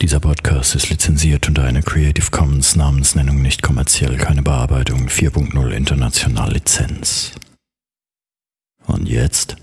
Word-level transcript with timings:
Dieser 0.00 0.18
Podcast 0.18 0.74
ist 0.74 0.88
lizenziert 0.88 1.46
unter 1.46 1.62
einer 1.62 1.82
Creative 1.82 2.30
Commons 2.30 2.74
Namensnennung 2.74 3.42
nicht 3.42 3.62
kommerziell, 3.62 4.16
keine 4.16 4.40
Bearbeitung 4.40 5.08
4.0 5.08 5.68
international 5.72 6.54
Lizenz. 6.54 7.32
Und 8.86 9.06
jetzt? 9.06 9.56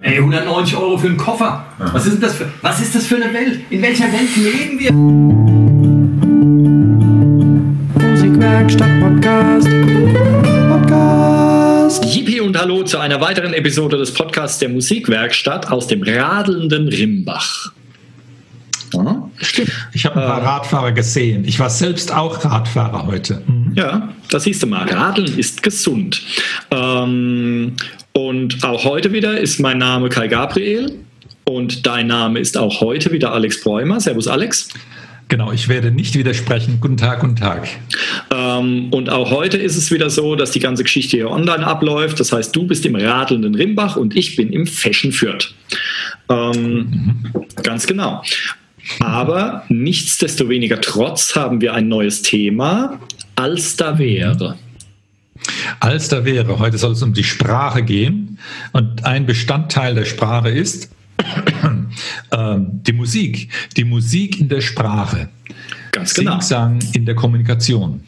Ey, 0.00 0.18
190 0.18 0.76
Euro 0.76 0.96
für 0.96 1.08
einen 1.08 1.16
Koffer. 1.16 1.66
Was 1.78 2.06
ist 2.06 2.12
denn 2.12 2.20
das 2.20 2.36
für, 2.36 2.48
was 2.62 2.80
ist 2.80 2.94
das 2.94 3.06
für 3.06 3.16
eine 3.16 3.34
Welt? 3.34 3.58
In 3.70 3.82
welcher 3.82 4.04
Welt 4.04 4.36
leben 4.36 4.78
wir? 4.78 4.92
Musikwerkstatt 8.08 9.00
Podcast. 9.00 9.68
Podcast. 10.68 12.04
Yippie 12.04 12.40
und 12.40 12.56
hallo 12.56 12.84
zu 12.84 12.98
einer 12.98 13.20
weiteren 13.20 13.52
Episode 13.52 13.98
des 13.98 14.14
Podcasts 14.14 14.60
der 14.60 14.68
Musikwerkstatt 14.68 15.72
aus 15.72 15.88
dem 15.88 16.04
radelnden 16.04 16.86
Rimbach. 16.86 17.72
Ja, 18.94 19.30
Stimmt. 19.40 19.72
Ich 19.92 20.04
habe 20.06 20.20
ein 20.20 20.26
paar 20.26 20.42
Radfahrer 20.42 20.92
gesehen. 20.92 21.44
Ich 21.44 21.58
war 21.58 21.70
selbst 21.70 22.12
auch 22.12 22.44
Radfahrer 22.44 23.06
heute. 23.06 23.42
Mhm. 23.46 23.72
Ja, 23.74 24.12
das 24.30 24.44
siehst 24.44 24.62
du 24.62 24.66
mal. 24.66 24.88
Radeln 24.88 25.38
ist 25.38 25.62
gesund. 25.62 26.22
Ähm, 26.70 27.72
und 28.12 28.64
auch 28.64 28.84
heute 28.84 29.12
wieder 29.12 29.38
ist 29.38 29.60
mein 29.60 29.78
Name 29.78 30.08
Kai 30.08 30.28
Gabriel 30.28 30.92
und 31.44 31.86
dein 31.86 32.06
Name 32.06 32.38
ist 32.40 32.56
auch 32.56 32.80
heute 32.80 33.12
wieder 33.12 33.32
Alex 33.32 33.62
Bräumer. 33.62 34.00
Servus 34.00 34.26
Alex. 34.26 34.68
Genau, 35.28 35.50
ich 35.50 35.68
werde 35.68 35.90
nicht 35.90 36.16
widersprechen. 36.16 36.78
Guten 36.80 36.96
Tag, 36.96 37.20
guten 37.20 37.34
Tag. 37.34 37.68
Ähm, 38.32 38.88
und 38.92 39.10
auch 39.10 39.30
heute 39.30 39.56
ist 39.56 39.76
es 39.76 39.90
wieder 39.90 40.08
so, 40.08 40.36
dass 40.36 40.52
die 40.52 40.60
ganze 40.60 40.84
Geschichte 40.84 41.16
hier 41.16 41.30
online 41.30 41.66
abläuft. 41.66 42.20
Das 42.20 42.32
heißt, 42.32 42.54
du 42.54 42.66
bist 42.66 42.86
im 42.86 42.94
radelnden 42.94 43.54
Rimbach 43.56 43.96
und 43.96 44.16
ich 44.16 44.36
bin 44.36 44.52
im 44.52 44.66
Fashion 44.66 45.10
Fürth. 45.10 45.52
Ähm, 46.28 47.24
Ganz 47.62 47.86
genau. 47.86 48.22
Aber 49.00 49.64
nichtsdestoweniger 49.68 50.80
trotz 50.80 51.34
haben 51.34 51.60
wir 51.60 51.74
ein 51.74 51.88
neues 51.88 52.22
Thema, 52.22 53.00
als 53.34 53.76
da 53.76 53.98
wäre. 53.98 54.58
Als 55.80 56.08
da 56.08 56.24
wäre, 56.24 56.58
heute 56.58 56.78
soll 56.78 56.92
es 56.92 57.02
um 57.02 57.12
die 57.12 57.24
Sprache 57.24 57.82
gehen. 57.82 58.38
Und 58.72 59.04
ein 59.04 59.26
Bestandteil 59.26 59.94
der 59.94 60.04
Sprache 60.04 60.48
ist 60.48 60.90
ähm, 62.32 62.66
die 62.86 62.92
Musik. 62.92 63.48
Die 63.76 63.84
Musik 63.84 64.40
in 64.40 64.48
der 64.48 64.60
Sprache. 64.60 65.28
Ganz 65.96 66.12
genau. 66.12 66.32
Singsang 66.32 66.78
in 66.94 67.06
der 67.06 67.14
Kommunikation. 67.14 68.00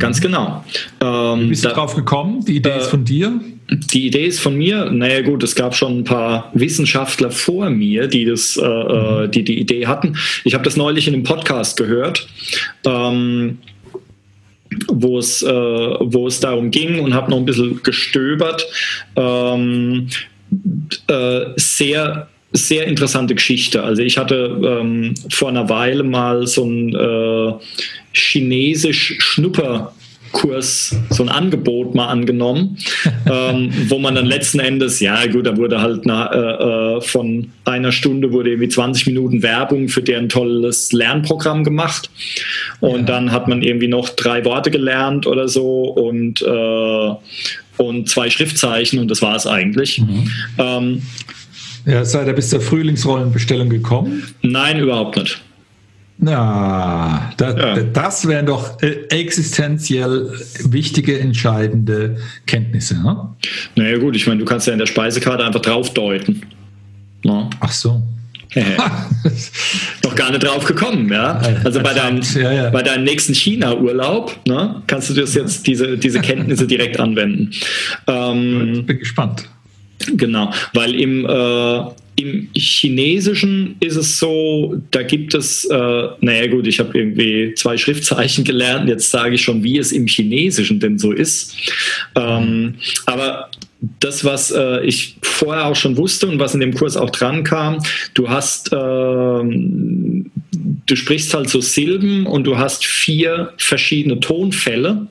Ganz 0.00 0.20
genau. 0.20 0.64
Ähm, 1.00 1.42
Wie 1.42 1.46
bist 1.50 1.64
du 1.64 1.68
da- 1.68 1.74
drauf 1.74 1.94
gekommen? 1.94 2.44
Die 2.44 2.56
Idee 2.56 2.70
äh, 2.70 2.78
ist 2.78 2.88
von 2.88 3.04
dir? 3.04 3.40
Die 3.92 4.08
Idee 4.08 4.26
ist 4.26 4.40
von 4.40 4.56
mir, 4.56 4.90
naja 4.90 5.22
gut, 5.22 5.44
es 5.44 5.54
gab 5.54 5.76
schon 5.76 5.98
ein 5.98 6.04
paar 6.04 6.50
Wissenschaftler 6.54 7.30
vor 7.30 7.70
mir, 7.70 8.08
die 8.08 8.24
das, 8.24 8.56
äh, 8.56 8.64
äh, 8.66 9.28
die, 9.28 9.44
die 9.44 9.60
Idee 9.60 9.86
hatten. 9.86 10.16
Ich 10.42 10.54
habe 10.54 10.64
das 10.64 10.76
neulich 10.76 11.06
in 11.06 11.14
einem 11.14 11.22
Podcast 11.22 11.76
gehört, 11.76 12.26
ähm, 12.84 13.58
wo, 14.88 15.18
es, 15.18 15.42
äh, 15.42 15.46
wo 15.48 16.26
es 16.26 16.40
darum 16.40 16.72
ging 16.72 16.98
und 16.98 17.14
habe 17.14 17.30
noch 17.30 17.38
ein 17.38 17.44
bisschen 17.44 17.80
gestöbert. 17.84 18.66
Ähm, 19.14 20.08
äh, 21.06 21.40
sehr 21.54 22.28
sehr 22.52 22.86
interessante 22.86 23.34
Geschichte. 23.34 23.82
Also 23.82 24.02
ich 24.02 24.18
hatte 24.18 24.80
ähm, 24.80 25.14
vor 25.30 25.48
einer 25.48 25.68
Weile 25.68 26.02
mal 26.02 26.46
so 26.46 26.64
ein 26.64 26.94
äh, 26.94 27.52
chinesisch 28.12 29.16
Schnupper 29.18 29.92
Kurs, 30.32 30.94
so 31.10 31.24
ein 31.24 31.28
Angebot 31.28 31.94
mal 31.96 32.06
angenommen, 32.06 32.78
ähm, 33.30 33.72
wo 33.88 33.98
man 33.98 34.14
dann 34.14 34.26
letzten 34.26 34.60
Endes, 34.60 35.00
ja 35.00 35.26
gut, 35.26 35.44
da 35.46 35.56
wurde 35.56 35.80
halt 35.80 36.02
na, 36.04 36.32
äh, 36.32 36.98
äh, 36.98 37.00
von 37.00 37.50
einer 37.64 37.90
Stunde 37.90 38.30
wurde 38.32 38.50
irgendwie 38.50 38.68
20 38.68 39.06
Minuten 39.08 39.42
Werbung 39.42 39.88
für 39.88 40.02
deren 40.02 40.28
tolles 40.28 40.92
Lernprogramm 40.92 41.64
gemacht 41.64 42.10
und 42.78 43.00
Ja. 43.00 43.06
dann 43.06 43.32
hat 43.32 43.48
man 43.48 43.62
irgendwie 43.62 43.88
noch 43.88 44.08
drei 44.10 44.44
Worte 44.44 44.70
gelernt 44.70 45.26
oder 45.26 45.48
so 45.48 45.82
und, 45.82 46.42
äh, 46.42 47.82
und 47.82 48.08
zwei 48.08 48.30
Schriftzeichen 48.30 49.00
und 49.00 49.10
das 49.10 49.22
war 49.22 49.34
es 49.34 49.48
eigentlich. 49.48 50.00
Ähm, 50.58 51.02
Ja, 51.86 52.04
seid 52.04 52.26
ihr 52.26 52.32
bis 52.34 52.50
zur 52.50 52.60
Frühlingsrollenbestellung 52.60 53.68
gekommen? 53.68 54.22
nein, 54.42 54.78
überhaupt 54.78 55.16
nicht. 55.16 55.40
Na, 56.22 57.32
da, 57.38 57.56
Ja. 57.76 57.82
das 57.82 58.28
wären 58.28 58.44
doch 58.46 58.82
äh, 58.82 59.06
existenziell 59.08 60.30
wichtige, 60.64 61.18
entscheidende 61.18 62.18
Kenntnisse. 62.46 63.00
Ne? 63.02 63.16
Naja 63.76 63.96
gut, 63.98 64.16
ich 64.16 64.26
meine, 64.26 64.38
du 64.40 64.44
kannst 64.44 64.66
ja 64.66 64.74
in 64.74 64.78
der 64.78 64.86
Speisekarte 64.86 65.44
einfach 65.44 65.62
draufdeuten. 65.62 66.42
Ne? 67.24 67.48
Ach 67.60 67.72
so. 67.72 68.02
Noch 70.04 70.14
gar 70.16 70.30
nicht 70.30 70.42
drauf 70.42 70.64
gekommen, 70.64 71.08
ja. 71.10 71.40
Also 71.64 71.80
bei 71.80 71.94
deinem, 71.94 72.20
Ja, 72.34 72.52
ja. 72.52 72.70
bei 72.70 72.82
deinem 72.82 73.04
nächsten 73.04 73.32
China-Urlaub 73.34 74.36
ne, 74.46 74.82
kannst 74.88 75.08
du 75.08 75.14
das 75.14 75.34
jetzt 75.34 75.66
diese, 75.68 75.96
diese 75.96 76.20
Kenntnisse 76.20 76.66
direkt 76.66 76.98
anwenden. 76.98 77.50
Ähm, 78.08 78.84
Bin 78.86 78.98
gespannt. 78.98 79.48
Genau, 80.16 80.52
weil 80.72 80.94
im, 80.94 81.26
äh, 81.26 81.80
im 82.16 82.48
Chinesischen 82.54 83.76
ist 83.80 83.96
es 83.96 84.18
so, 84.18 84.76
da 84.90 85.02
gibt 85.02 85.34
es, 85.34 85.64
äh, 85.64 86.08
naja 86.20 86.46
gut, 86.48 86.66
ich 86.66 86.78
habe 86.78 86.98
irgendwie 86.98 87.54
zwei 87.54 87.76
Schriftzeichen 87.76 88.44
gelernt, 88.44 88.88
jetzt 88.88 89.10
sage 89.10 89.34
ich 89.34 89.42
schon, 89.42 89.62
wie 89.62 89.78
es 89.78 89.92
im 89.92 90.06
Chinesischen 90.06 90.80
denn 90.80 90.98
so 90.98 91.12
ist. 91.12 91.56
Ähm, 92.14 92.74
aber 93.06 93.50
das, 94.00 94.24
was 94.24 94.50
äh, 94.50 94.84
ich 94.84 95.16
vorher 95.22 95.66
auch 95.66 95.76
schon 95.76 95.96
wusste 95.96 96.26
und 96.26 96.38
was 96.38 96.54
in 96.54 96.60
dem 96.60 96.74
Kurs 96.74 96.96
auch 96.96 97.10
dran 97.10 97.44
kam, 97.44 97.78
du 98.14 98.28
hast, 98.28 98.70
ähm, 98.72 100.30
du 100.86 100.96
sprichst 100.96 101.32
halt 101.32 101.48
so 101.48 101.60
Silben 101.60 102.26
und 102.26 102.44
du 102.44 102.58
hast 102.58 102.84
vier 102.84 103.52
verschiedene 103.56 104.20
Tonfälle 104.20 105.06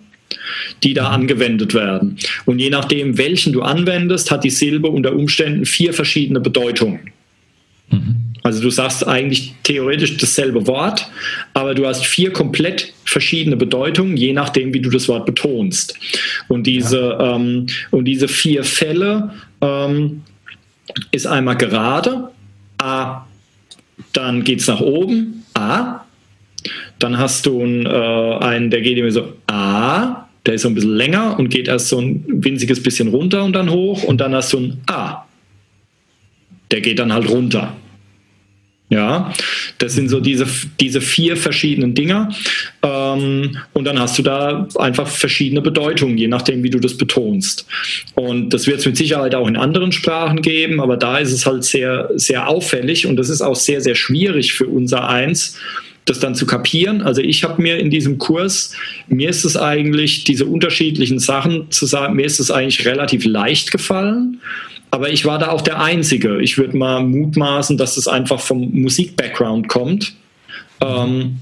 die 0.84 0.94
da 0.94 1.10
angewendet 1.10 1.74
werden. 1.74 2.18
Und 2.46 2.60
je 2.60 2.70
nachdem, 2.70 3.18
welchen 3.18 3.54
du 3.54 3.62
anwendest, 3.62 4.32
hat 4.32 4.44
die 4.44 4.50
Silbe 4.50 4.90
unter 4.90 5.14
Umständen 5.14 5.66
vier 5.66 5.94
verschiedene 5.94 6.40
Bedeutungen. 6.40 7.12
Also 8.44 8.62
du 8.62 8.70
sagst 8.70 9.06
eigentlich 9.06 9.54
theoretisch 9.64 10.18
dasselbe 10.18 10.66
Wort, 10.68 11.10
aber 11.54 11.76
du 11.76 11.86
hast 11.86 12.06
vier 12.06 12.32
komplett 12.32 12.94
verschiedene 13.04 13.58
Bedeutungen, 13.58 14.16
je 14.16 14.34
nachdem, 14.34 14.74
wie 14.74 14.80
du 14.80 14.90
das 14.90 15.08
Wort 15.08 15.26
betonst. 15.26 15.98
Und 16.48 16.66
diese, 16.66 17.18
ähm, 17.20 17.68
und 17.92 18.06
diese 18.06 18.28
vier 18.28 18.64
Fälle 18.64 19.34
ähm, 19.62 20.22
ist 21.12 21.28
einmal 21.28 21.58
gerade, 21.58 22.32
A, 22.78 23.26
dann 24.14 24.44
geht 24.44 24.62
es 24.62 24.68
nach 24.68 24.82
oben, 24.82 25.44
A, 25.54 26.06
dann 27.00 27.18
hast 27.18 27.46
du 27.46 27.62
einen, 27.62 27.86
äh, 27.86 28.38
einen, 28.40 28.70
der 28.70 28.82
geht 28.82 28.98
immer 28.98 29.12
so 29.12 29.34
A, 29.48 30.19
der 30.46 30.54
ist 30.56 30.62
so 30.62 30.70
ein 30.70 30.76
bisschen 30.76 30.96
länger 30.96 31.38
und 31.38 31.50
geht 31.50 31.68
erst 31.68 31.90
so 31.90 32.00
ein 32.00 32.24
winziges 32.28 32.82
bisschen 32.82 33.10
runter 33.10 33.44
und 33.44 33.54
dann 33.54 33.70
hoch 33.70 34.04
und 34.04 34.22
dann 34.22 34.34
hast 34.34 34.54
du 34.54 34.60
ein 34.60 34.82
A. 34.88 35.26
Der 36.72 36.82
geht 36.82 37.00
dann 37.00 37.12
halt 37.12 37.30
runter. 37.30 37.76
Ja, 38.92 39.32
das 39.78 39.94
sind 39.94 40.10
so 40.10 40.20
diese, 40.20 40.48
diese 40.80 41.00
vier 41.00 41.38
verschiedenen 41.38 41.94
Dinger. 41.94 42.30
Ähm, 42.82 43.56
und 43.74 43.86
dann 43.86 44.00
hast 44.00 44.18
du 44.18 44.24
da 44.24 44.68
einfach 44.80 45.08
verschiedene 45.08 45.62
Bedeutungen, 45.62 46.18
je 46.18 46.28
nachdem, 46.28 46.64
wie 46.64 46.72
du 46.72 46.80
das 46.80 46.98
betonst. 46.98 47.68
Und 48.16 48.50
das 48.52 48.66
wird 48.66 48.80
es 48.80 48.88
mit 48.88 48.98
Sicherheit 48.98 49.36
auch 49.36 49.48
in 49.48 49.58
anderen 49.58 49.92
Sprachen 49.92 50.42
geben, 50.42 50.82
aber 50.82 50.98
da 50.98 51.20
ist 51.20 51.32
es 51.32 51.46
halt 51.46 51.64
sehr, 51.66 52.10
sehr 52.16 52.48
auffällig 52.48 53.06
und 53.06 53.18
das 53.18 53.30
ist 53.30 53.42
auch 53.42 53.56
sehr, 53.56 53.82
sehr 53.82 53.94
schwierig 53.94 54.54
für 54.54 54.66
unser 54.66 55.08
Eins, 55.08 55.56
das 56.06 56.20
dann 56.20 56.36
zu 56.36 56.46
kapieren. 56.46 57.02
Also 57.02 57.22
ich 57.22 57.44
habe 57.44 57.62
mir 57.62 57.78
in 57.78 57.90
diesem 57.90 58.18
Kurs, 58.18 58.74
mir 59.08 59.30
ist 59.30 59.46
es 59.46 59.56
eigentlich, 59.58 60.24
diese 60.24 60.46
unterschiedlichen 60.46 61.20
Sachen 61.20 61.70
zu 61.72 61.86
sagen, 61.86 62.16
mir 62.16 62.26
ist 62.26 62.40
es 62.40 62.52
eigentlich 62.52 62.86
relativ 62.86 63.26
leicht 63.26 63.72
gefallen. 63.72 64.42
Aber 64.92 65.12
ich 65.12 65.26
war 65.26 65.38
da 65.38 65.50
auch 65.50 65.62
der 65.62 65.82
Einzige. 65.82 66.42
Ich 66.42 66.58
würde 66.58 66.76
mal 66.76 67.04
mutmaßen, 67.04 67.78
dass 67.78 67.98
es 67.98 68.08
einfach 68.08 68.40
vom 68.40 68.72
Musik-Background 68.72 69.68
kommt. 69.68 70.14
Ähm, 70.82 71.38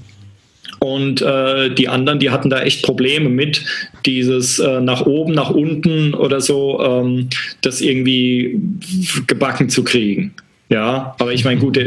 und 0.80 1.22
äh, 1.22 1.74
die 1.74 1.88
anderen, 1.88 2.20
die 2.20 2.30
hatten 2.30 2.50
da 2.50 2.60
echt 2.60 2.82
Probleme 2.84 3.28
mit, 3.28 3.64
dieses 4.06 4.58
äh, 4.58 4.80
nach 4.80 5.06
oben, 5.06 5.32
nach 5.32 5.50
unten 5.50 6.14
oder 6.14 6.40
so, 6.40 6.80
ähm, 6.80 7.28
das 7.62 7.80
irgendwie 7.80 8.60
gebacken 9.26 9.70
zu 9.70 9.82
kriegen. 9.82 10.34
Ja, 10.70 11.14
aber 11.18 11.32
ich 11.32 11.44
meine, 11.44 11.60
gut, 11.60 11.78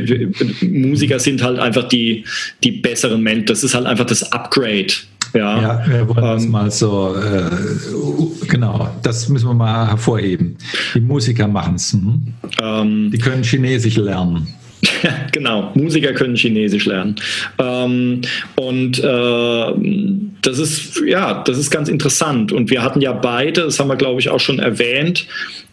Musiker 0.62 1.20
sind 1.20 1.44
halt 1.44 1.60
einfach 1.60 1.88
die, 1.88 2.26
die 2.64 2.72
besseren 2.72 3.22
Menschen. 3.22 3.46
Das 3.46 3.64
ist 3.64 3.76
halt 3.76 3.86
einfach 3.86 4.06
das 4.06 4.32
Upgrade. 4.32 4.88
Ja, 5.34 5.62
Ja, 5.62 5.84
wir 5.88 6.10
wollen 6.10 6.22
das 6.24 6.44
Ähm, 6.44 6.52
mal 6.52 6.72
so, 6.72 7.16
äh, 7.16 8.48
genau, 8.48 8.90
das 9.02 9.30
müssen 9.30 9.48
wir 9.48 9.54
mal 9.54 9.88
hervorheben. 9.88 10.58
Die 10.94 11.00
Musiker 11.00 11.48
machen 11.48 11.76
es. 11.76 11.94
Mhm. 11.94 12.34
ähm, 12.62 13.12
Die 13.12 13.18
können 13.18 13.44
Chinesisch 13.44 13.96
lernen. 13.98 14.48
genau, 15.32 15.72
Musiker 15.76 16.14
können 16.14 16.36
Chinesisch 16.36 16.86
lernen. 16.86 17.16
Ähm, 17.60 18.22
und 18.56 19.00
äh, 19.00 20.24
das 20.42 20.58
ist, 20.58 21.02
ja, 21.06 21.44
das 21.44 21.58
ist 21.58 21.70
ganz 21.70 21.88
interessant. 21.88 22.52
Und 22.52 22.70
wir 22.70 22.82
hatten 22.82 23.00
ja 23.00 23.14
beide, 23.14 23.62
das 23.62 23.80
haben 23.80 23.90
wir, 23.90 23.96
glaube 23.96 24.20
ich, 24.20 24.30
auch 24.30 24.40
schon 24.40 24.60
erwähnt, 24.60 25.28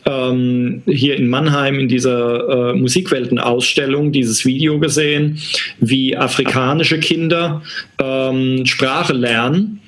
ähm, 0.09 0.83
hier 0.87 1.17
in 1.17 1.29
Mannheim 1.29 1.79
in 1.79 1.89
dieser 1.89 2.71
äh, 2.71 2.75
Musikweltenausstellung 2.75 4.11
dieses 4.11 4.45
Video 4.45 4.79
gesehen, 4.79 5.39
wie 5.81 6.17
afrikanische 6.17 6.99
Kinder 6.99 7.63
ähm, 7.99 8.65
Sprache 8.65 9.13
lernen 9.13 9.81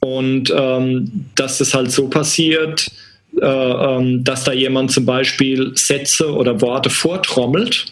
und 0.00 0.52
ähm, 0.56 1.26
dass 1.34 1.58
das 1.58 1.74
halt 1.74 1.90
so 1.90 2.08
passiert, 2.08 2.90
äh, 3.40 3.46
ähm, 3.46 4.24
dass 4.24 4.44
da 4.44 4.52
jemand 4.52 4.90
zum 4.90 5.06
Beispiel 5.06 5.72
Sätze 5.74 6.32
oder 6.32 6.60
Worte 6.60 6.90
vortrommelt 6.90 7.86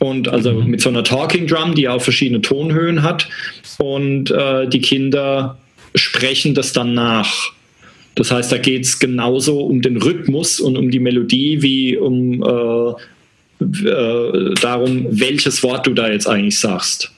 und 0.00 0.28
also 0.28 0.52
mhm. 0.52 0.70
mit 0.70 0.80
so 0.80 0.88
einer 0.88 1.04
Talking 1.04 1.46
Drum, 1.46 1.74
die 1.74 1.88
auch 1.88 2.02
verschiedene 2.02 2.40
Tonhöhen 2.40 3.02
hat 3.02 3.28
und 3.78 4.30
äh, 4.30 4.66
die 4.66 4.80
Kinder 4.80 5.58
sprechen 5.94 6.54
das 6.54 6.72
dann 6.72 6.94
nach. 6.94 7.52
Das 8.14 8.30
heißt, 8.30 8.50
da 8.52 8.58
geht 8.58 8.84
es 8.84 8.98
genauso 8.98 9.60
um 9.60 9.82
den 9.82 9.96
Rhythmus 9.96 10.60
und 10.60 10.76
um 10.76 10.90
die 10.90 11.00
Melodie 11.00 11.62
wie 11.62 11.96
um 11.96 12.42
äh, 12.42 12.94
äh, 13.60 14.54
darum, 14.60 15.06
welches 15.10 15.62
Wort 15.62 15.86
du 15.86 15.92
da 15.92 16.08
jetzt 16.08 16.26
eigentlich 16.28 16.58
sagst. 16.58 17.12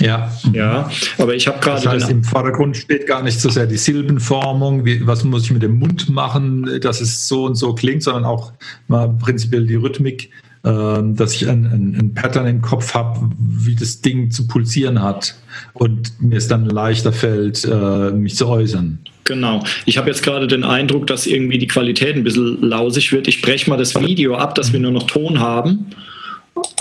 Ja. 0.00 0.30
Ja, 0.52 0.90
aber 1.18 1.34
ich 1.34 1.46
habe 1.46 1.60
gerade. 1.60 1.82
Das 1.82 1.92
heißt, 1.92 2.10
im 2.10 2.24
Vordergrund 2.24 2.76
steht 2.76 3.06
gar 3.06 3.22
nicht 3.22 3.40
so 3.40 3.48
sehr 3.48 3.66
die 3.66 3.76
Silbenformung, 3.76 4.84
wie, 4.84 5.06
was 5.06 5.24
muss 5.24 5.44
ich 5.44 5.50
mit 5.52 5.62
dem 5.62 5.78
Mund 5.78 6.08
machen, 6.10 6.80
dass 6.80 7.00
es 7.00 7.28
so 7.28 7.44
und 7.44 7.54
so 7.54 7.74
klingt, 7.74 8.02
sondern 8.02 8.24
auch 8.24 8.52
mal 8.88 9.08
prinzipiell 9.08 9.66
die 9.66 9.76
Rhythmik, 9.76 10.30
äh, 10.64 11.02
dass 11.02 11.34
ich 11.34 11.48
ein, 11.48 11.66
ein, 11.66 11.96
ein 11.98 12.14
Pattern 12.14 12.46
im 12.46 12.60
Kopf 12.60 12.94
habe, 12.94 13.30
wie 13.38 13.76
das 13.76 14.00
Ding 14.00 14.30
zu 14.30 14.48
pulsieren 14.48 15.00
hat 15.00 15.36
und 15.74 16.20
mir 16.20 16.38
es 16.38 16.48
dann 16.48 16.66
leichter 16.66 17.12
fällt, 17.12 17.64
äh, 17.64 18.10
mich 18.10 18.36
zu 18.36 18.48
äußern. 18.48 18.98
Genau. 19.24 19.64
Ich 19.86 19.96
habe 19.96 20.08
jetzt 20.08 20.22
gerade 20.22 20.46
den 20.46 20.64
Eindruck, 20.64 21.06
dass 21.06 21.26
irgendwie 21.26 21.58
die 21.58 21.66
Qualität 21.66 22.14
ein 22.14 22.24
bisschen 22.24 22.60
lausig 22.60 23.12
wird. 23.12 23.26
Ich 23.26 23.40
breche 23.42 23.68
mal 23.70 23.76
das 23.76 23.98
Video 23.98 24.36
ab, 24.36 24.54
dass 24.54 24.72
wir 24.72 24.80
nur 24.80 24.92
noch 24.92 25.04
Ton 25.04 25.40
haben. 25.40 25.86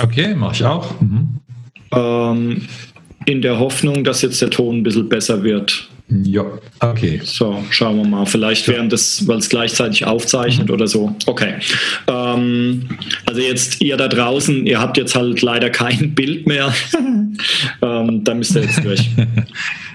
Okay, 0.02 0.36
mache 0.36 0.56
ich 0.56 0.66
auch. 0.66 1.00
Mhm. 1.00 1.40
Ähm, 1.94 2.62
in 3.26 3.42
der 3.42 3.60
Hoffnung, 3.60 4.04
dass 4.04 4.22
jetzt 4.22 4.42
der 4.42 4.50
Ton 4.50 4.80
ein 4.80 4.84
bisschen 4.84 5.08
besser 5.08 5.44
wird. 5.44 5.90
Ja, 6.10 6.46
okay. 6.82 7.22
So, 7.24 7.64
schauen 7.70 7.98
wir 7.98 8.06
mal. 8.06 8.26
Vielleicht 8.26 8.68
während 8.68 8.92
das, 8.92 9.26
weil 9.28 9.38
es 9.38 9.50
gleichzeitig 9.50 10.06
aufzeichnet 10.06 10.68
mhm. 10.68 10.74
oder 10.74 10.88
so. 10.88 11.16
Okay. 11.26 11.56
Ähm, 12.08 12.90
also 13.26 13.42
jetzt 13.42 13.82
ihr 13.82 13.96
da 13.98 14.08
draußen, 14.08 14.66
ihr 14.68 14.80
habt 14.80 14.98
jetzt 14.98 15.16
halt 15.16 15.42
leider 15.42 15.70
kein 15.70 16.14
Bild 16.16 16.46
mehr. 16.46 16.74
ähm, 17.82 18.24
da 18.24 18.34
müsst 18.34 18.56
ihr 18.56 18.64
jetzt 18.64 18.84
durch. 18.84 19.10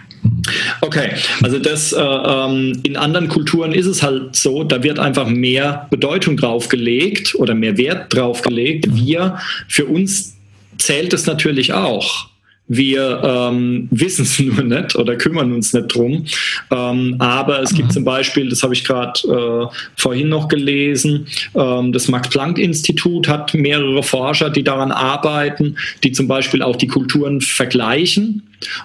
Okay, 0.80 1.10
also 1.42 1.58
das 1.58 1.92
äh, 1.92 2.00
ähm, 2.00 2.80
in 2.82 2.96
anderen 2.96 3.28
Kulturen 3.28 3.72
ist 3.72 3.86
es 3.86 4.02
halt 4.02 4.34
so, 4.36 4.64
da 4.64 4.82
wird 4.82 4.98
einfach 4.98 5.28
mehr 5.28 5.86
Bedeutung 5.90 6.36
drauf 6.36 6.68
gelegt 6.68 7.34
oder 7.34 7.54
mehr 7.54 7.76
Wert 7.76 8.14
drauf 8.14 8.42
gelegt. 8.42 8.86
Wir, 8.90 9.38
für 9.68 9.86
uns 9.86 10.36
zählt 10.78 11.12
es 11.12 11.26
natürlich 11.26 11.72
auch. 11.72 12.28
Wir 12.68 13.22
ähm, 13.24 13.88
wissen 13.90 14.22
es 14.22 14.38
nur 14.38 14.62
nicht 14.62 14.94
oder 14.94 15.16
kümmern 15.16 15.52
uns 15.52 15.72
nicht 15.72 15.94
drum. 15.94 16.24
Ähm, 16.70 17.16
aber 17.18 17.62
es 17.62 17.74
gibt 17.74 17.88
mhm. 17.88 17.92
zum 17.92 18.04
Beispiel, 18.04 18.48
das 18.48 18.62
habe 18.62 18.74
ich 18.74 18.84
gerade 18.84 19.20
äh, 19.26 19.74
vorhin 19.96 20.28
noch 20.28 20.48
gelesen, 20.48 21.26
ähm, 21.54 21.92
das 21.92 22.08
Max-Planck-Institut 22.08 23.26
hat 23.28 23.54
mehrere 23.54 24.02
Forscher, 24.02 24.50
die 24.50 24.62
daran 24.62 24.92
arbeiten, 24.92 25.76
die 26.04 26.12
zum 26.12 26.28
Beispiel 26.28 26.62
auch 26.62 26.76
die 26.76 26.88
Kulturen 26.88 27.40
vergleichen. 27.40 28.42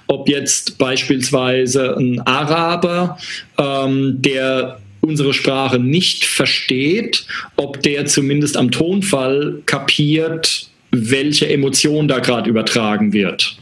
Ob 0.07 0.29
jetzt 0.29 0.77
beispielsweise 0.77 1.97
ein 1.97 2.21
Araber, 2.21 3.17
ähm, 3.57 4.21
der 4.21 4.79
unsere 5.01 5.33
Sprache 5.33 5.79
nicht 5.79 6.23
versteht, 6.23 7.25
ob 7.57 7.81
der 7.81 8.05
zumindest 8.05 8.55
am 8.55 8.71
Tonfall 8.71 9.61
kapiert, 9.65 10.69
welche 10.91 11.49
Emotion 11.49 12.07
da 12.07 12.19
gerade 12.19 12.49
übertragen 12.49 13.11
wird. 13.11 13.57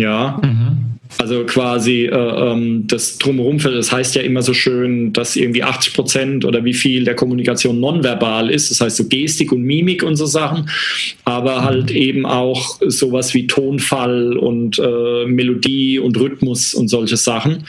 Ja. 0.00 0.40
Mhm. 0.42 0.90
Also 1.18 1.44
quasi 1.44 2.04
äh, 2.04 2.14
ähm, 2.14 2.86
das 2.86 3.18
Drumherum, 3.18 3.58
das 3.58 3.90
heißt 3.90 4.14
ja 4.14 4.22
immer 4.22 4.42
so 4.42 4.54
schön, 4.54 5.12
dass 5.12 5.34
irgendwie 5.34 5.64
80 5.64 5.92
Prozent 5.92 6.44
oder 6.44 6.64
wie 6.64 6.72
viel 6.72 7.04
der 7.04 7.16
Kommunikation 7.16 7.80
nonverbal 7.80 8.48
ist, 8.48 8.70
das 8.70 8.80
heißt 8.80 8.96
so 8.96 9.08
Gestik 9.08 9.50
und 9.50 9.62
Mimik 9.62 10.04
und 10.04 10.14
so 10.14 10.26
Sachen, 10.26 10.70
aber 11.24 11.62
mhm. 11.62 11.64
halt 11.64 11.90
eben 11.90 12.26
auch 12.26 12.78
sowas 12.86 13.34
wie 13.34 13.48
Tonfall 13.48 14.36
und 14.36 14.78
äh, 14.78 15.26
Melodie 15.26 15.98
und 15.98 16.16
Rhythmus 16.16 16.74
und 16.74 16.86
solche 16.86 17.16
Sachen 17.16 17.64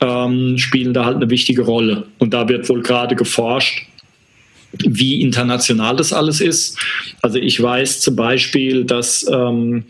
ähm, 0.00 0.58
spielen 0.58 0.92
da 0.92 1.04
halt 1.04 1.16
eine 1.16 1.30
wichtige 1.30 1.62
Rolle. 1.62 2.06
Und 2.18 2.34
da 2.34 2.48
wird 2.48 2.68
wohl 2.68 2.82
gerade 2.82 3.14
geforscht, 3.14 3.86
wie 4.72 5.20
international 5.20 5.96
das 5.96 6.12
alles 6.12 6.40
ist. 6.40 6.78
Also 7.22 7.38
ich 7.38 7.60
weiß 7.60 8.00
zum 8.00 8.16
Beispiel, 8.16 8.84
dass 8.84 9.26
ähm, 9.30 9.84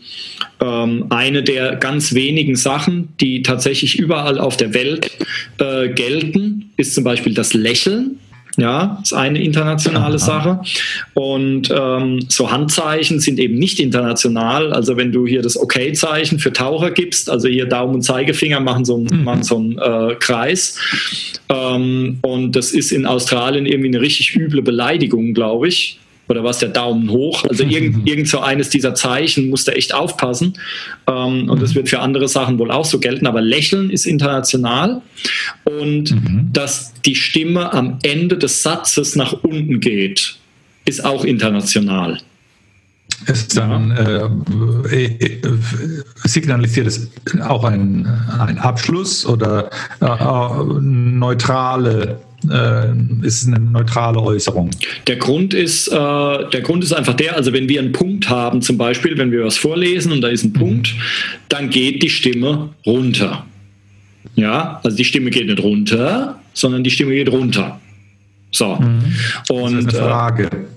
ähm, 0.59 1.05
eine 1.09 1.43
der 1.43 1.75
ganz 1.75 2.13
wenigen 2.13 2.55
Sachen, 2.55 3.09
die 3.19 3.41
tatsächlich 3.43 3.99
überall 3.99 4.39
auf 4.39 4.57
der 4.57 4.73
Welt 4.73 5.11
äh, 5.59 5.89
gelten, 5.89 6.71
ist 6.77 6.95
zum 6.95 7.03
Beispiel 7.03 7.33
das 7.33 7.53
Lächeln. 7.53 8.19
Ja, 8.57 8.99
ist 9.01 9.13
eine 9.13 9.41
internationale 9.41 10.19
Sache. 10.19 10.59
Und 11.13 11.69
ähm, 11.73 12.25
so 12.27 12.51
Handzeichen 12.51 13.19
sind 13.19 13.39
eben 13.39 13.57
nicht 13.57 13.79
international. 13.79 14.73
Also 14.73 14.97
wenn 14.97 15.11
du 15.11 15.25
hier 15.25 15.41
das 15.41 15.57
OK-Zeichen 15.57 16.37
für 16.37 16.51
Taucher 16.51 16.91
gibst, 16.91 17.29
also 17.29 17.47
hier 17.47 17.65
Daumen 17.65 17.95
und 17.95 18.01
Zeigefinger 18.01 18.59
machen 18.59 18.83
so 18.83 18.95
einen, 18.95 19.19
mhm. 19.19 19.23
machen 19.23 19.43
so 19.43 19.57
einen 19.57 19.77
äh, 19.77 20.15
Kreis. 20.15 20.77
Ähm, 21.49 22.19
und 22.21 22.55
das 22.55 22.71
ist 22.71 22.91
in 22.91 23.05
Australien 23.05 23.65
irgendwie 23.65 23.89
eine 23.89 24.01
richtig 24.01 24.35
üble 24.35 24.61
Beleidigung, 24.61 25.33
glaube 25.33 25.69
ich 25.69 25.97
oder 26.31 26.43
was 26.43 26.59
der 26.59 26.69
Daumen 26.69 27.09
hoch. 27.09 27.45
Also 27.45 27.63
irgend, 27.69 28.07
irgend 28.07 28.27
so 28.27 28.39
eines 28.39 28.69
dieser 28.69 28.95
Zeichen 28.95 29.49
musst 29.49 29.67
du 29.67 29.75
echt 29.75 29.93
aufpassen. 29.93 30.53
Ähm, 31.07 31.49
und 31.49 31.61
das 31.61 31.75
wird 31.75 31.89
für 31.89 31.99
andere 31.99 32.27
Sachen 32.27 32.57
wohl 32.57 32.71
auch 32.71 32.85
so 32.85 32.99
gelten. 32.99 33.27
Aber 33.27 33.41
Lächeln 33.41 33.91
ist 33.91 34.05
international 34.05 35.01
und 35.65 36.11
mhm. 36.11 36.49
dass 36.51 36.93
die 37.05 37.15
Stimme 37.15 37.71
am 37.73 37.99
Ende 38.03 38.37
des 38.37 38.63
Satzes 38.63 39.15
nach 39.15 39.33
unten 39.43 39.79
geht, 39.79 40.37
ist 40.85 41.05
auch 41.05 41.23
international. 41.23 42.19
Es 43.27 43.47
dann 43.49 43.91
äh, 43.91 44.95
äh, 44.95 45.05
äh, 45.05 45.39
signalisiert 46.23 46.87
es 46.87 47.11
auch 47.41 47.63
einen, 47.63 48.07
einen 48.07 48.57
Abschluss 48.57 49.25
oder 49.25 49.69
äh, 50.01 50.05
äh 50.05 50.81
neutrale 50.81 52.03
äh, 52.03 52.30
ist 52.43 53.47
eine 53.47 53.59
neutrale 53.59 54.19
Äußerung. 54.19 54.71
Der 55.07 55.17
Grund 55.17 55.53
ist, 55.53 55.87
äh, 55.87 55.91
der 55.91 56.61
Grund 56.61 56.83
ist 56.83 56.93
einfach 56.93 57.13
der, 57.13 57.35
also 57.35 57.53
wenn 57.53 57.69
wir 57.69 57.79
einen 57.79 57.91
Punkt 57.91 58.29
haben, 58.29 58.61
zum 58.61 58.77
Beispiel, 58.77 59.17
wenn 59.17 59.31
wir 59.31 59.45
was 59.45 59.57
vorlesen 59.57 60.11
und 60.11 60.21
da 60.21 60.29
ist 60.29 60.43
ein 60.43 60.53
mhm. 60.53 60.59
Punkt, 60.59 60.95
dann 61.49 61.69
geht 61.69 62.01
die 62.01 62.09
Stimme 62.09 62.69
runter. 62.85 63.45
Ja, 64.35 64.79
also 64.83 64.95
die 64.95 65.05
Stimme 65.05 65.29
geht 65.29 65.47
nicht 65.47 65.61
runter, 65.61 66.39
sondern 66.53 66.83
die 66.83 66.91
Stimme 66.91 67.13
geht 67.13 67.31
runter. 67.31 67.79
So. 68.51 68.75
Mhm. 68.75 69.03
Und 69.49 69.73
das 69.73 69.93
ist 69.93 69.99
eine 69.99 70.07
Frage. 70.07 70.43
Äh, 70.45 70.71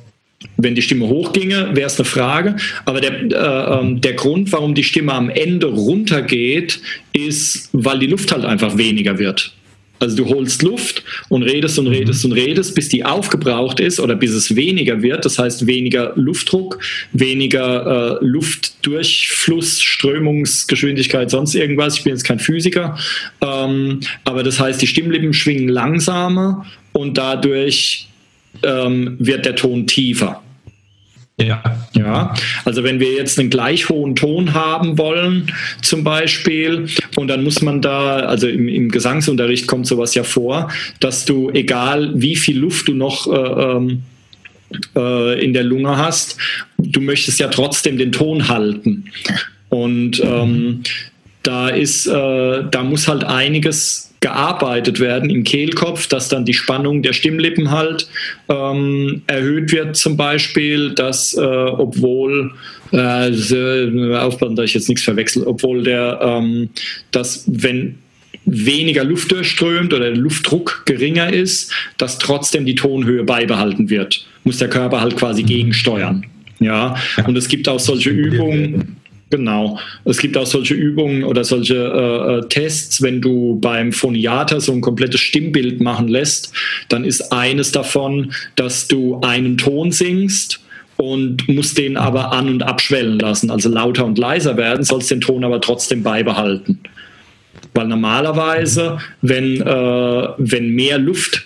wenn 0.57 0.75
die 0.75 0.83
Stimme 0.83 1.09
hochginge, 1.09 1.71
wäre 1.75 1.87
es 1.87 1.99
eine 1.99 2.05
Frage. 2.05 2.57
Aber 2.85 3.01
der, 3.01 3.23
äh, 3.23 3.81
ähm, 3.81 4.01
der 4.01 4.15
Grund, 4.15 4.53
warum 4.53 4.75
die 4.75 4.85
Stimme 4.85 5.13
am 5.13 5.31
Ende 5.31 5.67
runtergeht, 5.67 6.81
ist, 7.13 7.71
weil 7.73 7.99
die 7.99 8.07
Luft 8.07 8.33
halt 8.33 8.45
einfach 8.45 8.77
weniger 8.77 9.19
wird. 9.19 9.55
Also 10.01 10.17
du 10.17 10.27
holst 10.27 10.63
Luft 10.63 11.03
und 11.29 11.43
redest 11.43 11.79
und 11.79 11.87
redest 11.87 12.25
mhm. 12.25 12.33
und 12.33 12.39
redest, 12.39 12.75
bis 12.75 12.89
die 12.89 13.05
aufgebraucht 13.05 13.81
ist 13.81 14.01
oder 14.01 14.15
bis 14.15 14.33
es 14.33 14.55
weniger 14.55 15.03
wird. 15.03 15.25
Das 15.25 15.39
heißt 15.39 15.67
weniger 15.67 16.13
Luftdruck, 16.17 16.79
weniger 17.13 18.19
äh, 18.21 18.25
Luftdurchfluss, 18.25 19.81
Strömungsgeschwindigkeit, 19.81 21.31
sonst 21.31 21.55
irgendwas. 21.55 21.99
Ich 21.99 22.05
bin 22.05 22.13
jetzt 22.13 22.25
kein 22.25 22.39
Physiker. 22.39 22.99
Ähm, 23.41 24.01
aber 24.25 24.43
das 24.43 24.61
heißt, 24.61 24.83
die 24.83 24.87
Stimmlippen 24.87 25.33
schwingen 25.33 25.69
langsamer 25.69 26.67
und 26.93 27.17
dadurch 27.17 28.09
ähm, 28.63 29.17
wird 29.19 29.47
der 29.47 29.57
Ton 29.57 29.87
tiefer. 29.87 30.44
Ja. 31.41 31.63
Ja, 31.95 32.35
also 32.65 32.83
wenn 32.83 33.01
wir 33.01 33.13
jetzt 33.13 33.39
einen 33.39 33.51
gleich 33.51 33.89
hohen 33.89 34.17
Ton 34.17 34.55
haben 34.55 34.99
wollen, 34.99 35.53
zum 35.81 36.03
Beispiel, 36.05 36.87
und 37.17 37.29
dann 37.29 37.45
muss 37.45 37.63
man 37.63 37.81
da, 37.81 38.17
also 38.21 38.49
im, 38.49 38.69
im 38.69 38.91
Gesangsunterricht 38.91 39.67
kommt 39.67 39.87
sowas 39.87 40.15
ja 40.15 40.25
vor, 40.25 40.71
dass 41.01 41.25
du, 41.25 41.51
egal 41.51 42.13
wie 42.15 42.37
viel 42.37 42.59
Luft 42.59 42.89
du 42.89 42.95
noch 42.95 43.27
äh, 43.33 43.37
ähm, 43.37 44.03
äh, 44.97 45.45
in 45.45 45.53
der 45.53 45.65
Lunge 45.65 45.97
hast, 45.97 46.37
du 46.79 47.01
möchtest 47.01 47.39
ja 47.41 47.49
trotzdem 47.49 47.97
den 47.97 48.13
Ton 48.13 48.49
halten. 48.49 49.05
Und 49.69 50.23
ähm, 50.23 50.83
da 51.43 51.69
ist, 51.69 52.07
äh, 52.07 52.65
da 52.71 52.83
muss 52.83 53.09
halt 53.09 53.25
einiges 53.25 54.14
gearbeitet 54.25 55.01
werden 55.01 55.29
im 55.29 55.45
Kehlkopf, 55.45 56.07
dass 56.07 56.31
dann 56.31 56.47
die 56.47 56.55
Spannung 56.55 57.03
der 57.03 57.13
Stimmlippen 57.13 57.71
halt 57.71 58.09
ähm, 58.49 59.21
erhöht 59.27 59.71
wird 59.71 59.97
zum 59.97 60.17
Beispiel, 60.17 60.95
dass 60.95 61.35
äh, 61.35 61.41
obwohl 61.43 62.53
äh, 62.91 64.17
aufpassen, 64.17 64.57
dass 64.57 64.65
ich 64.65 64.73
jetzt 64.73 64.89
nichts 64.89 65.05
verwechsel, 65.05 65.43
obwohl 65.45 65.83
der, 65.83 66.21
ähm, 66.23 66.71
dass 67.11 67.45
wenn 67.49 67.99
weniger 68.47 69.05
Luft 69.05 69.31
durchströmt 69.31 69.93
oder 69.93 70.07
der 70.07 70.17
Luftdruck 70.17 70.85
geringer 70.87 71.31
ist, 71.31 71.71
dass 71.99 72.19
trotzdem 72.19 72.65
die 72.65 72.77
Tonhöhe 72.77 73.25
beibehalten 73.25 73.91
wird. 73.91 74.27
Muss 74.45 74.57
der 74.57 74.71
Körper 74.71 75.03
halt 75.03 75.17
quasi 75.17 75.43
mhm. 75.43 75.49
gegensteuern. 75.49 76.25
Ja, 76.61 76.97
und 77.27 77.37
es 77.37 77.49
gibt 77.49 77.69
auch 77.69 77.81
solche 77.81 78.09
Übungen. 78.09 78.97
Genau. 79.35 79.81
Es 80.05 80.19
gibt 80.19 80.37
auch 80.37 80.47
solche 80.47 80.75
Übungen 80.75 81.25
oder 81.25 81.43
solche 81.43 81.75
äh, 81.75 82.39
äh, 82.39 82.49
Tests, 82.49 83.03
wenn 83.03 83.21
du 83.21 83.59
beim 83.59 83.91
Phoniater 83.91 84.61
so 84.61 84.71
ein 84.71 84.81
komplettes 84.81 85.23
Stimmbild 85.23 85.81
machen 85.81 86.07
lässt, 86.07 86.53
dann 86.89 87.03
ist 87.03 87.33
eines 87.33 87.73
davon, 87.73 88.33
dass 88.55 88.87
du 88.87 89.21
einen 89.23 89.59
Ton 89.59 89.91
singst 89.91 90.61
und 90.99 91.49
musst 91.49 91.79
den 91.79 91.97
aber 91.97 92.31
an- 92.31 92.49
und 92.49 92.63
abschwellen 92.63 93.19
lassen, 93.19 93.51
also 93.51 93.69
lauter 93.69 94.05
und 94.05 94.19
leiser 94.19 94.57
werden, 94.57 94.85
sollst 94.85 95.11
den 95.11 95.21
Ton 95.21 95.43
aber 95.43 95.61
trotzdem 95.61 96.05
beibehalten. 96.05 96.79
Weil 97.75 97.89
normalerweise, 97.89 98.99
wenn, 99.21 99.61
äh, 99.63 100.29
wenn 100.39 100.69
mehr 100.69 100.99
Luft 100.99 101.45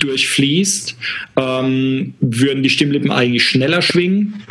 durchfließt, 0.00 0.96
ähm, 1.36 2.14
würden 2.20 2.64
die 2.64 2.70
Stimmlippen 2.70 3.12
eigentlich 3.12 3.44
schneller 3.44 3.80
schwingen. 3.80 4.42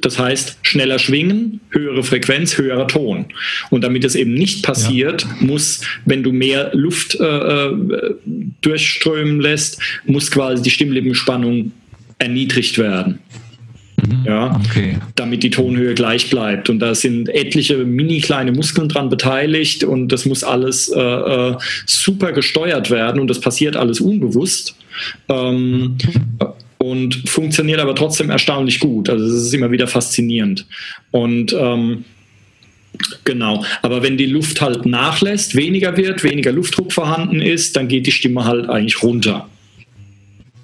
Das 0.00 0.18
heißt, 0.18 0.58
schneller 0.62 0.98
schwingen, 0.98 1.60
höhere 1.70 2.02
Frequenz, 2.02 2.56
höherer 2.56 2.86
Ton. 2.86 3.26
Und 3.70 3.82
damit 3.82 4.04
es 4.04 4.14
eben 4.14 4.34
nicht 4.34 4.62
passiert, 4.62 5.22
ja. 5.22 5.46
muss, 5.46 5.80
wenn 6.04 6.22
du 6.22 6.32
mehr 6.32 6.70
Luft 6.74 7.18
äh, 7.18 7.24
äh, 7.24 7.76
durchströmen 8.60 9.40
lässt, 9.40 9.80
muss 10.06 10.30
quasi 10.30 10.62
die 10.62 10.70
Stimmlippenspannung 10.70 11.72
erniedrigt 12.18 12.78
werden. 12.78 13.18
Mhm. 14.06 14.24
Ja, 14.24 14.60
okay. 14.64 14.98
damit 15.16 15.42
die 15.42 15.50
Tonhöhe 15.50 15.94
gleich 15.94 16.30
bleibt. 16.30 16.70
Und 16.70 16.78
da 16.78 16.94
sind 16.94 17.28
etliche 17.28 17.76
mini 17.78 18.20
kleine 18.20 18.52
Muskeln 18.52 18.88
dran 18.88 19.08
beteiligt 19.08 19.84
und 19.84 20.08
das 20.08 20.26
muss 20.26 20.44
alles 20.44 20.88
äh, 20.88 21.00
äh, 21.00 21.56
super 21.86 22.32
gesteuert 22.32 22.90
werden 22.90 23.20
und 23.20 23.28
das 23.28 23.40
passiert 23.40 23.76
alles 23.76 24.00
unbewusst. 24.00 24.76
Ähm, 25.28 25.96
und 26.82 27.28
funktioniert 27.28 27.78
aber 27.78 27.94
trotzdem 27.94 28.30
erstaunlich 28.30 28.80
gut. 28.80 29.10
Also 29.10 29.24
es 29.24 29.44
ist 29.44 29.54
immer 29.54 29.70
wieder 29.70 29.86
faszinierend. 29.86 30.66
Und 31.10 31.52
ähm, 31.52 32.04
Genau, 33.24 33.64
aber 33.82 34.02
wenn 34.02 34.18
die 34.18 34.26
Luft 34.26 34.60
halt 34.60 34.84
nachlässt, 34.84 35.54
weniger 35.54 35.96
wird, 35.96 36.22
weniger 36.24 36.52
Luftdruck 36.52 36.92
vorhanden 36.92 37.40
ist, 37.40 37.76
dann 37.76 37.88
geht 37.88 38.06
die 38.06 38.12
Stimme 38.12 38.44
halt 38.44 38.68
eigentlich 38.68 39.02
runter. 39.02 39.48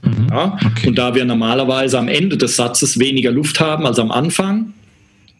Mhm. 0.02 0.26
Ja? 0.30 0.58
Okay. 0.66 0.88
Und 0.88 0.98
da 0.98 1.14
wir 1.14 1.24
normalerweise 1.24 1.98
am 1.98 2.08
Ende 2.08 2.36
des 2.36 2.56
Satzes 2.56 2.98
weniger 2.98 3.30
Luft 3.30 3.60
haben 3.60 3.86
als 3.86 3.98
am 3.98 4.10
Anfang, 4.10 4.74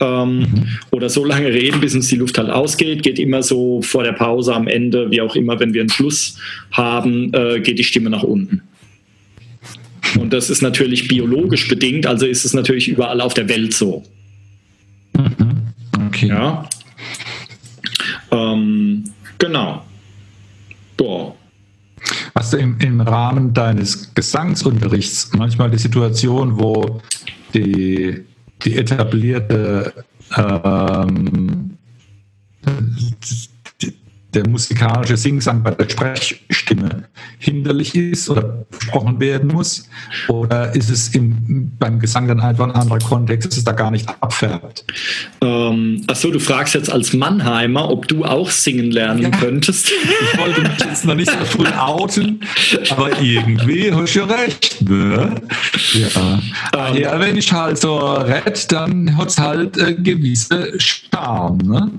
ähm, 0.00 0.38
mhm. 0.38 0.66
oder 0.90 1.09
so 1.09 1.25
lange 1.25 1.49
reden, 1.49 1.80
bis 1.80 1.95
uns 1.95 2.09
die 2.09 2.16
Luft 2.16 2.38
halt 2.38 2.50
ausgeht, 2.50 3.02
geht 3.02 3.18
immer 3.18 3.42
so 3.42 3.83
vor 3.83 4.04
der 4.04 4.12
Pause 4.12 4.54
am 4.54 4.68
Ende, 4.68 5.11
wie 5.11 5.21
auch 5.21 5.35
immer, 5.37 5.59
wenn 5.59 5.75
wir 5.75 5.80
einen 5.80 5.90
Schluss 5.90 6.38
haben, 6.71 7.33
äh, 7.35 7.61
geht 7.61 7.78
die 7.78 7.85
Stimme 7.85 8.11
nach 8.11 8.23
unten. 8.23 8.62
Und 10.18 10.32
das 10.32 10.50
ist 10.50 10.62
natürlich 10.62 11.08
biologisch 11.08 11.68
bedingt, 11.68 12.06
also 12.06 12.26
ist 12.26 12.44
es 12.44 12.54
natürlich 12.54 12.88
überall 12.88 13.20
auf 13.20 13.34
der 13.34 13.48
Welt 13.48 13.75
so. 13.75 14.04
Mhm. 15.14 15.72
Okay. 16.06 16.28
Ja. 16.28 16.68
Ähm, 18.30 19.04
genau. 19.38 19.84
Boah. 20.96 21.34
Hast 22.34 22.52
du 22.52 22.58
im, 22.58 22.78
im 22.80 23.00
Rahmen 23.00 23.52
deines 23.52 24.14
Gesangsunterrichts 24.14 25.30
manchmal 25.34 25.70
die 25.70 25.78
Situation, 25.78 26.58
wo 26.58 27.00
die, 27.54 28.25
die 28.64 28.76
etablierte 28.76 29.92
ähm, 30.36 31.76
der 34.34 34.48
musikalische 34.48 35.16
Singsang 35.16 35.62
bei 35.62 35.70
der 35.70 35.86
Sprechstimme 36.66 37.04
hinderlich 37.38 37.94
ist 37.94 38.28
oder 38.28 38.66
besprochen 38.70 39.20
werden 39.20 39.52
muss? 39.52 39.88
Oder 40.28 40.75
ist 40.75 40.90
es 40.90 41.14
im, 41.14 41.73
beim 41.78 42.00
Gesang 42.00 42.28
dann 42.28 42.40
einfach 42.40 42.64
ein 42.64 42.73
anderer 42.73 42.99
Kontext, 42.99 43.49
dass 43.49 43.58
es 43.58 43.64
da 43.64 43.73
gar 43.73 43.90
nicht 43.90 44.08
abfärbt? 44.20 44.85
Ähm, 45.42 46.02
achso, 46.08 46.30
du 46.30 46.38
fragst 46.38 46.75
jetzt 46.75 46.90
als 46.90 47.12
Mannheimer, 47.12 47.90
ob 47.90 48.08
du 48.08 48.25
auch 48.25 48.50
singen 48.50 48.90
lernen 48.90 49.23
ja. 49.23 49.30
könntest. 49.30 49.90
Ich 49.90 50.38
wollte 50.38 50.62
mich 50.62 50.70
jetzt 50.80 51.04
noch 51.04 51.14
nicht 51.14 51.30
so 51.30 51.44
früh 51.44 51.66
outen, 51.66 52.40
aber 52.90 53.20
irgendwie 53.20 53.92
hast 53.92 54.14
du 54.14 54.20
ja 54.20 54.25
recht. 54.26 54.82
Ne? 54.88 55.35
Ja. 55.92 56.40
Ähm, 56.88 56.96
ja, 56.96 57.20
wenn 57.20 57.37
ich 57.37 57.52
halt 57.52 57.78
so 57.78 57.99
red, 57.99 58.70
dann 58.73 59.16
hat 59.16 59.28
es 59.28 59.38
halt 59.38 59.76
äh, 59.76 59.94
gewisse 59.94 60.73
Charme. 60.78 61.58
Ne? 61.58 61.90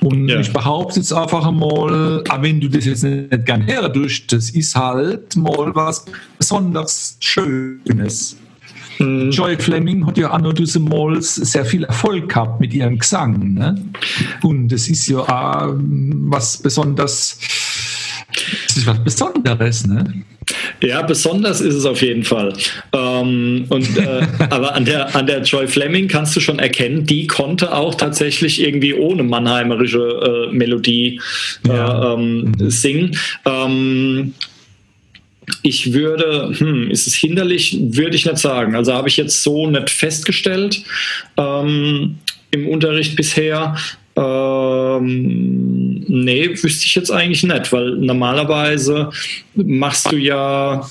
Und 0.00 0.28
ja. 0.28 0.40
ich 0.40 0.52
behaupte 0.52 1.00
jetzt 1.00 1.12
einfach 1.12 1.50
mal, 1.50 1.70
mal, 1.70 2.24
auch 2.28 2.42
wenn 2.42 2.60
du 2.60 2.68
das 2.68 2.84
jetzt 2.84 3.04
nicht 3.04 3.46
gern 3.46 3.62
herdurchst, 4.10 4.32
das 4.32 4.50
ist 4.50 4.76
halt 4.76 5.36
mal 5.36 5.74
was 5.74 6.04
besonders 6.38 7.16
Schönes. 7.20 8.36
Mhm. 8.98 9.30
Joy 9.30 9.56
Fleming 9.56 10.06
hat 10.06 10.18
ja 10.18 10.32
auch 10.32 10.40
noch 10.40 10.52
diese 10.52 10.80
Malls 10.80 11.36
sehr 11.36 11.64
viel 11.64 11.84
Erfolg 11.84 12.28
gehabt 12.28 12.60
mit 12.60 12.74
ihrem 12.74 12.98
Gesang. 12.98 13.54
Ne? 13.54 13.82
Und 14.42 14.68
das 14.68 14.88
ist 14.88 15.06
ja 15.08 15.18
auch 15.18 15.74
was 15.74 16.58
besonders, 16.58 17.38
ist 18.66 18.86
was 18.86 19.02
Besonderes. 19.02 19.86
Ne? 19.86 20.24
Ja, 20.82 21.02
besonders 21.02 21.60
ist 21.60 21.74
es 21.74 21.84
auf 21.84 22.02
jeden 22.02 22.24
Fall. 22.24 22.52
Ähm, 22.92 23.66
und, 23.68 23.96
äh, 23.96 24.26
aber 24.50 24.74
an 24.74 24.84
der, 24.84 25.14
an 25.14 25.26
der 25.26 25.42
Joy 25.42 25.66
Fleming 25.66 26.08
kannst 26.08 26.34
du 26.36 26.40
schon 26.40 26.58
erkennen, 26.58 27.06
die 27.06 27.26
konnte 27.26 27.74
auch 27.74 27.94
tatsächlich 27.94 28.60
irgendwie 28.62 28.94
ohne 28.94 29.22
mannheimerische 29.22 30.48
äh, 30.50 30.52
Melodie 30.52 31.20
äh, 31.66 31.68
ja. 31.68 32.14
ähm, 32.14 32.54
mhm. 32.58 32.70
singen. 32.70 33.16
Ähm, 33.44 34.34
ich 35.62 35.92
würde, 35.92 36.52
hm, 36.56 36.90
ist 36.90 37.06
es 37.06 37.14
hinderlich, 37.14 37.76
würde 37.80 38.16
ich 38.16 38.24
nicht 38.24 38.38
sagen. 38.38 38.74
Also 38.74 38.92
habe 38.92 39.08
ich 39.08 39.16
jetzt 39.16 39.42
so 39.42 39.68
nicht 39.68 39.90
festgestellt 39.90 40.82
ähm, 41.36 42.18
im 42.50 42.68
Unterricht 42.68 43.16
bisher. 43.16 43.76
Ähm, 45.00 46.04
nee, 46.06 46.48
wüsste 46.50 46.86
ich 46.86 46.94
jetzt 46.94 47.10
eigentlich 47.10 47.42
nicht, 47.42 47.72
weil 47.72 47.96
normalerweise 47.96 49.10
machst 49.54 50.10
du 50.12 50.16
ja 50.16 50.88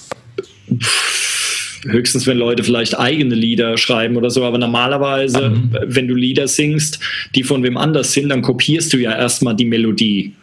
höchstens, 1.84 2.28
wenn 2.28 2.38
Leute 2.38 2.64
vielleicht 2.64 2.98
eigene 2.98 3.36
Lieder 3.36 3.78
schreiben 3.78 4.18
oder 4.18 4.30
so, 4.30 4.44
aber 4.44 4.58
normalerweise, 4.58 5.50
mhm. 5.50 5.76
wenn 5.86 6.08
du 6.08 6.16
Lieder 6.16 6.48
singst, 6.48 7.00
die 7.36 7.44
von 7.44 7.64
wem 7.64 7.78
anders 7.78 8.14
sind, 8.14 8.30
dann 8.30 8.42
kopierst 8.42 8.92
du 8.94 8.98
ja 8.98 9.16
erstmal 9.16 9.56
die 9.56 9.66
Melodie. 9.66 10.34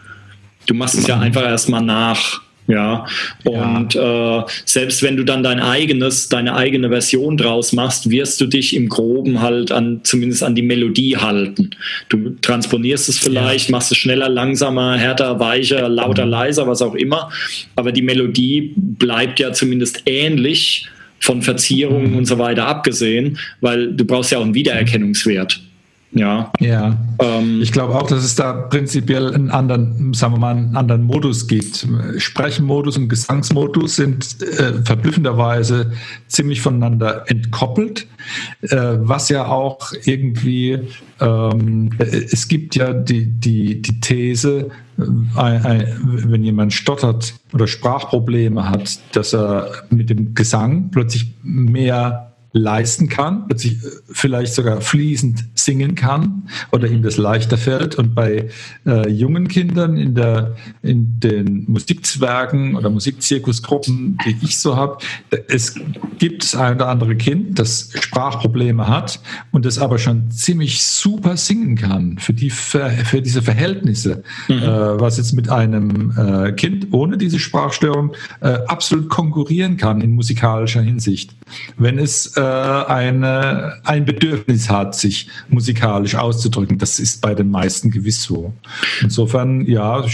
Du 0.67 0.75
machst 0.75 0.97
es 0.97 1.07
ja 1.07 1.17
mhm. 1.17 1.23
einfach 1.23 1.43
erstmal 1.43 1.83
nach. 1.83 2.43
Ja, 2.69 3.07
und 3.45 3.95
ja. 3.95 4.41
Äh, 4.41 4.45
selbst 4.65 5.03
wenn 5.03 5.17
du 5.17 5.25
dann 5.25 5.43
dein 5.43 5.61
eigenes, 5.61 6.29
deine 6.29 6.57
eigene 6.57 6.89
Version 6.89 7.37
draus 7.37 7.73
machst, 7.73 8.11
wirst 8.11 8.41
du 8.41 8.47
dich 8.47 8.75
im 8.75 8.89
Groben 8.89 9.41
halt 9.41 9.71
an, 9.71 10.01
zumindest 10.03 10.43
an 10.43 10.55
die 10.55 10.63
Melodie 10.63 11.17
halten. 11.17 11.71
Du 12.09 12.31
transponierst 12.41 13.09
es 13.09 13.19
vielleicht, 13.19 13.69
ja. 13.69 13.73
machst 13.73 13.93
es 13.93 13.99
schneller, 13.99 14.29
langsamer, 14.29 14.97
härter, 14.97 15.39
weicher, 15.39 15.89
lauter, 15.89 16.25
mhm. 16.25 16.33
leiser, 16.33 16.67
was 16.67 16.83
auch 16.83 16.95
immer. 16.95 17.31
Aber 17.77 17.93
die 17.93 18.03
Melodie 18.03 18.73
bleibt 18.77 19.39
ja 19.39 19.53
zumindest 19.53 20.03
ähnlich 20.07 20.89
von 21.21 21.43
Verzierungen 21.43 22.13
mhm. 22.13 22.19
und 22.19 22.25
so 22.27 22.39
weiter 22.39 22.67
abgesehen, 22.67 23.39
weil 23.61 23.93
du 23.93 24.05
brauchst 24.05 24.33
ja 24.33 24.39
auch 24.39 24.45
einen 24.45 24.55
Wiedererkennungswert. 24.55 25.61
Ja. 26.17 26.51
Ja. 26.61 26.97
Ähm, 27.19 27.61
ich 27.61 27.73
glaube 27.73 27.95
auch, 27.95 28.07
dass 28.07 28.25
es 28.25 28.35
da 28.35 28.53
prinzipiell 28.53 29.35
einen 29.35 29.51
anderen, 29.51 30.15
sagen 30.15 30.35
wir 30.35 30.39
mal, 30.39 30.57
einen 30.57 30.75
anderen 30.75 31.03
Modus 31.03 31.47
gibt. 31.47 31.87
Sprechenmodus 32.17 32.97
und 32.97 33.09
Gesangsmodus 33.09 33.97
sind 33.97 34.41
äh, 34.43 34.83
verblüffenderweise 34.83 35.93
ziemlich 36.27 36.63
voneinander 36.63 37.31
entkoppelt, 37.31 38.07
äh, 38.63 38.95
was 38.99 39.29
ja 39.29 39.47
auch 39.47 39.93
irgendwie, 40.05 40.79
ähm, 41.21 41.91
es 41.99 42.49
gibt 42.49 42.77
ja 42.77 42.95
die, 42.95 43.27
die, 43.27 43.83
die 43.83 44.01
These, 44.01 44.71
äh, 44.99 45.85
wenn 46.03 46.43
jemand 46.43 46.73
stottert 46.73 47.35
oder 47.53 47.67
Sprachprobleme 47.67 48.71
hat, 48.71 48.99
dass 49.13 49.35
er 49.35 49.71
mit 49.91 50.09
dem 50.09 50.35
Gesang 50.35 50.91
plötzlich 50.91 51.35
mehr 51.43 52.33
leisten 52.57 53.09
kann, 53.09 53.47
plötzlich 53.47 53.75
äh, 53.75 53.89
vielleicht 54.11 54.55
sogar 54.55 54.81
fließend 54.81 55.45
singen 55.55 55.95
kann 55.95 56.49
oder 56.73 56.89
ihm 56.89 57.03
das 57.03 57.17
leichter 57.17 57.59
fällt. 57.59 57.97
Und 57.97 58.15
bei 58.15 58.49
äh, 58.87 59.09
jungen 59.11 59.49
Kindern 59.49 59.97
in, 59.97 60.15
der, 60.15 60.57
in 60.83 61.21
den 61.21 61.65
Musikzwergen 61.69 62.77
oder 62.77 62.91
Musikzirkusgruppen, 62.91 64.19
die 64.25 64.37
ich 64.43 64.59
so 64.59 64.77
habe, 64.77 64.99
es 65.49 65.75
gibt 66.19 66.43
das 66.43 66.55
ein 66.55 66.77
oder 66.77 66.89
andere 66.89 67.17
Kind, 67.17 67.59
das 67.59 67.91
Sprachprobleme 68.01 68.89
hat 68.89 69.21
und 69.53 69.65
das 69.65 69.79
aber 69.79 69.99
schon 69.99 70.31
ziemlich 70.31 70.83
super 70.83 71.37
singen 71.37 71.77
kann 71.77 72.19
für, 72.19 72.33
die, 72.33 72.51
für 72.51 73.21
diese 73.21 73.43
Verhältnisse, 73.43 74.23
mhm. 74.49 74.63
äh, 74.63 75.01
was 75.01 75.19
jetzt 75.19 75.33
mit 75.33 75.51
einem 75.51 76.13
äh, 76.17 76.53
Kind 76.53 76.89
ohne 76.93 77.19
diese 77.19 77.39
Sprachstörung 77.39 78.13
äh, 78.41 78.59
absolut 78.67 79.09
konkurrieren 79.09 79.77
kann 79.77 80.01
in 80.01 80.13
musikalischer 80.13 80.83
Hinsicht. 80.83 81.35
Wenn 81.77 81.99
es 81.99 82.37
äh, 82.37 82.41
eine, 82.41 83.81
ein 83.85 84.05
Bedürfnis 84.05 84.69
hat, 84.69 84.95
sich 84.95 85.29
musikalisch 85.49 86.15
auszudrücken. 86.15 86.79
Das 86.79 86.99
ist 86.99 87.21
bei 87.21 87.35
den 87.35 87.51
meisten 87.51 87.91
gewiss 87.91 88.23
so. 88.23 88.53
Insofern, 89.03 89.67
ja, 89.67 90.05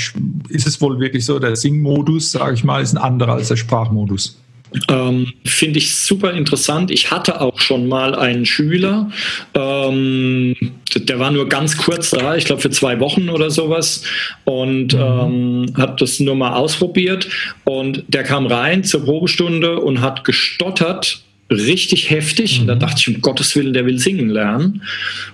ist 0.48 0.66
es 0.66 0.80
wohl 0.80 1.00
wirklich 1.00 1.24
so, 1.24 1.38
der 1.38 1.56
Singmodus, 1.56 2.32
sage 2.32 2.54
ich 2.54 2.64
mal, 2.64 2.82
ist 2.82 2.94
ein 2.94 2.98
anderer 2.98 3.34
als 3.34 3.48
der 3.48 3.56
Sprachmodus. 3.56 4.41
Ähm, 4.88 5.32
Finde 5.44 5.78
ich 5.78 5.94
super 5.94 6.32
interessant. 6.32 6.90
Ich 6.90 7.10
hatte 7.10 7.40
auch 7.40 7.60
schon 7.60 7.88
mal 7.88 8.14
einen 8.14 8.46
Schüler, 8.46 9.10
ähm, 9.54 10.56
der 10.94 11.18
war 11.18 11.30
nur 11.30 11.48
ganz 11.48 11.76
kurz 11.76 12.10
da, 12.10 12.36
ich 12.36 12.44
glaube 12.44 12.62
für 12.62 12.70
zwei 12.70 13.00
Wochen 13.00 13.28
oder 13.28 13.50
sowas, 13.50 14.04
und 14.44 14.94
mhm. 14.94 15.00
ähm, 15.00 15.74
hat 15.76 16.00
das 16.00 16.20
nur 16.20 16.34
mal 16.34 16.54
ausprobiert. 16.54 17.28
Und 17.64 18.04
der 18.08 18.22
kam 18.22 18.46
rein 18.46 18.84
zur 18.84 19.04
Probestunde 19.04 19.80
und 19.80 20.00
hat 20.00 20.24
gestottert 20.24 21.22
richtig 21.50 22.10
heftig. 22.10 22.62
Mhm. 22.62 22.66
Da 22.66 22.74
dachte 22.74 22.96
ich, 22.98 23.14
um 23.14 23.20
Gottes 23.20 23.54
Willen, 23.56 23.72
der 23.72 23.86
will 23.86 23.98
singen 23.98 24.28
lernen. 24.28 24.82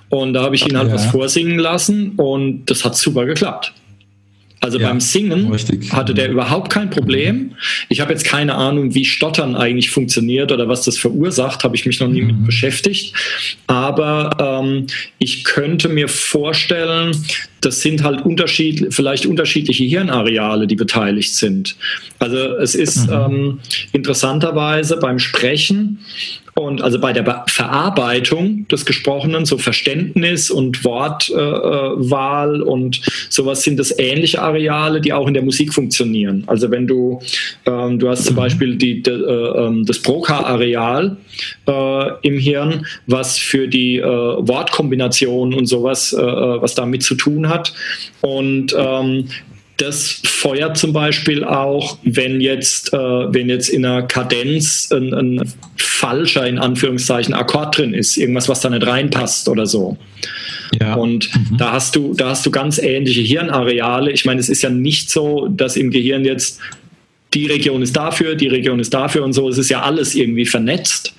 Und 0.09 0.35
da 0.35 0.43
habe 0.43 0.57
ich 0.57 0.67
ihn 0.67 0.77
halt 0.77 0.89
ja. 0.89 0.95
was 0.95 1.07
vorsingen 1.07 1.59
lassen 1.59 2.13
und 2.17 2.67
das 2.67 2.85
hat 2.85 2.97
super 2.97 3.27
geklappt. 3.27 3.73
Also 4.61 4.79
ja, 4.79 4.89
beim 4.89 5.01
Singen 5.01 5.53
richtig. 5.53 5.93
hatte 5.93 6.15
der 6.15 6.31
überhaupt 6.31 6.71
kein 6.71 6.91
Problem. 6.91 7.53
Ich 7.89 8.01
habe 8.01 8.13
jetzt 8.13 8.25
keine 8.25 8.55
Ahnung, 8.55 8.95
wie 8.95 9.05
Stottern 9.05 9.55
eigentlich 9.55 9.91
funktioniert 9.91 10.51
oder 10.51 10.69
was 10.69 10.83
das 10.83 10.99
verursacht, 10.99 11.63
habe 11.63 11.77
ich 11.77 11.87
mich 11.87 12.01
noch 12.01 12.09
nie 12.09 12.23
mhm. 12.23 12.27
mit 12.29 12.47
beschäftigt. 12.47 13.15
Aber 13.69 14.63
ähm, 14.65 14.87
ich 15.19 15.45
könnte 15.45 15.89
mir 15.89 16.09
vorstellen, 16.09 17.17
das 17.61 17.83
sind 17.83 18.03
halt 18.03 18.25
unterschied 18.25 18.87
vielleicht 18.91 19.27
unterschiedliche 19.27 19.85
Hirnareale, 19.85 20.67
die 20.67 20.77
beteiligt 20.77 21.35
sind. 21.35 21.77
Also 22.19 22.37
es 22.57 22.75
ist 22.75 23.09
mhm. 23.09 23.13
ähm, 23.13 23.61
interessanterweise 23.93 24.97
beim 24.97 25.19
Sprechen 25.19 26.01
und 26.59 26.83
also 26.83 26.99
bei 26.99 27.13
der 27.13 27.45
Verarbeitung 27.47 28.67
des 28.69 28.85
Gesprochenen, 28.85 29.47
so 29.47 29.59
Verständnis 29.59 30.51
und 30.51 30.85
Wortwahl 30.85 32.61
äh, 32.61 32.63
und 32.63 33.01
sowas 33.29 33.63
sind 33.63 33.79
das 33.79 33.97
ähnliche 33.97 34.43
Areale, 34.43 35.01
die 35.01 35.13
auch 35.13 35.29
in 35.29 35.35
der 35.35 35.45
Musik 35.45 35.73
funktionieren. 35.73 36.43
Also 36.49 36.71
wenn 36.71 36.89
du, 36.89 37.21
ähm, 37.65 38.01
du 38.01 38.09
hast 38.09 38.25
zum 38.25 38.35
mhm. 38.35 38.41
Beispiel 38.41 38.77
die, 38.77 39.03
de, 39.03 39.15
äh, 39.15 39.67
ähm, 39.67 39.87
das 39.87 40.01
Broca-Areal 40.01 41.17
äh, 41.69 42.05
im 42.23 42.39
Hirn, 42.39 42.85
was 43.07 43.39
für 43.39 43.69
die 43.69 43.99
äh, 43.99 44.03
Wortkombination 44.05 45.55
und 45.55 45.67
sowas, 45.67 46.13
äh, 46.13 46.21
äh, 46.21 46.61
was 46.61 46.75
damit 46.75 47.05
zu 47.05 47.15
tun 47.15 47.49
hat. 47.49 47.73
Und 48.21 48.75
ähm, 48.77 49.29
das 49.79 50.21
feuert 50.25 50.77
zum 50.77 50.93
Beispiel 50.93 51.45
auch, 51.45 51.99
wenn 52.03 52.41
jetzt, 52.41 52.93
äh, 52.93 52.97
wenn 52.97 53.49
jetzt 53.49 53.69
in 53.69 53.85
einer 53.85 54.03
Kadenz 54.03 54.91
ein, 54.93 55.15
ein, 55.15 55.53
falscher, 55.99 56.47
in 56.47 56.59
Anführungszeichen, 56.59 57.35
Akkord 57.35 57.77
drin 57.77 57.93
ist, 57.93 58.17
irgendwas, 58.17 58.49
was 58.49 58.61
da 58.61 58.71
nicht 58.71 58.87
reinpasst 58.87 59.49
oder 59.49 59.67
so. 59.67 59.97
Ja. 60.81 60.95
Und 60.95 61.35
mhm. 61.35 61.57
da 61.57 61.73
hast 61.73 61.97
du, 61.97 62.15
da 62.15 62.31
hast 62.31 62.47
du 62.47 62.51
ganz 62.51 62.79
ähnliche 62.79 63.21
Hirnareale. 63.21 64.13
Ich 64.13 64.25
meine, 64.25 64.39
es 64.39 64.49
ist 64.49 64.63
ja 64.63 64.71
nicht 64.71 65.11
so, 65.11 65.49
dass 65.49 65.77
im 65.77 65.91
Gehirn 65.91 66.25
jetzt 66.25 66.61
die 67.35 67.47
Region 67.47 67.83
ist 67.83 67.97
dafür, 67.97 68.35
die 68.35 68.49
Region 68.49 68.81
ist 68.81 68.95
dafür 68.95 69.25
und 69.25 69.33
so. 69.35 69.49
Es 69.49 69.59
ist 69.59 69.69
ja 69.69 69.83
alles 69.83 70.15
irgendwie 70.15 70.47
vernetzt 70.47 71.15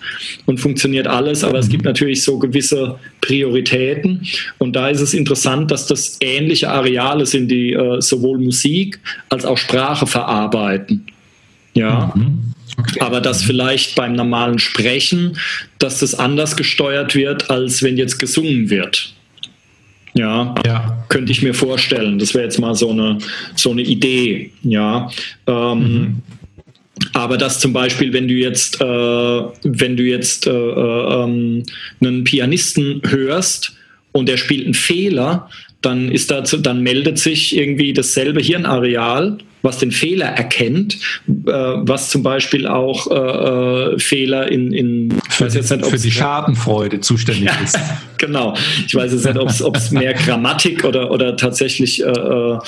und 0.45 0.59
funktioniert 0.59 1.07
alles, 1.07 1.43
aber 1.43 1.59
es 1.59 1.69
gibt 1.69 1.85
natürlich 1.85 2.23
so 2.23 2.39
gewisse 2.39 2.97
Prioritäten. 3.21 4.25
Und 4.57 4.75
da 4.75 4.89
ist 4.89 5.01
es 5.01 5.13
interessant, 5.13 5.69
dass 5.69 5.85
das 5.85 6.17
ähnliche 6.21 6.69
Areale 6.69 7.25
sind, 7.25 7.49
die 7.49 7.73
äh, 7.73 8.01
sowohl 8.01 8.39
Musik 8.39 8.99
als 9.29 9.45
auch 9.45 9.57
Sprache 9.57 10.07
verarbeiten. 10.07 11.05
Ja. 11.75 12.11
Mhm. 12.15 12.53
Okay. 12.77 12.99
Aber 13.01 13.19
dass 13.21 13.43
vielleicht 13.43 13.95
beim 13.95 14.13
normalen 14.13 14.57
Sprechen, 14.57 15.37
dass 15.79 15.99
das 15.99 16.15
anders 16.15 16.55
gesteuert 16.55 17.13
wird, 17.13 17.49
als 17.49 17.83
wenn 17.83 17.97
jetzt 17.97 18.19
gesungen 18.19 18.69
wird. 18.69 19.13
Ja, 20.13 20.55
ja, 20.65 21.05
könnte 21.09 21.31
ich 21.31 21.41
mir 21.41 21.53
vorstellen. 21.53 22.19
Das 22.19 22.33
wäre 22.33 22.43
jetzt 22.43 22.59
mal 22.59 22.75
so 22.75 22.89
eine, 22.89 23.19
so 23.55 23.71
eine 23.71 23.81
Idee. 23.81 24.51
Ja. 24.63 25.09
Ähm, 25.47 25.79
mhm. 25.79 26.15
Aber 27.13 27.37
dass 27.37 27.59
zum 27.59 27.73
Beispiel, 27.73 28.11
wenn 28.13 28.27
du 28.27 28.33
jetzt, 28.33 28.81
äh, 28.81 28.85
wenn 28.85 29.95
du 29.95 30.03
jetzt 30.03 30.47
äh, 30.47 30.51
äh, 30.51 31.23
ähm, 31.23 31.63
einen 32.01 32.23
Pianisten 32.23 33.01
hörst 33.07 33.73
und 34.11 34.27
der 34.27 34.37
spielt 34.37 34.65
einen 34.65 34.73
Fehler, 34.73 35.49
dann 35.81 36.11
ist 36.11 36.29
dazu, 36.29 36.57
dann 36.57 36.81
meldet 36.81 37.19
sich 37.19 37.55
irgendwie 37.55 37.93
dasselbe 37.93 38.41
Hirnareal 38.41 39.37
was 39.61 39.77
den 39.77 39.91
Fehler 39.91 40.27
erkennt, 40.27 40.99
äh, 41.27 41.51
was 41.51 42.09
zum 42.09 42.23
Beispiel 42.23 42.67
auch 42.67 43.09
äh, 43.09 43.93
äh 43.93 43.99
Fehler 43.99 44.51
in, 44.51 44.71
in 44.71 45.13
weiß 45.39 45.53
jetzt 45.55 45.71
nicht, 45.71 45.85
für 45.85 45.97
die 45.97 46.11
Schadenfreude 46.11 46.99
zuständig 46.99 47.49
ist. 47.63 47.77
genau. 48.17 48.55
Ich 48.85 48.95
weiß 48.95 49.11
jetzt 49.11 49.25
nicht, 49.25 49.61
ob 49.61 49.75
es 49.75 49.91
mehr 49.91 50.13
Grammatik 50.13 50.83
oder, 50.83 51.11
oder 51.11 51.35
tatsächlich 51.35 52.03
äh, 52.03 52.09
äh, 52.09 52.59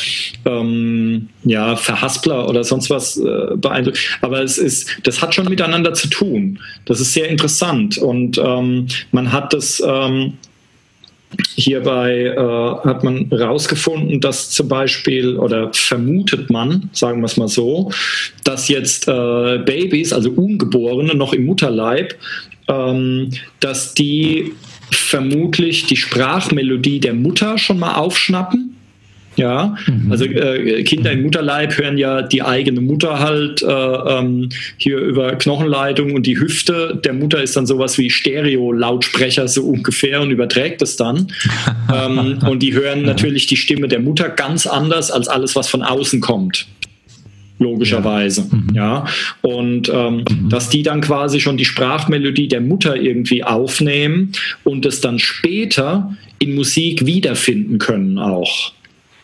ähm, 0.46 1.30
ja, 1.44 1.76
Verhaspler 1.76 2.48
oder 2.48 2.64
sonst 2.64 2.90
was 2.90 3.18
äh, 3.18 3.56
beeindruckt. 3.56 4.00
Aber 4.22 4.42
es 4.42 4.58
ist, 4.58 4.90
das 5.04 5.22
hat 5.22 5.36
schon 5.36 5.50
miteinander 5.50 5.94
zu 5.94 6.08
tun. 6.08 6.60
Das 6.86 7.00
ist 7.00 7.14
sehr 7.14 7.30
interessant. 7.30 7.98
Und 7.98 8.38
ähm, 8.38 8.88
man 9.12 9.32
hat 9.32 9.54
das 9.54 9.82
ähm, 9.86 10.34
Hierbei 11.56 12.26
äh, 12.26 12.88
hat 12.88 13.04
man 13.04 13.28
herausgefunden, 13.30 14.20
dass 14.20 14.50
zum 14.50 14.68
Beispiel, 14.68 15.38
oder 15.38 15.72
vermutet 15.74 16.50
man, 16.50 16.90
sagen 16.94 17.22
wir 17.22 17.26
es 17.26 17.38
mal 17.38 17.48
so, 17.48 17.92
dass 18.44 18.68
jetzt 18.68 19.08
äh, 19.08 19.60
Babys, 19.60 20.12
also 20.14 20.32
Ungeborene, 20.32 21.16
noch 21.16 21.34
im 21.34 21.46
Mutterleib, 21.46 22.16
ähm, 22.68 23.30
dass 23.60 23.94
die 23.94 24.54
vermutlich 24.92 25.86
die 25.86 25.96
Sprachmelodie 25.96 27.00
der 27.00 27.14
Mutter 27.14 27.58
schon 27.58 27.80
mal 27.80 27.96
aufschnappen 27.96 28.71
ja, 29.42 29.76
mhm. 29.88 30.12
also 30.12 30.26
äh, 30.26 30.84
Kinder 30.84 31.12
im 31.12 31.24
Mutterleib 31.24 31.76
hören 31.76 31.98
ja 31.98 32.22
die 32.22 32.44
eigene 32.44 32.80
Mutter 32.80 33.18
halt 33.20 33.64
äh, 33.64 33.66
ähm, 33.66 34.50
hier 34.78 35.00
über 35.00 35.32
Knochenleitung 35.36 36.14
und 36.14 36.28
die 36.28 36.40
Hüfte 36.40 37.00
der 37.04 37.14
Mutter 37.14 37.42
ist 37.42 37.58
dann 37.58 37.66
sowas 37.66 37.98
wie 37.98 38.12
Stereo-Lautsprecher 38.12 39.48
so 39.48 39.64
ungefähr 39.64 40.22
und 40.22 40.30
überträgt 40.30 40.84
es 40.84 40.96
dann. 40.96 41.32
ähm, 41.94 42.38
und 42.48 42.60
die 42.62 42.74
hören 42.74 43.02
natürlich 43.02 43.48
die 43.48 43.58
Stimme 43.58 43.88
der 43.88 44.00
Mutter 44.00 44.30
ganz 44.30 44.68
anders 44.68 45.10
als 45.10 45.28
alles, 45.28 45.56
was 45.56 45.68
von 45.68 45.82
außen 45.82 46.22
kommt 46.22 46.68
logischerweise. 47.58 48.48
Ja. 48.52 48.58
Mhm. 48.58 48.76
ja. 48.76 49.06
Und 49.42 49.90
ähm, 49.90 50.24
mhm. 50.30 50.50
dass 50.50 50.70
die 50.70 50.84
dann 50.84 51.02
quasi 51.02 51.40
schon 51.40 51.58
die 51.58 51.66
Sprachmelodie 51.66 52.48
der 52.48 52.62
Mutter 52.62 52.96
irgendwie 52.96 53.44
aufnehmen 53.44 54.34
und 54.64 54.86
es 54.86 55.02
dann 55.02 55.20
später 55.20 56.16
in 56.40 56.56
Musik 56.56 57.06
wiederfinden 57.06 57.78
können 57.78 58.18
auch. 58.18 58.74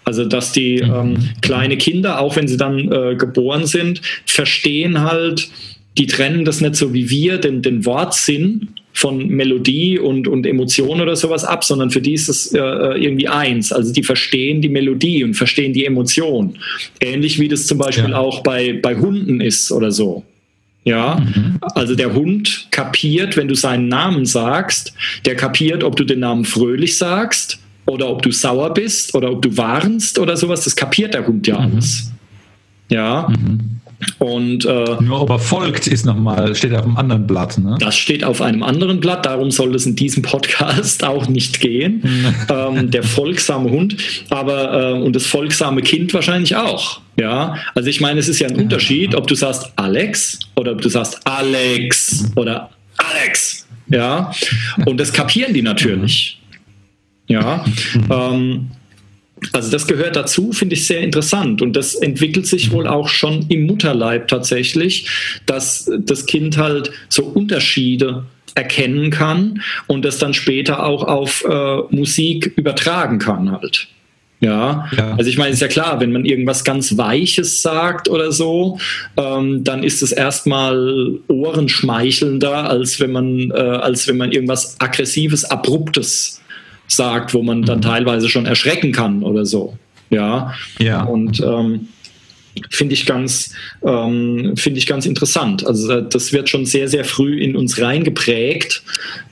Also 0.07 0.23
dass 0.23 0.53
die 0.53 0.81
mhm. 0.81 0.93
ähm, 0.93 1.29
kleine 1.41 1.75
Kinder, 1.75 2.21
auch 2.21 2.37
wenn 2.37 2.47
sie 2.47 2.55
dann 2.55 2.89
äh, 2.89 3.15
geboren 3.15 3.65
sind, 3.65 4.01
verstehen 4.25 5.01
halt, 5.01 5.49
die 5.97 6.07
trennen 6.07 6.45
das 6.45 6.61
nicht 6.61 6.75
so 6.75 6.93
wie 6.93 7.09
wir, 7.09 7.39
den, 7.39 7.61
den 7.61 7.85
Wortsinn 7.85 8.69
von 8.93 9.27
Melodie 9.27 9.99
und, 9.99 10.29
und 10.29 10.45
Emotion 10.45 11.01
oder 11.01 11.17
sowas 11.17 11.43
ab, 11.43 11.65
sondern 11.65 11.91
für 11.91 11.99
die 11.99 12.13
ist 12.13 12.29
es 12.29 12.53
äh, 12.53 12.57
äh, 12.57 13.03
irgendwie 13.03 13.27
eins. 13.27 13.73
Also 13.73 13.91
die 13.91 14.01
verstehen 14.01 14.61
die 14.61 14.69
Melodie 14.69 15.25
und 15.25 15.33
verstehen 15.33 15.73
die 15.73 15.83
Emotion. 15.83 16.55
Ähnlich 17.01 17.37
wie 17.37 17.49
das 17.49 17.67
zum 17.67 17.77
Beispiel 17.77 18.11
ja. 18.11 18.17
auch 18.17 18.43
bei, 18.43 18.79
bei 18.81 18.95
Hunden 18.95 19.41
ist 19.41 19.73
oder 19.73 19.91
so. 19.91 20.23
Ja, 20.85 21.19
mhm. 21.19 21.57
also 21.75 21.95
der 21.95 22.13
Hund 22.13 22.67
kapiert, 22.71 23.35
wenn 23.35 23.49
du 23.49 23.55
seinen 23.55 23.89
Namen 23.89 24.25
sagst, 24.25 24.93
der 25.25 25.35
kapiert, 25.35 25.83
ob 25.83 25.97
du 25.97 26.05
den 26.05 26.21
Namen 26.21 26.45
fröhlich 26.45 26.97
sagst 26.97 27.59
oder 27.87 28.09
ob 28.09 28.21
du 28.21 28.31
sauer 28.31 28.73
bist 28.73 29.15
oder 29.15 29.31
ob 29.31 29.41
du 29.41 29.55
warnst 29.57 30.19
oder 30.19 30.37
sowas, 30.37 30.63
das 30.63 30.75
kapiert 30.75 31.13
der 31.13 31.25
Hund 31.25 31.47
ja 31.47 31.59
mhm. 31.59 31.73
alles. 31.73 32.11
Ja. 32.89 33.27
Mhm. 33.29 33.77
Und 34.19 34.63
äh, 34.65 34.95
nur 35.01 35.21
ob 35.21 35.31
er 35.31 35.39
folgt, 35.39 35.87
ist 35.87 36.05
nochmal, 36.05 36.53
steht 36.53 36.73
auf 36.73 36.83
einem 36.83 36.97
anderen 36.97 37.25
Blatt. 37.25 37.57
Ne? 37.57 37.77
Das 37.79 37.97
steht 37.97 38.23
auf 38.23 38.43
einem 38.43 38.61
anderen 38.61 38.99
Blatt, 38.99 39.25
darum 39.25 39.49
soll 39.49 39.73
es 39.73 39.87
in 39.87 39.95
diesem 39.95 40.21
Podcast 40.21 41.03
auch 41.03 41.27
nicht 41.27 41.59
gehen. 41.59 42.03
Mhm. 42.03 42.33
ähm, 42.49 42.91
der 42.91 43.03
folgsame 43.03 43.71
Hund, 43.71 43.97
aber 44.29 44.91
äh, 44.91 45.01
und 45.01 45.15
das 45.15 45.25
folgsame 45.25 45.81
Kind 45.81 46.13
wahrscheinlich 46.13 46.55
auch. 46.55 47.01
Ja, 47.19 47.55
also 47.73 47.89
ich 47.89 47.99
meine, 47.99 48.19
es 48.19 48.27
ist 48.27 48.39
ja 48.39 48.47
ein 48.47 48.55
ja. 48.55 48.61
Unterschied, 48.61 49.15
ob 49.15 49.25
du 49.25 49.33
sagst 49.33 49.71
Alex 49.75 50.39
oder 50.55 50.73
ob 50.73 50.81
du 50.81 50.89
sagst 50.89 51.19
Alex 51.25 52.23
mhm. 52.23 52.31
oder 52.35 52.69
Alex. 52.97 53.65
Ja, 53.89 54.31
und 54.85 54.99
das 54.99 55.11
kapieren 55.11 55.53
die 55.53 55.61
natürlich. 55.61 56.37
Ja, 57.27 57.65
ähm, 58.09 58.71
also 59.53 59.71
das 59.71 59.87
gehört 59.87 60.15
dazu, 60.15 60.51
finde 60.51 60.75
ich 60.75 60.87
sehr 60.87 61.01
interessant. 61.01 61.61
Und 61.61 61.75
das 61.75 61.95
entwickelt 61.95 62.47
sich 62.47 62.71
wohl 62.71 62.87
auch 62.87 63.07
schon 63.07 63.45
im 63.49 63.67
Mutterleib 63.67 64.27
tatsächlich, 64.27 65.09
dass 65.45 65.91
das 65.99 66.25
Kind 66.25 66.57
halt 66.57 66.91
so 67.09 67.23
Unterschiede 67.23 68.25
erkennen 68.55 69.11
kann 69.11 69.61
und 69.85 70.03
das 70.03 70.17
dann 70.17 70.33
später 70.33 70.83
auch 70.83 71.03
auf 71.03 71.45
äh, 71.47 71.77
Musik 71.95 72.53
übertragen 72.55 73.19
kann 73.19 73.51
halt. 73.51 73.87
Ja? 74.39 74.87
ja, 74.95 75.15
also 75.15 75.29
ich 75.29 75.37
meine, 75.37 75.51
ist 75.51 75.61
ja 75.61 75.67
klar, 75.67 75.99
wenn 75.99 76.11
man 76.11 76.25
irgendwas 76.25 76.63
ganz 76.63 76.97
Weiches 76.97 77.61
sagt 77.61 78.07
oder 78.07 78.31
so, 78.31 78.79
ähm, 79.15 79.63
dann 79.63 79.83
ist 79.83 80.03
es 80.03 80.11
erstmal 80.11 81.19
ohrenschmeichelnder, 81.27 82.69
als 82.69 82.99
wenn 82.99 83.11
man, 83.11 83.51
äh, 83.51 83.53
als 83.53 84.07
wenn 84.07 84.17
man 84.17 84.31
irgendwas 84.31 84.75
Aggressives, 84.79 85.43
Abruptes 85.45 86.41
sagt, 86.87 87.33
wo 87.33 87.43
man 87.43 87.63
dann 87.63 87.79
mhm. 87.79 87.83
teilweise 87.83 88.29
schon 88.29 88.45
erschrecken 88.45 88.91
kann 88.91 89.23
oder 89.23 89.45
so. 89.45 89.77
Ja. 90.09 90.53
Ja. 90.79 91.03
Und 91.03 91.39
ähm, 91.41 91.87
finde 92.69 92.93
ich 92.93 93.05
ganz 93.05 93.53
ähm, 93.85 94.53
finde 94.55 94.79
ich 94.79 94.87
ganz 94.87 95.05
interessant. 95.05 95.65
Also 95.65 95.91
äh, 95.91 96.05
das 96.09 96.33
wird 96.33 96.49
schon 96.49 96.65
sehr 96.65 96.87
sehr 96.87 97.05
früh 97.05 97.39
in 97.41 97.55
uns 97.55 97.79
reingeprägt 97.79 98.83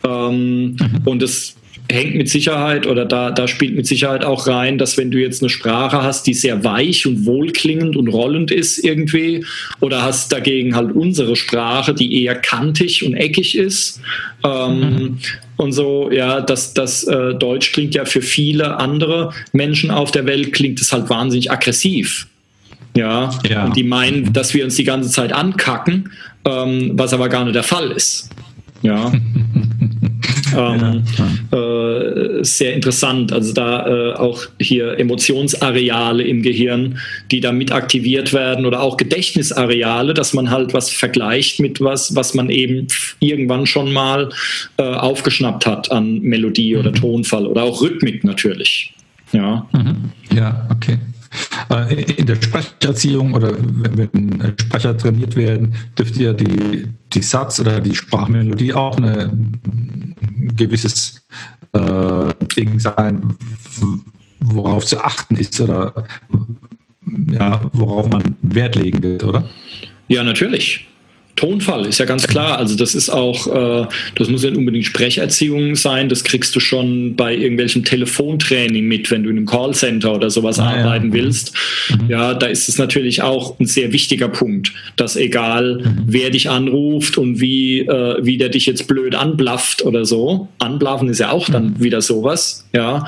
ähm, 0.03 0.75
mhm. 0.75 0.77
und 1.05 1.23
es 1.23 1.55
hängt 1.91 2.15
mit 2.15 2.29
Sicherheit 2.29 2.87
oder 2.87 3.05
da, 3.05 3.31
da 3.31 3.47
spielt 3.47 3.75
mit 3.75 3.85
Sicherheit 3.85 4.25
auch 4.25 4.47
rein, 4.47 4.77
dass 4.77 4.97
wenn 4.97 5.11
du 5.11 5.19
jetzt 5.19 5.41
eine 5.41 5.49
Sprache 5.49 6.01
hast, 6.01 6.25
die 6.25 6.33
sehr 6.33 6.63
weich 6.63 7.05
und 7.05 7.25
wohlklingend 7.25 7.95
und 7.95 8.07
rollend 8.07 8.51
ist 8.51 8.79
irgendwie, 8.83 9.45
oder 9.81 10.01
hast 10.01 10.31
dagegen 10.31 10.75
halt 10.75 10.93
unsere 10.93 11.35
Sprache, 11.35 11.93
die 11.93 12.23
eher 12.23 12.35
kantig 12.35 13.05
und 13.05 13.13
eckig 13.13 13.57
ist, 13.57 14.01
ähm, 14.43 14.79
mhm. 14.79 15.17
Und 15.57 15.71
so, 15.71 16.11
ja, 16.11 16.41
das, 16.41 16.73
das 16.73 17.03
äh, 17.03 17.33
Deutsch 17.35 17.71
klingt 17.71 17.95
ja 17.95 18.05
für 18.05 18.21
viele 18.21 18.77
andere 18.77 19.33
Menschen 19.53 19.91
auf 19.91 20.11
der 20.11 20.25
Welt, 20.25 20.53
klingt 20.53 20.79
es 20.81 20.91
halt 20.91 21.09
wahnsinnig 21.09 21.51
aggressiv. 21.51 22.27
Ja, 22.95 23.29
ja. 23.47 23.65
und 23.65 23.75
die 23.75 23.83
meinen, 23.83 24.31
dass 24.31 24.53
wir 24.53 24.63
uns 24.63 24.75
die 24.75 24.85
ganze 24.85 25.09
Zeit 25.09 25.33
ankacken, 25.33 26.11
ähm, 26.45 26.91
was 26.93 27.13
aber 27.13 27.27
gar 27.29 27.43
nicht 27.43 27.55
der 27.55 27.63
Fall 27.63 27.91
ist. 27.91 28.29
Ja. 28.81 29.11
ähm, 30.57 31.03
äh, 31.51 32.43
sehr 32.43 32.73
interessant. 32.73 33.31
Also 33.31 33.53
da 33.53 33.87
äh, 33.87 34.13
auch 34.13 34.43
hier 34.59 34.97
Emotionsareale 34.99 36.23
im 36.23 36.41
Gehirn, 36.41 36.97
die 37.31 37.39
da 37.39 37.51
mit 37.51 37.71
aktiviert 37.71 38.33
werden 38.33 38.65
oder 38.65 38.81
auch 38.81 38.97
Gedächtnisareale, 38.97 40.13
dass 40.13 40.33
man 40.33 40.49
halt 40.49 40.73
was 40.73 40.89
vergleicht 40.89 41.59
mit 41.59 41.81
was, 41.81 42.15
was 42.15 42.33
man 42.33 42.49
eben 42.49 42.87
irgendwann 43.19 43.65
schon 43.65 43.91
mal 43.91 44.29
äh, 44.77 44.83
aufgeschnappt 44.83 45.65
hat 45.65 45.91
an 45.91 46.19
Melodie 46.21 46.75
oder 46.75 46.91
mhm. 46.91 46.95
Tonfall 46.95 47.45
oder 47.45 47.63
auch 47.63 47.81
Rhythmik 47.81 48.23
natürlich. 48.23 48.93
Ja, 49.31 49.67
mhm. 49.73 50.11
ja 50.33 50.67
okay. 50.71 50.97
Äh, 51.69 52.03
in 52.13 52.25
der 52.25 52.35
Sprecherziehung 52.35 53.33
oder 53.33 53.53
wenn 53.57 54.53
Sprecher 54.59 54.97
trainiert 54.97 55.35
werden, 55.35 55.75
dürfte 55.97 56.23
ja 56.23 56.33
die, 56.33 56.87
die 57.13 57.21
Satz- 57.21 57.59
oder 57.59 57.81
die 57.81 57.95
Sprachmelodie 57.95 58.73
auch 58.73 58.97
eine, 58.97 59.31
ein 59.31 60.53
gewisses 60.55 61.25
äh, 61.73 62.33
Ding 62.55 62.79
sein, 62.79 63.35
worauf 64.39 64.85
zu 64.85 65.03
achten 65.03 65.35
ist 65.35 65.59
oder 65.59 66.05
ja, 67.31 67.61
worauf 67.73 68.09
man 68.09 68.35
Wert 68.41 68.75
legen 68.75 69.01
wird, 69.03 69.23
oder? 69.23 69.47
Ja, 70.07 70.23
natürlich. 70.23 70.87
Tonfall 71.35 71.85
ist 71.85 71.99
ja 71.99 72.05
ganz 72.05 72.27
klar. 72.27 72.57
Also 72.57 72.75
das 72.75 72.95
ist 72.95 73.09
auch, 73.09 73.47
äh, 73.47 73.87
das 74.15 74.29
muss 74.29 74.43
nicht 74.43 74.55
unbedingt 74.55 74.85
Sprecherziehung 74.85 75.75
sein. 75.75 76.07
Das 76.07 76.23
kriegst 76.23 76.55
du 76.55 76.59
schon 76.59 77.15
bei 77.15 77.35
irgendwelchem 77.35 77.83
Telefontraining 77.83 78.85
mit, 78.85 79.11
wenn 79.11 79.23
du 79.23 79.29
in 79.29 79.37
einem 79.37 79.45
Callcenter 79.45 80.13
oder 80.13 80.29
sowas 80.29 80.59
ah, 80.59 80.69
arbeiten 80.69 81.07
ja. 81.07 81.13
willst. 81.13 81.53
Mhm. 81.89 82.09
Ja, 82.09 82.33
da 82.33 82.47
ist 82.47 82.69
es 82.69 82.77
natürlich 82.77 83.21
auch 83.21 83.59
ein 83.59 83.65
sehr 83.65 83.91
wichtiger 83.91 84.29
Punkt, 84.29 84.71
dass 84.95 85.17
egal 85.17 85.81
mhm. 85.83 86.03
wer 86.07 86.29
dich 86.29 86.49
anruft 86.49 87.17
und 87.17 87.41
wie, 87.41 87.81
äh, 87.81 88.17
wie 88.23 88.37
der 88.37 88.49
dich 88.49 88.65
jetzt 88.65 88.87
blöd 88.87 89.13
anblafft 89.13 89.83
oder 89.83 90.05
so. 90.05 90.47
Anblaffen 90.59 91.09
ist 91.09 91.19
ja 91.19 91.31
auch 91.31 91.49
dann 91.49 91.71
mhm. 91.71 91.83
wieder 91.83 92.01
sowas. 92.01 92.65
Ja, 92.73 93.07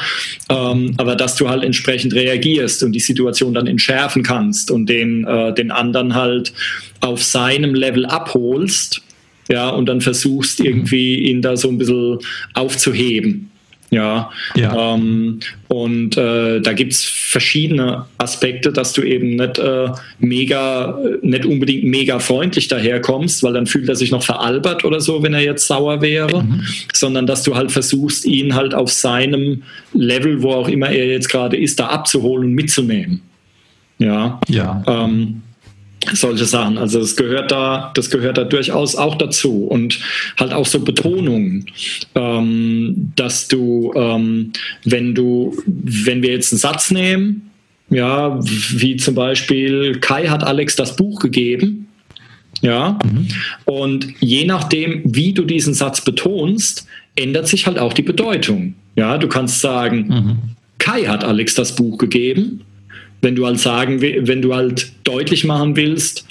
ähm, 0.50 0.94
aber 0.98 1.16
dass 1.16 1.36
du 1.36 1.50
halt 1.50 1.64
entsprechend 1.64 2.14
reagierst 2.14 2.84
und 2.84 2.92
die 2.92 3.00
Situation 3.00 3.54
dann 3.54 3.68
entschärfen 3.68 4.24
kannst 4.24 4.72
und 4.72 4.88
den, 4.88 5.26
äh, 5.26 5.54
den 5.54 5.72
anderen 5.72 6.16
halt 6.16 6.54
auf 7.02 7.24
seinem 7.24 7.76
Level 7.76 8.06
abholst, 8.06 9.02
ja, 9.50 9.70
und 9.70 9.86
dann 9.88 10.02
versuchst 10.02 10.60
irgendwie 10.60 11.20
ihn 11.30 11.42
da 11.42 11.56
so 11.56 11.70
ein 11.70 11.78
bisschen 11.78 12.20
aufzuheben. 12.54 13.50
Ja, 13.90 14.32
ja. 14.56 14.96
Ähm, 14.96 15.40
und 15.70 16.18
äh, 16.18 16.60
da 16.60 16.74
gibt 16.74 16.92
es 16.92 17.06
verschiedene 17.06 18.06
Aspekte, 18.18 18.74
dass 18.74 18.92
du 18.92 19.02
eben 19.02 19.38
nicht 19.38 19.60
äh, 19.60 19.90
mega, 20.20 21.00
nicht 21.22 21.46
unbedingt 21.46 21.86
mega 21.86 22.20
freundlich 22.20 22.68
daherkommst, 22.68 23.44
weil 23.44 23.54
dann 23.54 23.66
fühlt 23.66 23.88
er 23.88 23.96
sich 23.96 24.12
noch 24.12 24.24
veralbert 24.24 24.84
oder 24.84 25.00
so, 25.00 25.24
wenn 25.24 25.34
er 25.34 25.42
jetzt 25.42 25.68
sauer 25.68 26.02
wäre, 26.02 26.44
mhm. 26.44 26.64
sondern 26.94 27.28
dass 27.28 27.44
du 27.44 27.56
halt 27.56 27.72
versuchst, 27.72 28.26
ihn 28.26 28.56
halt 28.56 28.74
auf 28.74 28.92
seinem 28.92 29.64
Level, 29.94 30.42
wo 30.42 30.52
auch 30.52 30.68
immer 30.68 30.90
er 30.90 31.08
jetzt 31.08 31.30
gerade 31.30 31.56
ist, 31.56 31.80
da 31.80 31.88
abzuholen 31.88 32.48
und 32.50 32.54
mitzunehmen. 32.54 33.22
Ja. 34.00 34.42
ja. 34.50 34.84
Ähm, 34.86 35.44
solche 36.14 36.46
Sachen. 36.46 36.78
Also 36.78 37.00
das 37.00 37.16
gehört 37.16 37.52
da, 37.52 37.92
das 37.96 38.10
gehört 38.10 38.38
da 38.38 38.44
durchaus 38.44 38.96
auch 38.96 39.16
dazu 39.16 39.66
und 39.66 40.00
halt 40.40 40.54
auch 40.54 40.66
so 40.66 40.80
Betonungen, 40.80 41.66
ähm, 42.16 43.12
dass 43.16 43.48
du, 43.48 43.94
ähm, 43.96 44.52
wenn 44.86 45.16
du, 45.16 45.58
wenn 45.66 46.22
wir 46.22 46.32
jetzt 46.32 46.54
einen 46.54 46.60
Satz 46.60 46.92
nehmen, 46.92 47.50
ja, 47.90 48.38
wie 48.42 48.98
zum 48.98 49.16
Beispiel 49.16 50.00
Kai 50.00 50.28
hat 50.28 50.44
Alex 50.44 50.76
das 50.76 50.96
Buch 50.96 51.20
gegeben, 51.20 51.88
ja, 52.62 52.98
mhm. 53.04 53.28
und 53.66 54.08
je 54.20 54.46
nachdem, 54.46 55.02
wie 55.06 55.34
du 55.34 55.44
diesen 55.44 55.74
Satz 55.74 56.04
betonst, 56.04 56.88
ändert 57.16 57.48
sich 57.48 57.68
halt 57.68 57.78
auch 57.78 57.94
die 57.94 58.02
Bedeutung. 58.02 58.74
Ja, 58.96 59.18
du 59.18 59.28
kannst 59.28 59.62
sagen, 59.62 60.08
mhm. 60.08 60.38
Kai 60.80 61.04
hat 61.04 61.24
Alex 61.24 61.56
das 61.56 61.76
Buch 61.76 61.98
gegeben 61.98 62.62
wenn 63.22 63.36
du 63.36 63.46
halt 63.46 63.60
sagen, 63.60 64.02
wenn 64.02 64.42
du 64.42 64.54
halt 64.54 64.92
deutlich 65.04 65.44
machen 65.44 65.76
willst, 65.76 66.28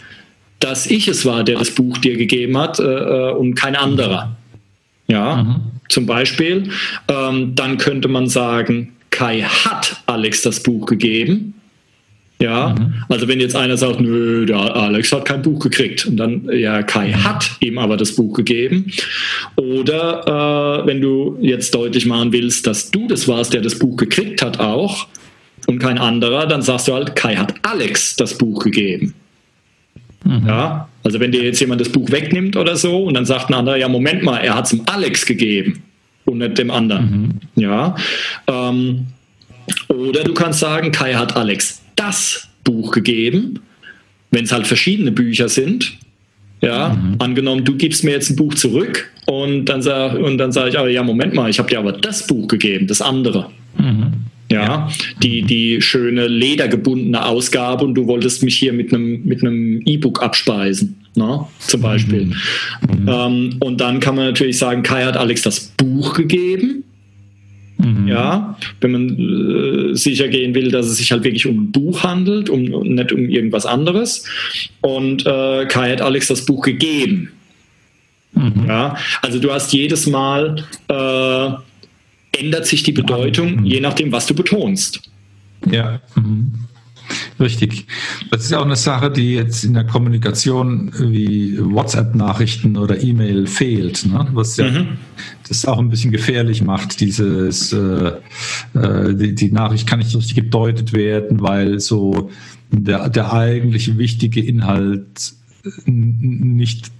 dass 0.61 0.87
ich 0.87 1.09
es 1.09 1.25
war, 1.27 1.45
der 1.45 1.59
das 1.59 1.71
Buch 1.71 1.99
dir 1.99 2.17
gegeben 2.17 2.57
hat 2.57 2.79
äh, 2.79 2.83
äh, 2.83 3.33
und 3.33 3.55
kein 3.55 3.77
anderer. 3.77 4.37
Ja, 5.09 5.43
mhm. 5.43 5.61
zum 5.89 6.07
Beispiel. 6.07 6.71
Ähm, 7.09 7.55
dann 7.55 7.79
könnte 7.79 8.09
man 8.09 8.29
sagen, 8.29 8.93
Kai 9.11 9.43
hat 9.43 10.03
Alex 10.07 10.43
das 10.43 10.63
Buch 10.63 10.87
gegeben. 10.87 11.55
Ja, 12.39 12.75
mhm. 12.79 12.95
also 13.09 13.29
wenn 13.29 13.41
jetzt 13.41 13.57
einer 13.57 13.79
sagt, 13.79 13.99
nö, 13.99 14.45
der 14.45 14.59
Alex 14.59 15.11
hat 15.11 15.25
kein 15.25 15.41
Buch 15.41 15.59
gekriegt 15.59 16.05
und 16.05 16.19
dann, 16.19 16.47
ja, 16.53 16.83
Kai 16.83 17.09
mhm. 17.09 17.25
hat 17.25 17.51
ihm 17.61 17.79
aber 17.79 17.97
das 17.97 18.15
Buch 18.15 18.35
gegeben. 18.35 18.93
Oder 19.57 20.83
äh, 20.83 20.87
wenn 20.87 21.01
du 21.01 21.39
jetzt 21.41 21.75
deutlich 21.75 22.05
machen 22.05 22.33
willst, 22.33 22.67
dass 22.67 22.91
du 22.91 23.09
das 23.09 23.27
warst, 23.27 23.55
der 23.55 23.63
das 23.63 23.79
Buch 23.79 23.97
gekriegt 23.97 24.43
hat 24.43 24.61
auch, 24.61 25.07
und 25.67 25.79
kein 25.79 25.99
anderer, 25.99 26.47
dann 26.47 26.63
sagst 26.63 26.89
du 26.89 26.95
halt, 26.95 27.17
Kai 27.17 27.37
hat 27.37 27.55
Alex 27.63 28.17
das 28.17 28.37
Buch 28.37 28.63
gegeben. 28.65 29.15
Mhm. 30.25 30.47
Ja, 30.47 30.89
also 31.05 31.21
wenn 31.21 31.33
dir 31.33 31.43
jetzt 31.43 31.61
jemand 31.61 31.81
das 31.81 31.89
Buch 31.89 32.11
wegnimmt 32.11 32.57
oder 32.57 32.77
so 32.77 33.05
und 33.05 33.15
dann 33.15 33.25
sagt 33.25 33.51
ein 33.51 33.55
anderer, 33.55 33.77
ja, 33.77 33.89
Moment 33.89 34.23
mal, 34.23 34.39
er 34.39 34.55
hat 34.55 34.65
es 34.65 34.71
dem 34.71 34.83
Alex 34.87 35.25
gegeben 35.25 35.83
und 36.25 36.39
nicht 36.39 36.59
dem 36.59 36.71
anderen. 36.71 37.41
Mhm. 37.55 37.63
Ja. 37.63 37.95
Ähm, 38.49 39.07
oder 39.89 40.25
du 40.25 40.35
kannst 40.35 40.61
sagen, 40.61 40.93
Kai 40.93 41.15
hat 41.15 41.37
Alex 41.37 41.83
das 41.97 42.49
Buch 42.65 42.93
gegeben, 42.93 43.61
wenn 44.31 44.45
es 44.45 44.53
halt 44.53 44.67
verschiedene 44.67 45.13
Bücher 45.13 45.49
sind. 45.49 45.97
Ja, 46.63 46.91
mhm. 46.91 47.17
angenommen, 47.19 47.65
du 47.65 47.77
gibst 47.77 48.03
mir 48.03 48.13
jetzt 48.13 48.31
ein 48.31 48.37
Buch 48.37 48.55
zurück 48.55 49.11
und 49.27 49.67
dann 49.67 49.83
sage 49.83 50.19
und 50.19 50.39
dann 50.39 50.53
sage 50.53 50.71
ich, 50.71 50.79
aber 50.79 50.89
ja, 50.89 51.03
Moment 51.03 51.35
mal, 51.35 51.51
ich 51.51 51.59
habe 51.59 51.69
dir 51.69 51.79
aber 51.79 51.93
das 51.93 52.27
Buch 52.27 52.49
gegeben, 52.49 52.87
das 52.87 53.03
andere. 53.03 53.51
Mhm. 53.77 54.16
Ja, 54.51 54.89
die, 55.23 55.43
die 55.43 55.83
schöne 55.83 56.29
ledergebundene 56.29 57.25
Ausgabe 57.25 57.85
und 57.85 57.95
du 57.95 58.07
wolltest 58.07 58.45
mich 58.45 58.57
hier 58.57 58.73
mit 58.73 58.95
einem 58.95 59.25
mit 59.25 59.43
einem 59.43 59.83
E-Book 59.85 60.23
abspeisen, 60.23 60.97
ne? 61.17 61.45
zum 61.59 61.81
Beispiel. 61.81 62.27
Mhm. 62.27 63.09
Ähm, 63.09 63.57
und 63.59 63.81
dann 63.81 63.99
kann 63.99 64.15
man 64.15 64.27
natürlich 64.27 64.59
sagen, 64.59 64.85
Kai 64.85 65.05
hat 65.05 65.17
Alex 65.17 65.43
das 65.43 65.61
Buch 65.77 66.15
gegeben. 66.15 66.85
Mhm. 67.79 68.09
Ja, 68.09 68.57
wenn 68.81 68.93
man 68.93 69.91
äh, 69.91 69.95
sicher 69.97 70.29
gehen 70.29 70.55
will, 70.55 70.71
dass 70.71 70.87
es 70.87 70.99
sich 70.99 71.11
halt 71.13 71.25
wirklich 71.25 71.47
um 71.47 71.65
ein 71.65 71.73
Buch 71.73 72.05
handelt, 72.05 72.49
um 72.49 72.63
nicht 72.63 73.13
um 73.13 73.29
irgendwas 73.29 73.67
anderes. 73.67 74.25
Und 74.81 75.27
äh, 75.27 75.67
Kai 75.67 75.91
hat 75.91 76.01
Alex 76.01 76.29
das 76.29 76.47
Buch 76.47 76.63
gegeben. 76.63 77.31
Mhm. 78.33 78.67
Ja, 78.69 78.97
also 79.23 79.41
du 79.41 79.53
hast 79.53 79.73
jedes 79.73 80.07
Mal 80.07 80.65
äh, 80.89 81.49
ändert 82.39 82.67
sich 82.67 82.83
die 82.83 82.93
Bedeutung, 82.93 83.61
mhm. 83.61 83.65
je 83.65 83.81
nachdem, 83.81 84.13
was 84.13 84.27
du 84.27 84.35
betonst. 84.35 85.01
Ja. 85.71 86.01
Mhm. 86.15 86.67
Richtig. 87.39 87.87
Das 88.31 88.45
ist 88.45 88.51
ja 88.51 88.59
auch 88.59 88.65
eine 88.65 88.77
Sache, 88.77 89.11
die 89.11 89.35
jetzt 89.35 89.65
in 89.65 89.75
der 89.75 89.85
Kommunikation 89.85 90.93
wie 90.99 91.57
WhatsApp-Nachrichten 91.59 92.77
oder 92.77 93.01
E-Mail 93.01 93.47
fehlt, 93.47 94.07
ne? 94.07 94.27
was 94.33 94.57
ja 94.57 94.71
mhm. 94.71 94.99
das 95.47 95.65
auch 95.67 95.79
ein 95.79 95.89
bisschen 95.89 96.11
gefährlich 96.11 96.63
macht. 96.63 97.01
Dieses, 97.01 97.73
äh, 97.73 98.13
äh 98.75 99.15
die, 99.15 99.35
die, 99.35 99.53
Nachricht 99.53 99.87
kann 99.87 100.01
nicht 100.01 100.15
richtig 100.17 100.35
gedeutet 100.35 100.93
werden, 100.93 101.41
weil 101.41 101.79
so 101.79 102.31
der, 102.71 103.09
der 103.09 103.33
eigentliche 103.33 103.99
wichtige 103.99 104.41
Inhalt 104.41 105.35
nicht 105.85 106.91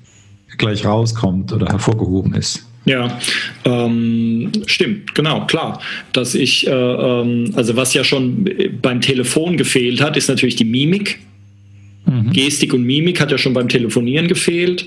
gleich 0.59 0.85
rauskommt 0.85 1.53
oder 1.53 1.67
hervorgehoben 1.69 2.35
ist. 2.35 2.67
Ja, 2.87 3.19
ähm, 3.65 4.53
stimmt, 4.67 5.15
genau, 5.15 5.45
klar. 5.47 5.83
Dass 6.13 6.37
ich, 6.37 6.69
äh, 6.69 6.71
ähm, 6.71 7.53
also 7.57 7.77
was 7.77 7.93
ja 7.95 8.05
schon 8.05 8.49
beim 8.81 9.01
Telefon 9.01 9.57
gefehlt 9.57 10.01
hat, 10.01 10.17
ist 10.17 10.29
natürlich 10.29 10.55
die 10.55 10.65
Mimik. 10.65 11.19
Mhm. 12.07 12.31
Gestik 12.33 12.73
und 12.73 12.85
Mimik 12.85 13.21
hat 13.21 13.33
ja 13.33 13.39
schon 13.39 13.55
beim 13.55 13.69
Telefonieren 13.69 14.29
gefehlt. 14.29 14.87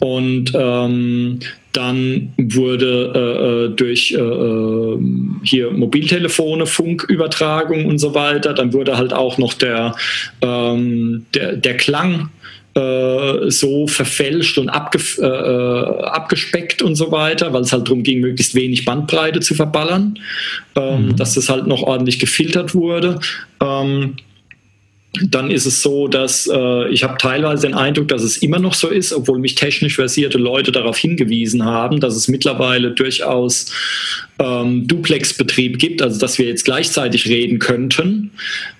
Und 0.00 0.52
ähm, 0.56 1.38
dann 1.72 2.32
wurde 2.36 3.12
äh, 3.14 3.66
äh 3.66 3.76
durch 3.76 4.10
äh, 4.10 4.16
äh, 4.18 4.98
hier 5.44 5.70
Mobiltelefone, 5.70 6.66
Funkübertragung 6.66 7.86
und 7.86 7.98
so 7.98 8.14
weiter, 8.14 8.54
dann 8.54 8.72
wurde 8.72 8.96
halt 8.96 9.12
auch 9.12 9.38
noch 9.38 9.54
der, 9.54 9.94
ähm, 10.42 11.26
der, 11.34 11.56
der 11.56 11.76
Klang 11.76 12.30
äh, 12.76 13.50
so 13.50 13.86
verfälscht 13.86 14.58
und 14.58 14.68
abge 14.68 14.98
äh, 15.18 15.24
äh, 15.24 16.02
abgespeckt 16.04 16.82
und 16.82 16.94
so 16.94 17.10
weiter, 17.10 17.52
weil 17.54 17.62
es 17.62 17.72
halt 17.72 17.88
darum 17.88 18.02
ging, 18.02 18.20
möglichst 18.20 18.54
wenig 18.54 18.84
Bandbreite 18.84 19.40
zu 19.40 19.54
verballern, 19.54 20.18
ähm, 20.76 21.06
mhm. 21.06 21.16
dass 21.16 21.34
das 21.34 21.48
halt 21.48 21.66
noch 21.66 21.82
ordentlich 21.82 22.18
gefiltert 22.18 22.74
wurde. 22.74 23.18
Ähm, 23.60 24.16
dann 25.30 25.50
ist 25.50 25.66
es 25.66 25.82
so, 25.82 26.08
dass 26.08 26.48
äh, 26.52 26.88
ich 26.90 27.02
habe 27.02 27.16
teilweise 27.18 27.66
den 27.66 27.74
Eindruck, 27.74 28.08
dass 28.08 28.22
es 28.22 28.36
immer 28.38 28.58
noch 28.58 28.74
so 28.74 28.88
ist, 28.88 29.12
obwohl 29.12 29.38
mich 29.38 29.54
technisch 29.54 29.94
versierte 29.94 30.38
Leute 30.38 30.72
darauf 30.72 30.98
hingewiesen 30.98 31.64
haben, 31.64 32.00
dass 32.00 32.14
es 32.16 32.28
mittlerweile 32.28 32.90
durchaus 32.90 33.72
ähm, 34.38 34.86
Duplex-Betrieb 34.86 35.78
gibt, 35.78 36.02
also 36.02 36.18
dass 36.20 36.38
wir 36.38 36.46
jetzt 36.46 36.64
gleichzeitig 36.64 37.26
reden 37.28 37.58
könnten. 37.58 38.30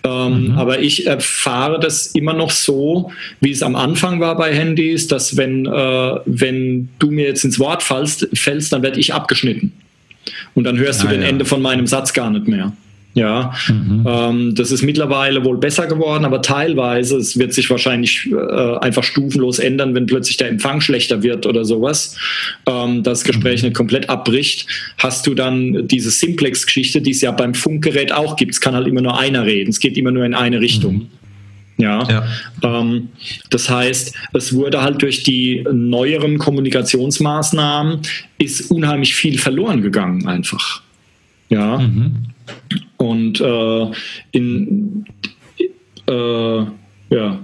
Ähm, 0.05 0.49
mhm. 0.49 0.59
Aber 0.59 0.81
ich 0.81 1.07
erfahre 1.07 1.81
das 1.81 2.09
immer 2.09 2.35
noch 2.35 2.51
so, 2.51 3.12
wie 3.41 3.51
es 3.51 3.62
am 3.62 3.77
Anfang 3.77 4.21
war 4.21 4.37
bei 4.37 4.55
Handys, 4.55 5.09
dass 5.09 5.37
wenn, 5.37 5.65
äh, 5.65 6.15
wenn 6.27 6.89
du 6.99 7.11
mir 7.11 7.27
jetzt 7.27 7.45
ins 7.45 7.59
Wort 7.59 7.83
fällst, 7.83 8.29
fällst 8.35 8.73
dann 8.73 8.83
werde 8.83 9.01
ich 9.01 9.15
abgeschnitten. 9.15 9.73
Und 10.55 10.65
dann 10.65 10.79
hörst 10.79 11.01
ah, 11.01 11.05
du 11.05 11.11
den 11.11 11.23
ja. 11.23 11.29
Ende 11.29 11.45
von 11.45 11.62
meinem 11.62 11.87
Satz 11.87 12.12
gar 12.12 12.31
nicht 12.31 12.49
mehr. 12.49 12.73
Ja, 13.17 13.55
mhm. 13.69 14.05
ähm, 14.07 14.55
das 14.55 14.71
ist 14.71 14.83
mittlerweile 14.83 15.43
wohl 15.43 15.57
besser 15.57 15.87
geworden, 15.87 16.27
aber 16.27 16.43
teilweise, 16.43 17.17
es 17.17 17.39
wird 17.39 17.55
sich 17.55 17.71
wahrscheinlich 17.71 18.31
äh, 18.31 18.77
einfach 18.77 19.05
stufenlos 19.05 19.59
ändern, 19.59 19.95
wenn 19.95 20.05
plötzlich 20.05 20.37
der 20.37 20.51
Empfang 20.51 20.83
schlechter 20.83 21.23
wird 21.23 21.47
oder 21.47 21.65
sowas, 21.65 22.19
ähm, 22.67 23.03
das 23.03 23.25
Gespräch 23.25 23.63
mhm. 23.63 23.69
nicht 23.69 23.75
komplett 23.75 24.11
abbricht, 24.11 24.67
hast 24.99 25.27
du 25.27 25.35
dann 25.35 25.89
diese 25.89 26.11
Simplex-Geschichte, 26.11 27.01
die 27.01 27.13
es 27.13 27.23
ja 27.23 27.31
beim 27.31 27.55
Funkgerät 27.55 28.13
auch 28.13 28.37
gibt. 28.37 28.53
Es 28.53 28.61
kann 28.61 28.75
halt 28.75 28.87
immer 28.87 29.01
nur 29.01 29.19
einer 29.19 29.47
reden, 29.47 29.71
es 29.71 29.81
geht 29.81 29.97
immer 29.97 30.11
nur 30.11 30.27
in 30.27 30.35
eine 30.35 30.61
Richtung. 30.61 30.95
Mhm. 30.95 31.07
Ja, 31.79 32.07
ja. 32.11 32.27
Ähm, 32.63 33.09
das 33.49 33.71
heißt, 33.71 34.15
es 34.35 34.55
wurde 34.55 34.83
halt 34.83 35.01
durch 35.01 35.23
die 35.23 35.65
neueren 35.73 36.37
Kommunikationsmaßnahmen 36.37 38.01
ist 38.37 38.71
unheimlich 38.71 39.15
viel 39.15 39.39
verloren 39.39 39.81
gegangen 39.81 40.27
einfach. 40.27 40.83
Ja. 41.49 41.79
Mhm. 41.79 42.36
Und 42.97 43.41
äh, 43.41 43.91
in 44.33 45.05
äh, 46.09 46.65
ja, 47.11 47.39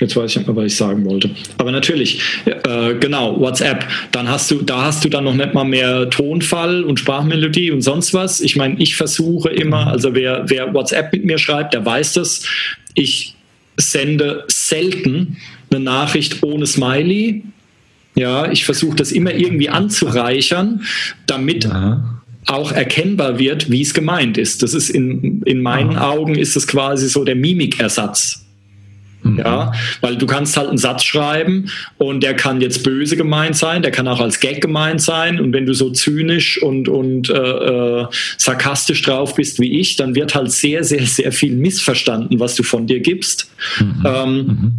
Jetzt 0.00 0.16
weiß 0.16 0.30
ich 0.30 0.36
nicht 0.36 0.46
mehr, 0.46 0.56
was 0.56 0.66
ich 0.66 0.76
sagen 0.76 1.04
wollte. 1.04 1.30
Aber 1.56 1.72
natürlich, 1.72 2.20
äh, 2.44 2.94
genau, 2.94 3.38
WhatsApp. 3.40 3.86
Dann 4.12 4.28
hast 4.28 4.50
du, 4.50 4.62
da 4.62 4.84
hast 4.84 5.04
du 5.04 5.08
dann 5.08 5.24
noch 5.24 5.34
nicht 5.34 5.54
mal 5.54 5.64
mehr 5.64 6.08
Tonfall 6.10 6.84
und 6.84 7.00
Sprachmelodie 7.00 7.70
und 7.70 7.82
sonst 7.82 8.14
was. 8.14 8.40
Ich 8.40 8.54
meine, 8.54 8.78
ich 8.78 8.96
versuche 8.96 9.48
immer, 9.50 9.88
also 9.88 10.14
wer, 10.14 10.44
wer 10.46 10.72
WhatsApp 10.72 11.12
mit 11.12 11.24
mir 11.24 11.38
schreibt, 11.38 11.74
der 11.74 11.84
weiß 11.84 12.14
das. 12.14 12.44
Ich 12.94 13.34
sende 13.76 14.44
selten 14.48 15.36
eine 15.70 15.80
Nachricht 15.80 16.42
ohne 16.42 16.66
Smiley. 16.66 17.42
Ja, 18.14 18.50
ich 18.50 18.64
versuche 18.64 18.96
das 18.96 19.12
immer 19.12 19.34
irgendwie 19.34 19.68
anzureichern, 19.68 20.82
damit 21.26 21.64
ja 21.64 22.17
auch 22.48 22.72
erkennbar 22.72 23.38
wird, 23.38 23.70
wie 23.70 23.82
es 23.82 23.94
gemeint 23.94 24.38
ist. 24.38 24.62
Das 24.62 24.74
ist 24.74 24.90
in, 24.90 25.42
in 25.42 25.62
meinen 25.62 25.96
Aha. 25.96 26.10
Augen 26.10 26.34
ist 26.34 26.56
es 26.56 26.66
quasi 26.66 27.08
so 27.08 27.24
der 27.24 27.36
Mimikersatz. 27.36 28.44
Mhm. 29.22 29.38
Ja, 29.38 29.72
weil 30.00 30.16
du 30.16 30.26
kannst 30.26 30.56
halt 30.56 30.68
einen 30.68 30.78
Satz 30.78 31.02
schreiben 31.02 31.70
und 31.98 32.22
der 32.22 32.34
kann 32.34 32.60
jetzt 32.60 32.84
böse 32.84 33.16
gemeint 33.16 33.56
sein, 33.56 33.82
der 33.82 33.90
kann 33.90 34.06
auch 34.06 34.20
als 34.20 34.38
Gag 34.38 34.60
gemeint 34.60 35.00
sein 35.00 35.40
und 35.40 35.52
wenn 35.52 35.66
du 35.66 35.74
so 35.74 35.90
zynisch 35.90 36.62
und, 36.62 36.88
und 36.88 37.28
äh, 37.28 37.34
äh, 37.34 38.06
sarkastisch 38.36 39.02
drauf 39.02 39.34
bist 39.34 39.58
wie 39.58 39.80
ich, 39.80 39.96
dann 39.96 40.14
wird 40.14 40.34
halt 40.36 40.52
sehr, 40.52 40.84
sehr, 40.84 41.04
sehr 41.04 41.32
viel 41.32 41.56
missverstanden, 41.56 42.38
was 42.38 42.54
du 42.54 42.62
von 42.62 42.86
dir 42.86 43.00
gibst. 43.00 43.50
Mhm. 43.80 44.04
Ähm, 44.06 44.36
mhm. 44.36 44.72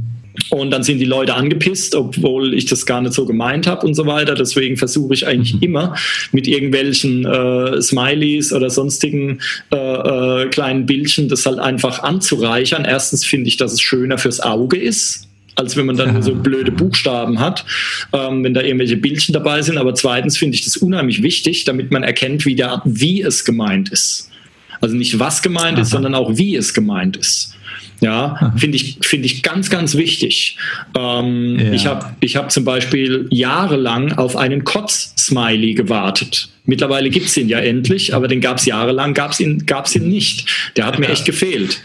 Und 0.50 0.72
dann 0.72 0.84
sind 0.84 1.00
die 1.00 1.06
Leute 1.06 1.36
angepisst, 1.36 1.96
obwohl 1.96 2.54
ich 2.54 2.66
das 2.66 2.86
gar 2.86 3.02
nicht 3.02 3.14
so 3.14 3.26
gemeint 3.26 3.68
habe 3.68 3.86
und 3.86 3.94
so 3.94 4.06
weiter. 4.06 4.36
Deswegen 4.36 4.78
versuche 4.78 5.14
ich 5.14 5.28
eigentlich 5.28 5.56
mhm. 5.56 5.62
immer 5.62 5.96
mit 6.32 6.48
irgendwelchen 6.48 7.26
äh, 7.26 7.82
Smileys 7.82 8.54
oder 8.54 8.70
sonstigen 8.70 9.40
äh, 9.72 9.76
äh, 9.76 10.48
kleinen 10.50 10.86
Bildchen 10.86 11.30
das 11.30 11.46
halt 11.46 11.60
einfach 11.60 12.04
anzureichern. 12.04 12.86
Erstens 12.86 13.26
finde 13.26 13.48
ich, 13.48 13.58
dass 13.58 13.74
es 13.74 13.82
schöner 13.82 14.18
fürs 14.18 14.40
Auge 14.40 14.78
ist 14.78 15.26
als 15.56 15.76
wenn 15.76 15.86
man 15.86 15.98
dann 15.98 16.16
ja. 16.16 16.22
so 16.22 16.34
blöde 16.36 16.72
Buchstaben 16.72 17.42
hat, 17.42 17.66
ähm, 18.14 18.46
wenn 18.46 18.54
da 18.54 18.62
irgendwelche 18.62 18.96
Bildchen 18.96 19.34
dabei 19.34 19.62
sind. 19.62 19.78
Aber 19.78 19.94
zweitens 19.94 20.38
finde 20.38 20.56
ich 20.56 20.64
das 20.64 20.78
unheimlich 20.78 21.22
wichtig, 21.22 21.66
damit 21.66 21.92
man 21.92 22.02
erkennt, 22.02 22.46
wie, 22.46 22.56
der, 22.56 22.82
wie 22.86 23.22
es 23.22 23.44
gemeint 23.44 23.90
ist. 23.90 24.32
Also 24.80 24.96
nicht 24.96 25.20
was 25.20 25.42
gemeint 25.42 25.76
Aha. 25.76 25.82
ist, 25.82 25.90
sondern 25.90 26.16
auch 26.16 26.38
wie 26.38 26.56
es 26.56 26.74
gemeint 26.74 27.18
ist. 27.18 27.56
Ja, 28.02 28.54
finde 28.56 28.78
ich, 28.78 28.98
finde 29.02 29.26
ich 29.26 29.44
ganz, 29.44 29.70
ganz 29.70 29.96
wichtig. 29.96 30.58
Ähm, 30.98 31.60
ja. 31.60 31.72
Ich 31.74 31.86
habe 31.86 32.14
ich 32.22 32.38
hab 32.38 32.52
zum 32.52 32.64
Beispiel 32.64 33.28
jahrelang 33.30 34.14
auf 34.14 34.38
einen 34.38 34.64
Kotz-Smiley 34.64 35.74
gewartet. 35.74 36.50
Mittlerweile 36.66 37.10
gibt 37.10 37.28
es 37.28 37.36
ihn 37.36 37.50
ja 37.50 37.60
endlich, 37.60 38.14
aber 38.14 38.28
den 38.28 38.42
gab 38.42 38.58
es 38.58 38.66
jahrelang, 38.66 39.14
gab 39.14 39.32
es 39.32 39.40
ihn, 39.40 39.66
gab's 39.66 39.96
ihn 39.96 40.08
nicht. 40.08 40.72
Der 40.78 40.86
hat 40.86 40.94
ja. 40.94 41.00
mir 41.02 41.10
echt 41.10 41.26
gefehlt. 41.26 41.82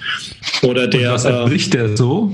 Oder 0.62 0.86
der. 0.86 1.14
Und 1.14 1.24
was 1.24 1.66
äh, 1.66 1.70
der 1.70 1.96
so? 1.96 2.32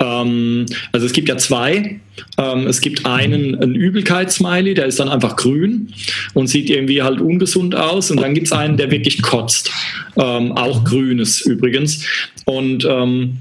Ähm, 0.00 0.66
also 0.92 1.06
es 1.06 1.12
gibt 1.12 1.28
ja 1.28 1.36
zwei. 1.36 2.00
Ähm, 2.38 2.66
es 2.66 2.80
gibt 2.80 3.06
einen, 3.06 3.54
einen 3.56 3.74
Übelkeitssmiley, 3.74 4.74
der 4.74 4.86
ist 4.86 5.00
dann 5.00 5.08
einfach 5.08 5.36
grün 5.36 5.92
und 6.34 6.46
sieht 6.46 6.70
irgendwie 6.70 7.02
halt 7.02 7.20
ungesund 7.20 7.74
aus. 7.74 8.10
Und 8.10 8.20
dann 8.20 8.34
gibt 8.34 8.46
es 8.46 8.52
einen, 8.52 8.76
der 8.76 8.90
wirklich 8.90 9.22
kotzt. 9.22 9.70
Ähm, 10.16 10.52
auch 10.52 10.84
grünes 10.84 11.40
übrigens. 11.42 12.06
Und 12.44 12.84
ähm, 12.84 13.38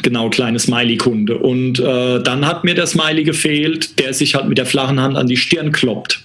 Genau, 0.00 0.30
kleine 0.30 0.58
Smiley-Kunde. 0.58 1.36
Und 1.36 1.78
äh, 1.78 2.22
dann 2.22 2.46
hat 2.46 2.64
mir 2.64 2.74
der 2.74 2.86
Smiley 2.86 3.24
gefehlt, 3.24 3.98
der 3.98 4.14
sich 4.14 4.34
halt 4.34 4.48
mit 4.48 4.56
der 4.56 4.64
flachen 4.64 4.98
Hand 4.98 5.16
an 5.16 5.26
die 5.26 5.36
Stirn 5.36 5.70
kloppt. 5.70 6.21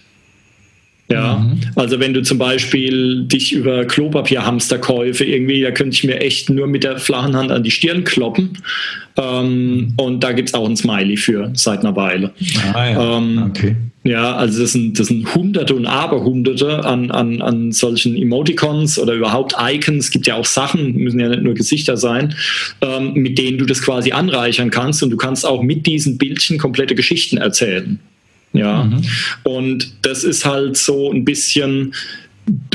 Ja, 1.09 1.37
mhm. 1.37 1.61
also 1.75 1.99
wenn 2.01 2.13
du 2.13 2.21
zum 2.21 2.37
Beispiel 2.37 3.23
dich 3.23 3.53
über 3.53 3.85
Klopapierhamsterkäufe 3.85 5.23
irgendwie, 5.23 5.61
da 5.61 5.71
könnte 5.71 5.95
ich 5.95 6.03
mir 6.03 6.19
echt 6.19 6.49
nur 6.49 6.67
mit 6.67 6.83
der 6.83 6.97
flachen 6.97 7.35
Hand 7.35 7.51
an 7.51 7.63
die 7.63 7.71
Stirn 7.71 8.03
kloppen. 8.03 8.57
Ähm, 9.15 9.93
und 9.97 10.23
da 10.23 10.33
gibt 10.33 10.49
es 10.49 10.53
auch 10.53 10.67
ein 10.67 10.75
Smiley 10.75 11.15
für 11.15 11.49
seit 11.53 11.79
einer 11.79 11.95
Weile. 11.95 12.33
Ah, 12.73 12.89
ja. 12.89 13.17
Ähm, 13.17 13.45
okay. 13.49 13.75
Ja, 14.03 14.35
also 14.35 14.61
das 14.61 14.71
sind, 14.71 14.99
das 14.99 15.07
sind 15.07 15.33
Hunderte 15.35 15.75
und 15.75 15.85
Aberhunderte 15.85 16.85
an, 16.85 17.11
an, 17.11 17.41
an 17.41 17.71
solchen 17.71 18.15
Emoticons 18.15 18.99
oder 18.99 19.13
überhaupt 19.13 19.55
Icons. 19.59 20.05
Es 20.05 20.11
gibt 20.11 20.27
ja 20.27 20.35
auch 20.35 20.45
Sachen, 20.45 20.93
müssen 20.93 21.19
ja 21.19 21.29
nicht 21.29 21.43
nur 21.43 21.55
Gesichter 21.55 21.97
sein, 21.97 22.33
ähm, 22.81 23.13
mit 23.13 23.37
denen 23.37 23.57
du 23.57 23.65
das 23.65 23.81
quasi 23.81 24.11
anreichern 24.11 24.71
kannst. 24.71 25.03
Und 25.03 25.09
du 25.09 25.17
kannst 25.17 25.45
auch 25.45 25.61
mit 25.61 25.85
diesen 25.85 26.17
Bildchen 26.17 26.57
komplette 26.57 26.95
Geschichten 26.95 27.37
erzählen. 27.37 27.99
Ja, 28.57 28.83
mhm. 28.83 29.01
und 29.43 29.93
das 30.01 30.23
ist 30.23 30.45
halt 30.45 30.77
so 30.77 31.11
ein 31.11 31.25
bisschen 31.25 31.93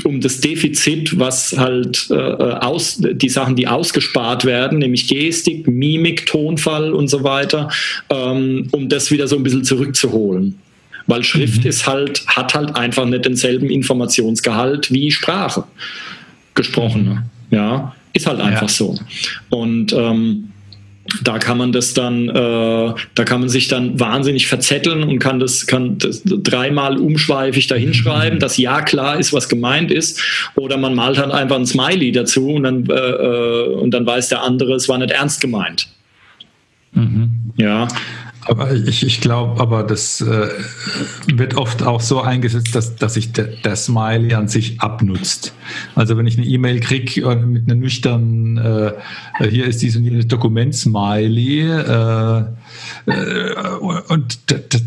um 0.04 0.20
das 0.20 0.40
Defizit, 0.40 1.18
was 1.18 1.56
halt 1.56 2.08
äh, 2.10 2.14
aus, 2.14 3.00
die 3.00 3.28
Sachen, 3.28 3.56
die 3.56 3.66
ausgespart 3.66 4.44
werden, 4.44 4.78
nämlich 4.78 5.08
Gestik, 5.08 5.66
Mimik, 5.66 6.26
Tonfall 6.26 6.92
und 6.92 7.08
so 7.08 7.24
weiter, 7.24 7.70
ähm, 8.10 8.68
um 8.72 8.88
das 8.88 9.10
wieder 9.10 9.26
so 9.26 9.36
ein 9.36 9.42
bisschen 9.42 9.64
zurückzuholen. 9.64 10.58
Weil 11.06 11.24
Schrift 11.24 11.62
mhm. 11.62 11.68
ist 11.68 11.86
halt, 11.86 12.24
hat 12.26 12.54
halt 12.54 12.76
einfach 12.76 13.06
nicht 13.06 13.24
denselben 13.24 13.70
Informationsgehalt 13.70 14.92
wie 14.92 15.10
Sprache. 15.10 15.64
Gesprochene. 16.54 17.26
Mhm. 17.50 17.56
Ja, 17.56 17.94
ist 18.12 18.26
halt 18.26 18.40
einfach 18.40 18.62
ja. 18.62 18.68
so. 18.68 18.98
Und 19.50 19.92
ähm, 19.92 20.51
da 21.22 21.38
kann 21.38 21.58
man 21.58 21.72
das 21.72 21.94
dann, 21.94 22.28
äh, 22.28 22.94
da 23.14 23.24
kann 23.24 23.40
man 23.40 23.48
sich 23.48 23.68
dann 23.68 23.98
wahnsinnig 23.98 24.46
verzetteln 24.46 25.02
und 25.02 25.18
kann 25.18 25.40
das, 25.40 25.66
kann 25.66 25.98
das 25.98 26.22
dreimal 26.24 26.96
umschweifig 26.96 27.66
dahinschreiben, 27.66 28.38
dass 28.38 28.56
ja 28.56 28.82
klar 28.82 29.18
ist, 29.18 29.32
was 29.32 29.48
gemeint 29.48 29.90
ist. 29.90 30.22
Oder 30.54 30.76
man 30.76 30.94
malt 30.94 31.18
halt 31.18 31.32
einfach 31.32 31.56
ein 31.56 31.66
Smiley 31.66 32.12
dazu 32.12 32.50
und 32.50 32.62
dann, 32.62 32.86
äh, 32.86 32.94
äh, 32.94 33.74
und 33.74 33.90
dann 33.92 34.06
weiß 34.06 34.28
der 34.28 34.42
andere, 34.42 34.74
es 34.74 34.88
war 34.88 34.98
nicht 34.98 35.10
ernst 35.10 35.40
gemeint. 35.40 35.88
Mhm. 36.92 37.52
Ja. 37.56 37.88
Aber 38.44 38.72
ich, 38.72 39.06
ich 39.06 39.20
glaube, 39.20 39.60
aber 39.60 39.84
das 39.84 40.20
äh, 40.20 40.48
wird 41.32 41.56
oft 41.56 41.82
auch 41.84 42.00
so 42.00 42.20
eingesetzt, 42.20 42.74
dass, 42.74 42.96
dass 42.96 43.14
sich 43.14 43.32
der, 43.32 43.44
der 43.44 43.76
Smiley 43.76 44.34
an 44.34 44.48
sich 44.48 44.80
abnutzt. 44.80 45.54
Also 45.94 46.16
wenn 46.16 46.26
ich 46.26 46.36
eine 46.38 46.46
E-Mail 46.46 46.80
kriege 46.80 47.20
äh, 47.20 47.36
mit 47.36 47.66
einer 47.66 47.76
nüchternen, 47.76 48.58
äh, 48.58 48.92
hier 49.48 49.66
ist 49.66 49.82
dieses 49.82 50.26
Dokument-Smiley, 50.26 51.60
äh, 51.60 52.44
und 54.08 54.38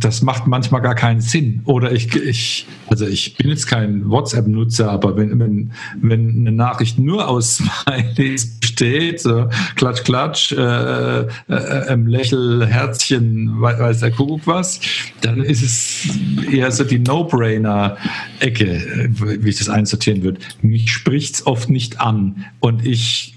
das 0.03 0.21
macht 0.21 0.47
manchmal 0.47 0.81
gar 0.81 0.95
keinen 0.95 1.21
Sinn. 1.21 1.61
Oder 1.65 1.91
ich, 1.91 2.15
ich 2.15 2.65
also 2.87 3.07
ich 3.07 3.35
bin 3.35 3.49
jetzt 3.49 3.67
kein 3.67 4.09
WhatsApp-Nutzer, 4.09 4.91
aber 4.91 5.17
wenn, 5.17 5.39
wenn, 5.39 5.71
wenn 6.01 6.41
eine 6.41 6.51
Nachricht 6.51 6.99
nur 6.99 7.27
aus 7.27 7.57
Smileys 7.57 8.59
besteht, 8.59 9.21
so 9.21 9.49
klatsch, 9.75 10.03
klatsch, 10.03 10.51
äh, 10.51 11.21
äh, 11.21 11.95
Lächel, 11.95 12.65
Herzchen, 12.65 13.59
weiß 13.59 14.01
der 14.01 14.11
Kuckuck 14.11 14.45
was, 14.45 14.79
dann 15.21 15.41
ist 15.41 15.63
es 15.63 16.17
eher 16.51 16.71
so 16.71 16.83
die 16.83 16.99
No-Brainer-Ecke, 16.99 19.09
wie 19.09 19.49
ich 19.49 19.57
das 19.57 19.69
einsortieren 19.69 20.23
würde. 20.23 20.39
Mich 20.61 20.91
spricht 20.91 21.35
es 21.35 21.47
oft 21.47 21.69
nicht 21.69 22.01
an 22.01 22.45
und 22.59 22.85
ich 22.85 23.33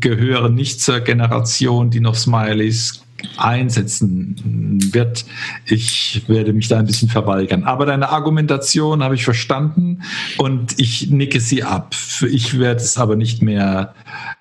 gehöre 0.00 0.50
nicht 0.50 0.80
zur 0.80 1.00
Generation, 1.00 1.90
die 1.90 2.00
noch 2.00 2.14
Smileys 2.14 3.02
einsetzen 3.36 4.78
wird. 4.92 5.24
Ich 5.66 6.22
werde 6.26 6.52
mich 6.52 6.68
da 6.68 6.78
ein 6.78 6.86
bisschen 6.86 7.08
verweigern. 7.08 7.64
Aber 7.64 7.86
deine 7.86 8.10
Argumentation 8.10 9.02
habe 9.02 9.14
ich 9.14 9.24
verstanden 9.24 10.02
und 10.38 10.78
ich 10.78 11.10
nicke 11.10 11.40
sie 11.40 11.62
ab. 11.62 11.94
Ich 12.30 12.58
werde 12.58 12.80
es 12.80 12.98
aber 12.98 13.16
nicht 13.16 13.42
mehr 13.42 13.94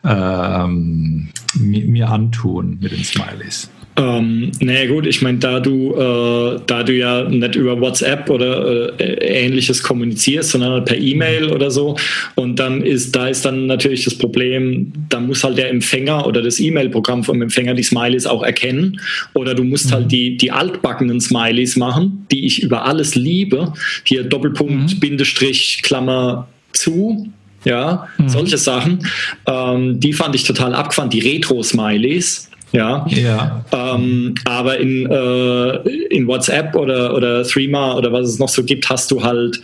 ähm, 0.03 1.29
mir 1.55 2.09
antun 2.09 2.77
mit 2.81 2.91
den 2.91 3.03
Smileys. 3.03 3.69
Ähm, 3.99 4.51
naja 4.61 4.87
gut, 4.87 5.05
ich 5.05 5.21
meine, 5.21 5.39
da 5.39 5.59
du, 5.59 5.93
äh, 5.93 6.61
da 6.65 6.83
du 6.83 6.93
ja 6.93 7.23
nicht 7.23 7.55
über 7.55 7.81
WhatsApp 7.81 8.29
oder 8.29 8.97
äh, 8.97 9.43
ähnliches 9.43 9.83
kommunizierst, 9.83 10.51
sondern 10.51 10.71
halt 10.71 10.85
per 10.85 10.97
E-Mail 10.97 11.51
oder 11.51 11.69
so, 11.69 11.97
und 12.35 12.59
dann 12.59 12.81
ist, 12.81 13.13
da 13.13 13.27
ist 13.27 13.43
dann 13.43 13.65
natürlich 13.65 14.05
das 14.05 14.15
Problem, 14.15 14.93
da 15.09 15.19
muss 15.19 15.43
halt 15.43 15.57
der 15.57 15.69
Empfänger 15.69 16.25
oder 16.25 16.41
das 16.41 16.61
E-Mail-Programm 16.61 17.25
vom 17.25 17.41
Empfänger 17.41 17.73
die 17.73 17.83
Smileys 17.83 18.25
auch 18.25 18.43
erkennen. 18.43 19.01
Oder 19.33 19.53
du 19.53 19.63
musst 19.63 19.91
halt 19.91 19.99
mhm. 19.99 20.03
halt 20.03 20.11
die, 20.13 20.37
die 20.37 20.51
altbackenen 20.51 21.19
Smileys 21.19 21.75
machen, 21.75 22.25
die 22.31 22.45
ich 22.45 22.63
über 22.63 22.85
alles 22.85 23.15
liebe. 23.15 23.73
Hier 24.05 24.23
Doppelpunkt, 24.23 24.95
mhm. 24.95 24.99
Bindestrich, 24.99 25.81
Klammer 25.83 26.47
zu, 26.71 27.29
ja, 27.65 28.07
mhm. 28.17 28.29
solche 28.29 28.57
Sachen. 28.57 29.05
Ähm, 29.45 29.99
die 29.99 30.13
fand 30.13 30.35
ich 30.35 30.45
total 30.45 30.73
abgefahren, 30.73 31.09
die 31.09 31.19
Retro-Smileys. 31.19 32.48
Ja. 32.71 33.05
ja. 33.09 33.65
Ähm, 33.71 34.35
aber 34.45 34.77
in, 34.77 35.09
äh, 35.09 35.75
in 36.09 36.27
WhatsApp 36.27 36.75
oder, 36.75 37.15
oder 37.15 37.43
Threema 37.43 37.95
oder 37.95 38.11
was 38.11 38.29
es 38.29 38.39
noch 38.39 38.49
so 38.49 38.63
gibt, 38.63 38.89
hast 38.89 39.09
du 39.11 39.23
halt 39.23 39.59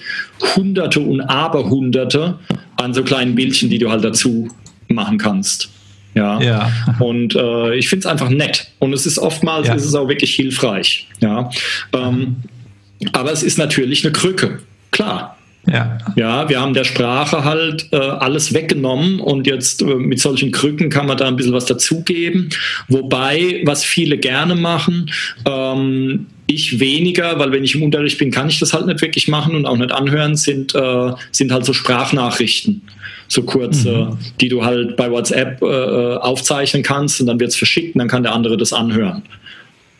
Hunderte 0.55 0.99
und 0.99 1.21
Aberhunderte 1.21 2.39
an 2.77 2.93
so 2.93 3.03
kleinen 3.03 3.35
Bildchen, 3.35 3.69
die 3.69 3.77
du 3.77 3.89
halt 3.89 4.03
dazu 4.03 4.49
machen 4.87 5.17
kannst. 5.17 5.69
Ja. 6.15 6.39
ja. 6.41 6.71
Und 6.99 7.35
äh, 7.35 7.75
ich 7.75 7.89
finde 7.89 8.07
es 8.07 8.11
einfach 8.11 8.29
nett. 8.29 8.67
Und 8.79 8.93
es 8.93 9.05
ist 9.05 9.19
oftmals 9.19 9.67
ja. 9.67 9.75
ist 9.75 9.85
es 9.85 9.93
auch 9.93 10.07
wirklich 10.07 10.33
hilfreich. 10.33 11.07
Ja. 11.19 11.49
Ähm, 11.93 12.37
aber 13.11 13.31
es 13.31 13.43
ist 13.43 13.57
natürlich 13.57 14.03
eine 14.03 14.13
Krücke. 14.13 14.59
Klar. 14.91 15.34
Ja. 15.67 15.97
ja, 16.15 16.47
wir 16.47 16.61
haben 16.61 16.73
der 16.73 16.83
Sprache 16.83 17.43
halt 17.43 17.87
äh, 17.91 17.97
alles 17.97 18.53
weggenommen 18.53 19.19
und 19.19 19.47
jetzt 19.47 19.81
äh, 19.81 19.95
mit 19.95 20.19
solchen 20.19 20.51
Krücken 20.51 20.89
kann 20.89 21.07
man 21.07 21.17
da 21.17 21.27
ein 21.27 21.35
bisschen 21.35 21.53
was 21.53 21.65
dazugeben. 21.65 22.49
Wobei, 22.87 23.61
was 23.65 23.83
viele 23.83 24.17
gerne 24.17 24.55
machen, 24.55 25.11
ähm, 25.45 26.27
ich 26.47 26.79
weniger, 26.79 27.39
weil 27.39 27.51
wenn 27.51 27.63
ich 27.63 27.73
im 27.73 27.81
Unterricht 27.81 28.19
bin, 28.19 28.29
kann 28.29 28.47
ich 28.47 28.59
das 28.59 28.73
halt 28.73 28.85
nicht 28.85 29.01
wirklich 29.01 29.27
machen 29.27 29.55
und 29.55 29.65
auch 29.65 29.77
nicht 29.77 29.91
anhören, 29.91 30.35
sind, 30.35 30.75
äh, 30.75 31.11
sind 31.31 31.51
halt 31.51 31.65
so 31.65 31.73
Sprachnachrichten, 31.73 32.83
so 33.27 33.41
kurze, 33.41 34.09
mhm. 34.11 34.17
die 34.39 34.49
du 34.49 34.63
halt 34.63 34.95
bei 34.95 35.09
WhatsApp 35.09 35.63
äh, 35.63 35.65
äh 35.65 36.17
aufzeichnen 36.17 36.83
kannst 36.83 37.19
und 37.21 37.27
dann 37.27 37.39
wird 37.39 37.49
es 37.49 37.55
verschickt 37.55 37.95
und 37.95 37.99
dann 37.99 38.07
kann 38.07 38.21
der 38.21 38.33
andere 38.33 38.57
das 38.57 38.71
anhören. 38.71 39.23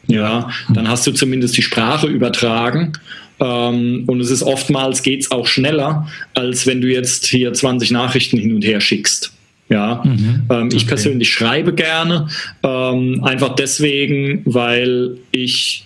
Ja, 0.08 0.52
dann 0.72 0.88
hast 0.88 1.08
du 1.08 1.12
zumindest 1.12 1.58
die 1.58 1.64
Sprache 1.64 2.06
übertragen 2.06 2.94
ähm, 3.40 4.04
und 4.08 4.20
es 4.22 4.32
ist 4.32 4.44
oftmals 4.44 5.04
geht 5.04 5.22
es 5.22 5.32
auch 5.32 5.48
schneller, 5.48 6.08
als 6.34 6.68
wenn 6.68 6.82
du 6.82 6.88
jetzt 6.88 7.26
hier 7.26 7.54
20 7.54 7.92
Nachrichten 7.92 8.38
hin 8.38 8.54
und 8.54 8.64
her 8.64 8.82
schickst. 8.82 9.32
Ja, 9.68 10.04
mhm, 10.06 10.44
ähm, 10.50 10.68
ich 10.68 10.84
okay. 10.84 10.90
persönlich 10.90 11.34
schreibe 11.34 11.74
gerne, 11.74 12.28
ähm, 12.62 13.24
einfach 13.24 13.56
deswegen, 13.56 14.44
weil 14.46 15.18
ich 15.32 15.86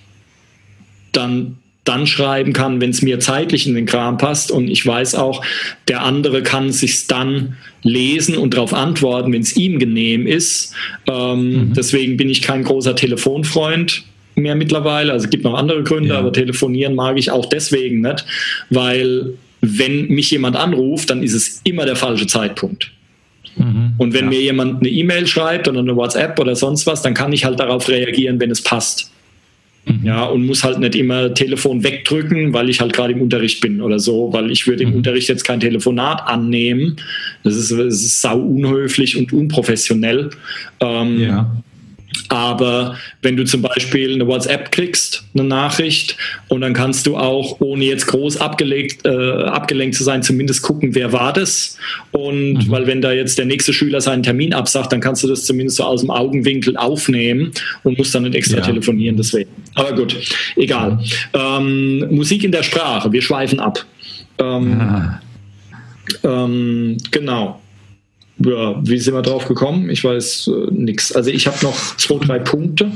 dann 1.13 1.55
dann 1.85 2.05
schreiben 2.05 2.53
kann, 2.53 2.81
wenn 2.81 2.91
es 2.91 3.01
mir 3.01 3.19
zeitlich 3.19 3.65
in 3.65 3.73
den 3.73 3.88
Kram 3.88 4.17
passt 4.17 4.51
und 4.51 4.69
ich 4.69 4.85
weiß 4.85 5.15
auch, 5.15 5.43
der 5.88 6.03
andere 6.03 6.43
kann 6.43 6.71
sich 6.71 7.07
dann 7.07 7.57
lesen 7.81 8.38
und 8.38 8.53
darauf 8.53 8.73
antworten, 8.73 9.31
wenn 9.33 9.41
es 9.41 9.55
ihm 9.55 9.79
genehm 9.79 10.27
ist. 10.27 10.73
Ähm, 11.07 11.69
mhm. 11.69 11.73
Deswegen 11.73 12.15
bin 12.15 12.29
ich 12.29 12.43
kein 12.43 12.63
großer 12.63 12.95
Telefonfreund 12.95 14.03
mehr 14.41 14.56
mittlerweile. 14.56 15.12
Also 15.12 15.25
es 15.25 15.30
gibt 15.30 15.43
noch 15.43 15.54
andere 15.54 15.84
Gründe, 15.84 16.10
ja. 16.10 16.19
aber 16.19 16.34
telefonieren 16.34 16.95
mag 16.95 17.17
ich 17.17 17.32
auch 17.32 17.45
deswegen 17.45 18.02
nicht, 18.02 18.25
weil 18.69 19.34
wenn 19.62 20.08
mich 20.08 20.32
jemand 20.32 20.56
anruft, 20.56 21.10
dann 21.10 21.23
ist 21.23 21.34
es 21.34 21.62
immer 21.63 21.86
der 21.86 21.95
falsche 21.95 22.28
Zeitpunkt. 22.28 22.91
Mhm, 23.58 23.93
und 23.97 24.13
wenn 24.13 24.25
ja. 24.25 24.30
mir 24.30 24.41
jemand 24.41 24.80
eine 24.80 24.89
E-Mail 24.89 25.28
schreibt 25.28 25.67
oder 25.67 25.80
eine 25.80 25.95
WhatsApp 25.95 26.39
oder 26.39 26.56
sonst 26.56 26.88
was, 26.88 27.02
dann 27.02 27.13
kann 27.13 27.34
ich 27.34 27.45
halt 27.45 27.60
darauf 27.60 27.89
reagieren, 27.89 28.39
wenn 28.39 28.52
es 28.52 28.63
passt. 28.63 29.12
Mhm. 29.86 30.06
Ja, 30.06 30.23
und 30.25 30.45
muss 30.45 30.63
halt 30.63 30.80
nicht 30.80 30.95
immer 30.95 31.34
Telefon 31.34 31.84
wegdrücken, 31.84 32.54
weil 32.54 32.69
ich 32.69 32.80
halt 32.80 32.93
gerade 32.93 33.13
im 33.13 33.21
Unterricht 33.21 33.62
bin 33.62 33.82
oder 33.82 33.99
so, 33.99 34.32
weil 34.32 34.52
ich 34.52 34.67
würde 34.67 34.84
im 34.84 34.89
mhm. 34.89 34.97
Unterricht 34.97 35.30
jetzt 35.30 35.43
kein 35.43 35.60
Telefonat 35.60 36.25
annehmen. 36.28 36.97
Das 37.43 37.56
ist, 37.56 37.71
das 37.71 37.95
ist 37.95 38.21
sau 38.21 38.39
unhöflich 38.39 39.17
und 39.17 39.34
unprofessionell. 39.34 40.30
Ähm, 40.80 41.19
ja. 41.19 41.52
Aber 42.27 42.97
wenn 43.21 43.38
du 43.38 43.45
zum 43.45 43.62
Beispiel 43.62 44.13
eine 44.13 44.27
WhatsApp 44.27 44.71
kriegst, 44.71 45.23
eine 45.34 45.45
Nachricht, 45.45 46.17
und 46.49 46.62
dann 46.62 46.73
kannst 46.73 47.08
du 47.08 47.17
auch, 47.17 47.62
ohne 47.62 47.86
jetzt 47.86 48.08
groß 48.08 48.38
abgelenkt, 48.38 49.05
äh, 49.05 49.43
abgelenkt 49.43 49.95
zu 49.95 50.03
sein, 50.03 50.21
zumindest 50.23 50.62
gucken, 50.62 50.95
wer 50.95 51.13
war 51.13 51.34
das. 51.34 51.77
Und 52.12 52.53
mhm. 52.53 52.69
weil 52.69 52.88
wenn 52.88 53.01
da 53.01 53.12
jetzt 53.12 53.38
der 53.38 53.45
nächste 53.45 53.73
Schüler 53.73 54.01
seinen 54.01 54.23
Termin 54.23 54.53
absagt, 54.53 54.91
dann 54.91 55.01
kannst 55.01 55.23
du 55.23 55.27
das 55.27 55.45
zumindest 55.45 55.77
so 55.77 55.84
aus 55.84 56.01
dem 56.01 56.12
Augenwinkel 56.12 56.75
aufnehmen 56.77 57.51
und 57.84 57.97
musst 57.97 58.13
dann 58.13 58.23
nicht 58.23 58.36
extra 58.36 58.58
ja. 58.58 58.63
telefonieren. 58.63 59.17
Deswegen. 59.17 59.49
Aber 59.75 59.93
gut, 59.93 60.15
egal. 60.55 60.99
Ähm, 61.34 62.08
Musik 62.13 62.43
in 62.43 62.51
der 62.51 62.63
Sprache, 62.63 63.12
wir 63.12 63.21
schweifen 63.21 63.60
ab. 63.60 63.86
Ähm, 64.39 64.82
ah. 64.82 65.21
ähm, 66.23 66.97
genau 67.12 67.60
ja, 68.39 68.75
wie 68.82 68.97
sind 68.97 69.13
wir 69.13 69.21
drauf 69.21 69.47
gekommen? 69.47 69.89
Ich 69.89 70.04
weiß 70.04 70.47
äh, 70.47 70.71
nichts. 70.71 71.12
Also 71.12 71.30
ich 71.30 71.47
habe 71.47 71.58
noch 71.62 71.75
zwei, 71.97 72.17
drei 72.25 72.39
Punkte. 72.39 72.91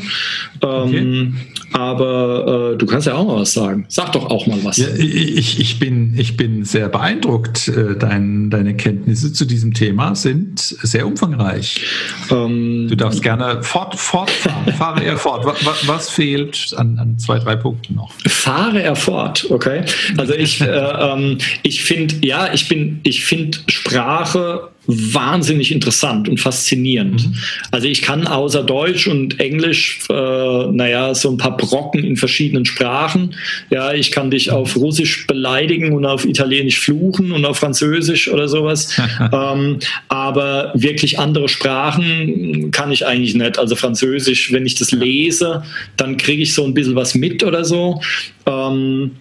Ähm, 0.62 0.62
okay. 0.62 1.32
Aber 1.74 2.74
äh, 2.74 2.78
du 2.78 2.86
kannst 2.86 3.08
ja 3.08 3.16
auch 3.16 3.26
mal 3.26 3.42
was 3.42 3.54
sagen. 3.54 3.86
Sag 3.90 4.12
doch 4.12 4.30
auch 4.30 4.46
mal 4.46 4.60
was. 4.64 4.78
Ja, 4.78 4.88
ich, 4.96 5.60
ich, 5.60 5.80
bin, 5.80 6.14
ich 6.18 6.38
bin 6.38 6.64
sehr 6.64 6.88
beeindruckt. 6.88 7.68
Äh, 7.68 7.96
dein, 7.98 8.52
deine 8.52 8.76
Kenntnisse 8.76 9.34
zu 9.34 9.46
diesem 9.46 9.74
Thema 9.74 10.16
sind 10.16 10.60
sehr 10.60 11.08
umfangreich. 11.08 11.84
Ähm, 12.30 12.88
du 12.90 12.96
darfst 12.96 13.24
gerne 13.24 13.64
fort, 13.64 13.96
fortfahren. 13.96 14.72
Fahre 14.78 15.04
er 15.04 15.18
fort. 15.18 15.46
Was, 15.46 15.88
was 15.88 16.10
fehlt 16.10 16.74
an, 16.78 17.00
an, 17.00 17.18
zwei, 17.18 17.40
drei 17.40 17.56
Punkten 17.56 17.96
noch? 17.96 18.12
Fahre 18.28 18.82
er 18.82 18.96
fort, 18.96 19.48
okay. 19.50 19.84
Also 20.18 20.34
ich, 20.34 20.62
äh, 20.62 20.66
ähm, 20.68 21.40
ich 21.64 21.84
finde, 21.84 22.16
ja, 22.22 22.54
ich 22.54 22.70
bin, 22.70 23.00
ich 23.04 23.26
finde 23.26 23.58
Sprache 23.68 24.70
wahnsinnig 24.86 25.72
interessant 25.72 26.28
und 26.28 26.40
faszinierend. 26.40 27.26
Mhm. 27.26 27.36
Also 27.72 27.88
ich 27.88 28.02
kann 28.02 28.28
außer 28.28 28.64
Deutsch 28.64 29.08
und 29.08 29.40
Englisch, 29.40 30.00
äh, 30.10 30.14
naja, 30.14 31.16
so 31.16 31.30
ein 31.32 31.38
paar 31.38 31.56
Brocken 31.56 32.04
in 32.04 32.18
verschiedenen 32.18 32.66
Sprachen. 32.66 33.36
Ja, 33.70 33.94
ich 33.94 34.12
kann 34.12 34.30
dich 34.30 34.52
auf 34.52 34.76
Russisch 34.76 35.26
beleidigen 35.26 35.94
und 35.94 36.06
auf 36.06 36.26
Italienisch 36.26 36.80
fluchen 36.80 37.32
und 37.32 37.46
auf 37.46 37.58
Französisch 37.58 38.28
oder 38.28 38.48
sowas. 38.50 39.00
ähm, 39.32 39.80
aber 40.10 40.72
wirklich 40.76 41.18
andere 41.18 41.48
Sprachen 41.48 42.72
kann 42.72 42.92
ich 42.92 43.06
eigentlich 43.06 43.36
nicht. 43.36 43.58
Also 43.58 43.76
Französisch, 43.76 44.52
wenn 44.52 44.66
ich 44.66 44.76
das 44.76 44.92
lese, 44.92 45.64
dann 45.96 46.18
kriege 46.18 46.44
ich 46.44 46.54
so 46.54 46.66
ein 46.66 46.74
bisschen 46.74 46.96
was 46.96 47.16
mit 47.16 47.44
oder 47.44 47.64
so. 47.64 48.02
Ähm, 48.46 49.12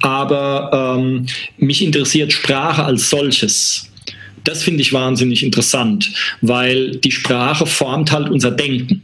aber 0.00 0.96
ähm, 0.98 1.26
mich 1.58 1.82
interessiert 1.82 2.32
Sprache 2.32 2.84
als 2.84 3.10
solches. 3.10 3.90
Das 4.46 4.62
finde 4.62 4.82
ich 4.82 4.92
wahnsinnig 4.92 5.42
interessant, 5.42 6.12
weil 6.40 6.96
die 6.96 7.10
Sprache 7.10 7.66
formt 7.66 8.12
halt 8.12 8.28
unser 8.28 8.50
Denken. 8.50 9.02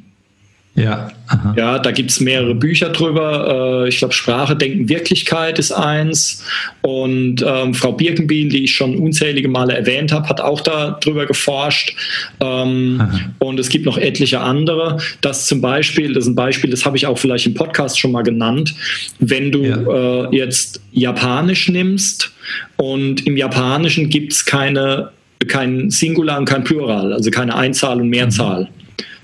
Ja, 0.74 1.11
aha. 1.26 1.55
ja 1.57 1.78
da 1.78 1.90
gibt 1.90 2.11
es 2.11 2.20
mehrere 2.20 2.55
Bücher 2.55 2.88
drüber. 2.88 3.85
Äh, 3.85 3.88
ich 3.90 3.98
glaube, 3.98 4.14
Sprache, 4.14 4.57
Denken, 4.57 4.88
Wirklichkeit 4.88 5.59
ist 5.59 5.70
eins. 5.70 6.42
Und 6.81 7.44
ähm, 7.46 7.74
Frau 7.74 7.92
Birkenbiel, 7.92 8.48
die 8.48 8.64
ich 8.64 8.72
schon 8.72 8.96
unzählige 8.96 9.48
Male 9.48 9.76
erwähnt 9.76 10.12
habe, 10.12 10.28
hat 10.31 10.40
auch 10.40 10.62
darüber 10.62 11.26
geforscht. 11.26 11.94
Ähm, 12.40 13.02
und 13.38 13.61
es 13.61 13.68
gibt 13.68 13.85
noch 13.85 13.98
etliche 13.98 14.40
andere. 14.40 14.96
Das 15.20 15.46
zum 15.46 15.61
Beispiel, 15.61 16.14
das 16.14 16.24
ist 16.24 16.31
ein 16.31 16.37
Beispiel, 16.37 16.70
das 16.70 16.87
habe 16.87 16.96
ich 16.96 17.07
auch 17.07 17.18
vielleicht 17.18 17.46
im 17.46 17.55
Podcast 17.55 18.00
schon 18.00 18.12
mal 18.12 18.22
genannt. 18.22 18.74
Wenn 19.18 19.52
du 19.52 19.64
ja. 19.64 20.25
äh, 20.31 20.37
jetzt 20.37 20.81
Japanisch 20.92 21.69
nimmst 21.69 22.33
und 22.77 23.27
im 23.27 23.37
Japanischen 23.37 24.08
gibt 24.08 24.33
es 24.33 24.46
keine 24.46 25.10
kein 25.45 25.90
Singular 25.90 26.38
und 26.38 26.45
kein 26.45 26.65
Plural, 26.65 27.13
also 27.13 27.31
keine 27.31 27.55
Einzahl 27.55 28.01
und 28.01 28.09
Mehrzahl. 28.09 28.69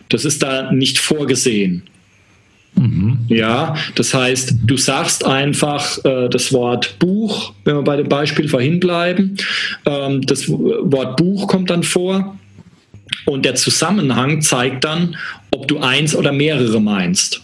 Das 0.09 0.25
ist 0.25 0.43
da 0.43 0.73
nicht 0.73 0.99
vorgesehen. 0.99 1.83
Mhm. 2.75 3.19
Ja, 3.29 3.75
das 3.95 4.15
heißt, 4.15 4.55
du 4.65 4.77
sagst 4.77 5.25
einfach 5.25 6.05
äh, 6.05 6.29
das 6.29 6.53
Wort 6.53 6.99
Buch, 6.99 7.53
wenn 7.65 7.77
wir 7.77 7.83
bei 7.83 7.97
dem 7.97 8.09
Beispiel 8.09 8.49
vorhin 8.49 8.79
bleiben. 8.79 9.37
Ähm, 9.85 10.23
das 10.23 10.49
Wort 10.49 11.17
Buch 11.17 11.49
kommt 11.49 11.71
dann 11.71 11.83
vor 11.83 12.39
und 13.27 13.45
der 13.45 13.57
Zusammenhang 13.57 14.41
zeigt 14.43 14.85
dann, 14.85 15.17
ob 15.51 15.67
du 15.69 15.79
eins 15.79 16.15
oder 16.15 16.33
mehrere 16.33 16.81
meinst. 16.81 17.43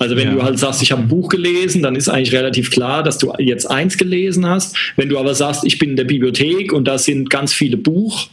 Also 0.00 0.16
wenn 0.16 0.28
ja. 0.28 0.34
du 0.34 0.42
halt 0.42 0.58
sagst, 0.58 0.82
ich 0.82 0.92
habe 0.92 1.02
ein 1.02 1.08
Buch 1.08 1.28
gelesen, 1.28 1.82
dann 1.82 1.94
ist 1.94 2.08
eigentlich 2.08 2.32
relativ 2.32 2.70
klar, 2.70 3.02
dass 3.02 3.18
du 3.18 3.34
jetzt 3.38 3.70
eins 3.70 3.98
gelesen 3.98 4.46
hast. 4.46 4.74
Wenn 4.96 5.10
du 5.10 5.18
aber 5.18 5.34
sagst, 5.34 5.62
ich 5.64 5.78
bin 5.78 5.90
in 5.90 5.96
der 5.96 6.04
Bibliothek 6.04 6.72
und 6.72 6.88
da 6.88 6.96
sind 6.96 7.28
ganz 7.28 7.52
viele 7.52 7.76
Buch, 7.76 8.28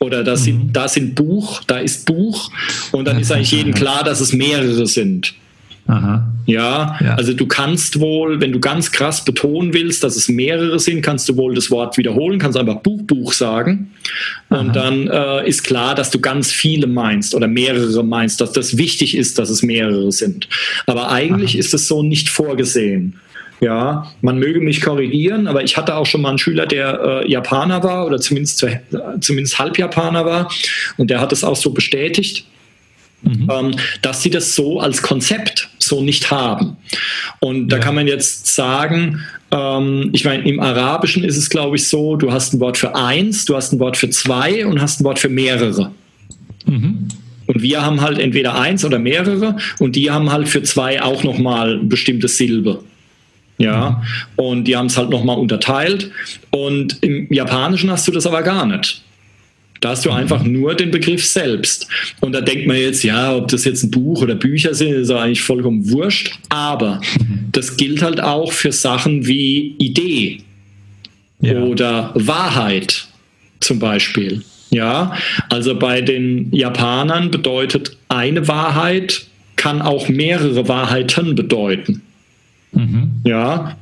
oder 0.00 0.24
da 0.24 0.36
sind, 0.36 0.56
mhm. 0.56 0.72
da 0.72 0.88
sind 0.88 1.14
Buch, 1.14 1.62
da 1.66 1.78
ist 1.78 2.04
Buch 2.04 2.50
und 2.92 3.06
dann 3.06 3.18
ist 3.18 3.32
eigentlich 3.32 3.52
jedem 3.52 3.72
klar, 3.72 4.02
dass 4.02 4.20
es 4.20 4.32
mehrere 4.32 4.86
sind. 4.86 5.34
Aha. 5.86 6.26
Ja, 6.46 6.96
ja, 7.00 7.14
also 7.14 7.34
du 7.34 7.46
kannst 7.46 8.00
wohl, 8.00 8.40
wenn 8.40 8.52
du 8.52 8.60
ganz 8.60 8.90
krass 8.92 9.24
betonen 9.24 9.74
willst, 9.74 10.02
dass 10.04 10.16
es 10.16 10.28
mehrere 10.28 10.78
sind, 10.78 11.02
kannst 11.02 11.28
du 11.28 11.36
wohl 11.36 11.54
das 11.54 11.70
Wort 11.70 11.98
wiederholen, 11.98 12.38
kannst 12.38 12.58
einfach 12.58 12.76
Buch, 12.76 13.02
Buch 13.02 13.32
sagen. 13.32 13.90
Aha. 14.48 14.60
Und 14.60 14.76
dann 14.76 15.08
äh, 15.08 15.46
ist 15.48 15.64
klar, 15.64 15.94
dass 15.94 16.10
du 16.10 16.20
ganz 16.20 16.50
viele 16.50 16.86
meinst 16.86 17.34
oder 17.34 17.48
mehrere 17.48 18.02
meinst, 18.02 18.40
dass 18.40 18.52
das 18.52 18.76
wichtig 18.76 19.16
ist, 19.16 19.38
dass 19.38 19.50
es 19.50 19.62
mehrere 19.62 20.10
sind. 20.12 20.48
Aber 20.86 21.10
eigentlich 21.10 21.52
Aha. 21.52 21.60
ist 21.60 21.74
es 21.74 21.88
so 21.88 22.02
nicht 22.02 22.28
vorgesehen. 22.28 23.18
Ja, 23.60 24.12
man 24.20 24.38
möge 24.38 24.60
mich 24.60 24.80
korrigieren, 24.80 25.46
aber 25.46 25.62
ich 25.62 25.76
hatte 25.76 25.94
auch 25.94 26.06
schon 26.06 26.20
mal 26.22 26.30
einen 26.30 26.38
Schüler, 26.38 26.66
der 26.66 27.22
äh, 27.24 27.30
Japaner 27.30 27.82
war 27.82 28.06
oder 28.06 28.18
zumindest, 28.18 28.62
äh, 28.62 28.80
zumindest 29.20 29.58
halb 29.58 29.78
Japaner 29.78 30.26
war 30.26 30.50
und 30.98 31.08
der 31.08 31.20
hat 31.20 31.32
es 31.32 31.44
auch 31.44 31.56
so 31.56 31.70
bestätigt. 31.70 32.44
Mhm. 33.24 33.48
Ähm, 33.50 33.74
dass 34.02 34.22
sie 34.22 34.30
das 34.30 34.54
so 34.54 34.80
als 34.80 35.02
Konzept 35.02 35.70
so 35.78 36.02
nicht 36.02 36.30
haben. 36.30 36.76
Und 37.40 37.68
da 37.68 37.76
ja. 37.76 37.82
kann 37.82 37.94
man 37.94 38.06
jetzt 38.06 38.54
sagen, 38.54 39.20
ähm, 39.50 40.10
ich 40.12 40.24
meine, 40.24 40.46
im 40.48 40.60
Arabischen 40.60 41.24
ist 41.24 41.36
es, 41.36 41.48
glaube 41.48 41.76
ich, 41.76 41.88
so, 41.88 42.16
du 42.16 42.32
hast 42.32 42.52
ein 42.52 42.60
Wort 42.60 42.76
für 42.76 42.94
eins, 42.94 43.44
du 43.44 43.56
hast 43.56 43.72
ein 43.72 43.78
Wort 43.78 43.96
für 43.96 44.10
zwei 44.10 44.66
und 44.66 44.80
hast 44.80 45.00
ein 45.00 45.04
Wort 45.04 45.18
für 45.18 45.28
mehrere. 45.28 45.92
Mhm. 46.66 47.08
Und 47.46 47.62
wir 47.62 47.82
haben 47.82 48.00
halt 48.00 48.18
entweder 48.18 48.58
eins 48.58 48.84
oder 48.84 48.98
mehrere 48.98 49.56
und 49.78 49.96
die 49.96 50.10
haben 50.10 50.32
halt 50.32 50.48
für 50.48 50.62
zwei 50.62 51.02
auch 51.02 51.24
nochmal 51.24 51.78
bestimmte 51.78 52.28
Silbe. 52.28 52.82
Ja, 53.56 54.02
mhm. 54.36 54.44
und 54.44 54.64
die 54.64 54.76
haben 54.76 54.86
es 54.86 54.98
halt 54.98 55.10
nochmal 55.10 55.38
unterteilt. 55.38 56.10
Und 56.50 56.98
im 57.02 57.32
Japanischen 57.32 57.90
hast 57.90 58.08
du 58.08 58.12
das 58.12 58.26
aber 58.26 58.42
gar 58.42 58.66
nicht. 58.66 59.03
Da 59.84 59.90
hast 59.90 60.06
du 60.06 60.10
einfach 60.10 60.42
nur 60.42 60.74
den 60.74 60.90
Begriff 60.90 61.26
selbst. 61.26 61.86
Und 62.22 62.32
da 62.32 62.40
denkt 62.40 62.66
man 62.66 62.78
jetzt, 62.78 63.04
ja, 63.04 63.36
ob 63.36 63.48
das 63.48 63.66
jetzt 63.66 63.82
ein 63.82 63.90
Buch 63.90 64.22
oder 64.22 64.34
Bücher 64.34 64.72
sind, 64.72 64.94
ist 64.94 65.10
eigentlich 65.10 65.42
vollkommen 65.42 65.90
wurscht. 65.90 66.38
Aber 66.48 67.02
das 67.52 67.76
gilt 67.76 68.00
halt 68.00 68.18
auch 68.18 68.50
für 68.50 68.72
Sachen 68.72 69.26
wie 69.26 69.74
Idee 69.76 70.38
ja. 71.42 71.60
oder 71.60 72.12
Wahrheit 72.14 73.08
zum 73.60 73.78
Beispiel. 73.78 74.42
Ja, 74.70 75.18
also 75.50 75.78
bei 75.78 76.00
den 76.00 76.50
Japanern 76.50 77.30
bedeutet 77.30 77.98
eine 78.08 78.48
Wahrheit 78.48 79.26
kann 79.56 79.82
auch 79.82 80.08
mehrere 80.08 80.66
Wahrheiten 80.66 81.34
bedeuten. 81.34 82.00
Mhm. 82.72 83.10
Ja. 83.26 83.76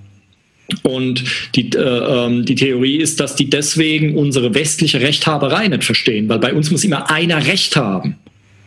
Und 0.83 1.25
die, 1.55 1.71
äh, 1.71 1.79
ähm, 1.79 2.45
die 2.45 2.55
Theorie 2.55 2.97
ist, 2.97 3.21
dass 3.21 3.37
die 3.37 3.51
deswegen 3.51 4.17
unsere 4.17 4.55
westliche 4.55 5.01
Rechthaberei 5.01 5.69
nicht 5.69 5.85
verstehen, 5.85 6.29
weil 6.29 6.39
bei 6.39 6.55
uns 6.55 6.71
muss 6.71 6.85
immer 6.85 7.11
einer 7.11 7.47
Recht 7.47 7.77
haben. 7.77 8.17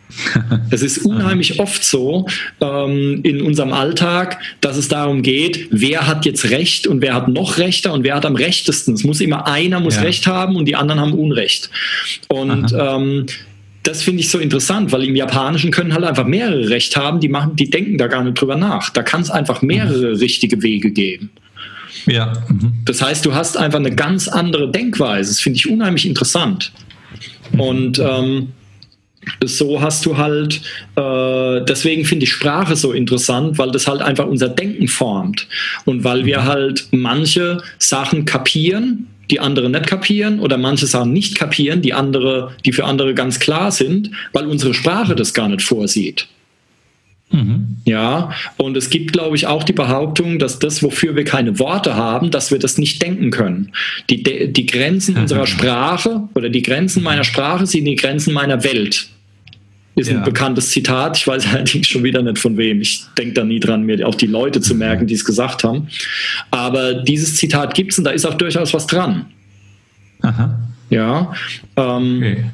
Es 0.70 0.82
ist 0.82 0.98
unheimlich 0.98 1.58
oft 1.58 1.84
so 1.84 2.26
ähm, 2.60 3.20
in 3.22 3.42
unserem 3.42 3.72
Alltag, 3.72 4.38
dass 4.60 4.76
es 4.76 4.88
darum 4.88 5.22
geht, 5.22 5.68
wer 5.70 6.06
hat 6.06 6.24
jetzt 6.24 6.50
Recht 6.50 6.86
und 6.86 7.02
wer 7.02 7.14
hat 7.14 7.28
noch 7.28 7.58
Rechter 7.58 7.92
und 7.92 8.04
wer 8.04 8.14
hat 8.14 8.26
am 8.26 8.36
rechtesten. 8.36 8.94
Es 8.94 9.04
muss 9.04 9.20
immer 9.20 9.46
einer 9.46 9.80
muss 9.80 9.96
ja. 9.96 10.02
Recht 10.02 10.26
haben 10.26 10.56
und 10.56 10.66
die 10.66 10.76
anderen 10.76 11.00
haben 11.00 11.12
Unrecht. 11.12 11.70
Und 12.28 12.72
ähm, 12.78 13.26
das 13.82 14.02
finde 14.02 14.20
ich 14.20 14.30
so 14.30 14.38
interessant, 14.38 14.92
weil 14.92 15.04
im 15.04 15.14
Japanischen 15.14 15.70
können 15.70 15.94
halt 15.94 16.04
einfach 16.04 16.26
mehrere 16.26 16.68
Recht 16.70 16.96
haben, 16.96 17.20
die 17.20 17.28
machen, 17.28 17.54
die 17.54 17.70
denken 17.70 17.98
da 17.98 18.08
gar 18.08 18.24
nicht 18.24 18.40
drüber 18.40 18.56
nach. 18.56 18.90
Da 18.90 19.02
kann 19.02 19.22
es 19.22 19.30
einfach 19.30 19.62
mehrere 19.62 20.14
mhm. 20.14 20.16
richtige 20.16 20.62
Wege 20.62 20.90
geben. 20.90 21.30
Ja. 22.06 22.32
Mhm. 22.48 22.72
Das 22.84 23.02
heißt, 23.02 23.26
du 23.26 23.34
hast 23.34 23.56
einfach 23.56 23.78
eine 23.78 23.94
ganz 23.94 24.28
andere 24.28 24.70
Denkweise. 24.70 25.30
Das 25.30 25.40
finde 25.40 25.58
ich 25.58 25.68
unheimlich 25.68 26.06
interessant. 26.06 26.72
Und 27.56 27.98
ähm, 27.98 28.52
so 29.44 29.80
hast 29.80 30.06
du 30.06 30.16
halt, 30.16 30.60
äh, 30.94 31.64
deswegen 31.64 32.04
finde 32.04 32.24
ich 32.24 32.32
Sprache 32.32 32.76
so 32.76 32.92
interessant, 32.92 33.58
weil 33.58 33.70
das 33.70 33.86
halt 33.86 34.02
einfach 34.02 34.26
unser 34.26 34.48
Denken 34.48 34.88
formt. 34.88 35.48
Und 35.84 36.04
weil 36.04 36.24
wir 36.24 36.44
halt 36.44 36.88
manche 36.92 37.58
Sachen 37.78 38.24
kapieren, 38.24 39.08
die 39.30 39.40
andere 39.40 39.68
nicht 39.68 39.86
kapieren 39.86 40.38
oder 40.38 40.56
manche 40.56 40.86
Sachen 40.86 41.12
nicht 41.12 41.36
kapieren, 41.36 41.82
die 41.82 41.92
andere, 41.92 42.52
die 42.64 42.72
für 42.72 42.84
andere 42.84 43.14
ganz 43.14 43.40
klar 43.40 43.72
sind, 43.72 44.10
weil 44.32 44.46
unsere 44.46 44.72
Sprache 44.72 45.16
das 45.16 45.34
gar 45.34 45.48
nicht 45.48 45.62
vorsieht. 45.62 46.28
Mhm. 47.30 47.78
Ja, 47.84 48.30
und 48.56 48.76
es 48.76 48.90
gibt, 48.90 49.12
glaube 49.12 49.36
ich, 49.36 49.46
auch 49.46 49.64
die 49.64 49.72
Behauptung, 49.72 50.38
dass 50.38 50.58
das, 50.58 50.82
wofür 50.82 51.16
wir 51.16 51.24
keine 51.24 51.58
Worte 51.58 51.96
haben, 51.96 52.30
dass 52.30 52.50
wir 52.50 52.58
das 52.58 52.78
nicht 52.78 53.02
denken 53.02 53.30
können. 53.30 53.72
Die, 54.10 54.22
die 54.52 54.66
Grenzen 54.66 55.14
mhm. 55.14 55.22
unserer 55.22 55.46
Sprache 55.46 56.28
oder 56.34 56.48
die 56.48 56.62
Grenzen 56.62 57.02
meiner 57.02 57.24
Sprache 57.24 57.66
sind 57.66 57.84
die 57.84 57.96
Grenzen 57.96 58.32
meiner 58.32 58.62
Welt 58.64 59.08
ist 59.96 60.10
ja. 60.10 60.18
ein 60.18 60.24
bekanntes 60.24 60.70
Zitat. 60.70 61.16
Ich 61.16 61.26
weiß 61.26 61.46
allerdings 61.52 61.88
schon 61.88 62.04
wieder 62.04 62.22
nicht 62.22 62.38
von 62.38 62.56
wem. 62.56 62.80
Ich 62.80 63.04
denke 63.18 63.34
da 63.34 63.44
nie 63.44 63.58
dran, 63.58 63.84
mir 63.84 64.06
auch 64.06 64.14
die 64.14 64.26
Leute 64.26 64.60
zu 64.60 64.74
merken, 64.74 65.06
die 65.06 65.14
es 65.14 65.24
gesagt 65.24 65.64
haben. 65.64 65.88
Aber 66.50 66.94
dieses 66.94 67.36
Zitat 67.36 67.74
gibt 67.74 67.92
es 67.92 67.98
und 67.98 68.04
da 68.04 68.10
ist 68.10 68.24
auch 68.24 68.34
durchaus 68.34 68.72
was 68.74 68.86
dran. 68.86 69.26
Aha. 70.20 70.60
Ja. 70.90 71.32
Ähm, 71.76 72.16
okay. 72.18 72.44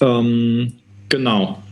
ähm, 0.00 0.72
genau. 1.08 1.62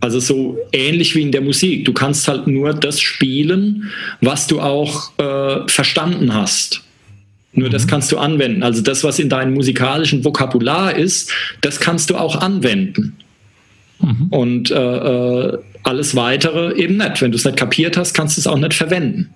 Also 0.00 0.20
so 0.20 0.58
ähnlich 0.72 1.14
wie 1.14 1.22
in 1.22 1.32
der 1.32 1.40
Musik. 1.40 1.84
Du 1.84 1.92
kannst 1.92 2.28
halt 2.28 2.46
nur 2.46 2.72
das 2.72 3.00
spielen, 3.00 3.90
was 4.20 4.46
du 4.46 4.60
auch 4.60 5.10
äh, 5.18 5.68
verstanden 5.68 6.34
hast. 6.34 6.82
Nur 7.52 7.68
mhm. 7.68 7.72
das 7.72 7.86
kannst 7.86 8.12
du 8.12 8.18
anwenden. 8.18 8.62
Also 8.62 8.82
das, 8.82 9.02
was 9.02 9.18
in 9.18 9.28
deinem 9.28 9.54
musikalischen 9.54 10.24
Vokabular 10.24 10.94
ist, 10.94 11.32
das 11.60 11.80
kannst 11.80 12.10
du 12.10 12.16
auch 12.16 12.36
anwenden. 12.36 13.16
Mhm. 14.00 14.26
Und 14.30 14.70
äh, 14.70 14.76
äh, 14.76 15.58
alles 15.82 16.14
weitere 16.14 16.74
eben 16.76 16.96
nicht. 16.98 17.20
Wenn 17.20 17.32
du 17.32 17.36
es 17.36 17.44
nicht 17.44 17.56
kapiert 17.56 17.96
hast, 17.96 18.14
kannst 18.14 18.36
du 18.36 18.40
es 18.40 18.46
auch 18.46 18.58
nicht 18.58 18.74
verwenden. 18.74 19.30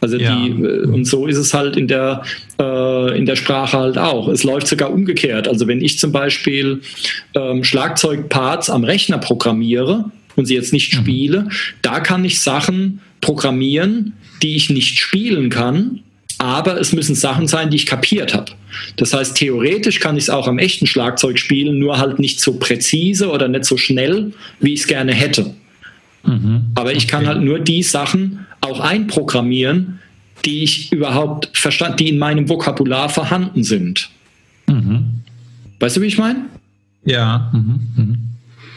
Also 0.00 0.16
ja. 0.16 0.34
die, 0.34 0.50
äh, 0.50 0.86
und 0.86 1.04
so 1.04 1.26
ist 1.26 1.36
es 1.36 1.54
halt 1.54 1.76
in 1.76 1.88
der, 1.88 2.22
äh, 2.58 3.18
in 3.18 3.26
der 3.26 3.36
Sprache 3.36 3.78
halt 3.78 3.98
auch. 3.98 4.28
Es 4.28 4.44
läuft 4.44 4.66
sogar 4.66 4.92
umgekehrt. 4.92 5.48
Also 5.48 5.66
wenn 5.66 5.80
ich 5.80 5.98
zum 5.98 6.12
Beispiel 6.12 6.80
ähm, 7.34 7.64
Schlagzeugparts 7.64 8.70
am 8.70 8.84
Rechner 8.84 9.18
programmiere 9.18 10.10
und 10.36 10.46
sie 10.46 10.54
jetzt 10.54 10.72
nicht 10.72 10.94
mhm. 10.94 10.98
spiele, 10.98 11.48
da 11.82 12.00
kann 12.00 12.24
ich 12.24 12.40
Sachen 12.40 13.00
programmieren, 13.20 14.14
die 14.42 14.56
ich 14.56 14.70
nicht 14.70 14.98
spielen 14.98 15.50
kann, 15.50 16.00
aber 16.38 16.80
es 16.80 16.92
müssen 16.92 17.14
Sachen 17.14 17.46
sein, 17.46 17.68
die 17.68 17.76
ich 17.76 17.84
kapiert 17.84 18.32
habe. 18.32 18.52
Das 18.96 19.12
heißt, 19.12 19.36
theoretisch 19.36 20.00
kann 20.00 20.16
ich 20.16 20.24
es 20.24 20.30
auch 20.30 20.48
am 20.48 20.58
echten 20.58 20.86
Schlagzeug 20.86 21.38
spielen, 21.38 21.78
nur 21.78 21.98
halt 21.98 22.18
nicht 22.18 22.40
so 22.40 22.54
präzise 22.54 23.28
oder 23.28 23.48
nicht 23.48 23.66
so 23.66 23.76
schnell, 23.76 24.32
wie 24.58 24.72
ich 24.72 24.80
es 24.80 24.86
gerne 24.86 25.12
hätte. 25.12 25.54
Mhm. 26.24 26.66
Aber 26.74 26.92
ich 26.92 27.08
kann 27.08 27.26
halt 27.26 27.42
nur 27.42 27.58
die 27.60 27.82
Sachen 27.82 28.46
auch 28.60 28.80
einprogrammieren, 28.80 30.00
die 30.44 30.62
ich 30.62 30.92
überhaupt 30.92 31.50
verstanden, 31.56 31.98
die 31.98 32.08
in 32.08 32.18
meinem 32.18 32.48
Vokabular 32.48 33.08
vorhanden 33.08 33.64
sind. 33.64 34.10
Mhm. 34.66 35.22
Weißt 35.78 35.96
du, 35.96 36.00
wie 36.00 36.06
ich 36.06 36.18
meine? 36.18 36.46
Ja. 37.04 37.50
Mhm. 37.52 37.80
mhm. 37.96 38.18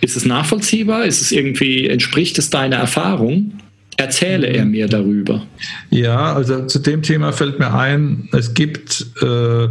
Ist 0.02 0.18
es 0.18 0.26
nachvollziehbar? 0.26 1.06
Ist 1.06 1.22
es 1.22 1.32
irgendwie, 1.32 1.88
entspricht 1.88 2.38
es 2.38 2.50
deiner 2.50 2.76
Erfahrung? 2.76 3.54
Erzähle 3.96 4.48
er 4.48 4.66
mir 4.66 4.88
darüber. 4.88 5.46
Ja, 5.92 6.34
also 6.34 6.66
zu 6.66 6.80
dem 6.80 7.04
Thema 7.04 7.32
fällt 7.32 7.60
mir 7.60 7.74
ein, 7.74 8.28
es 8.34 8.54
gibt, 8.54 9.06
äh, 9.22 9.68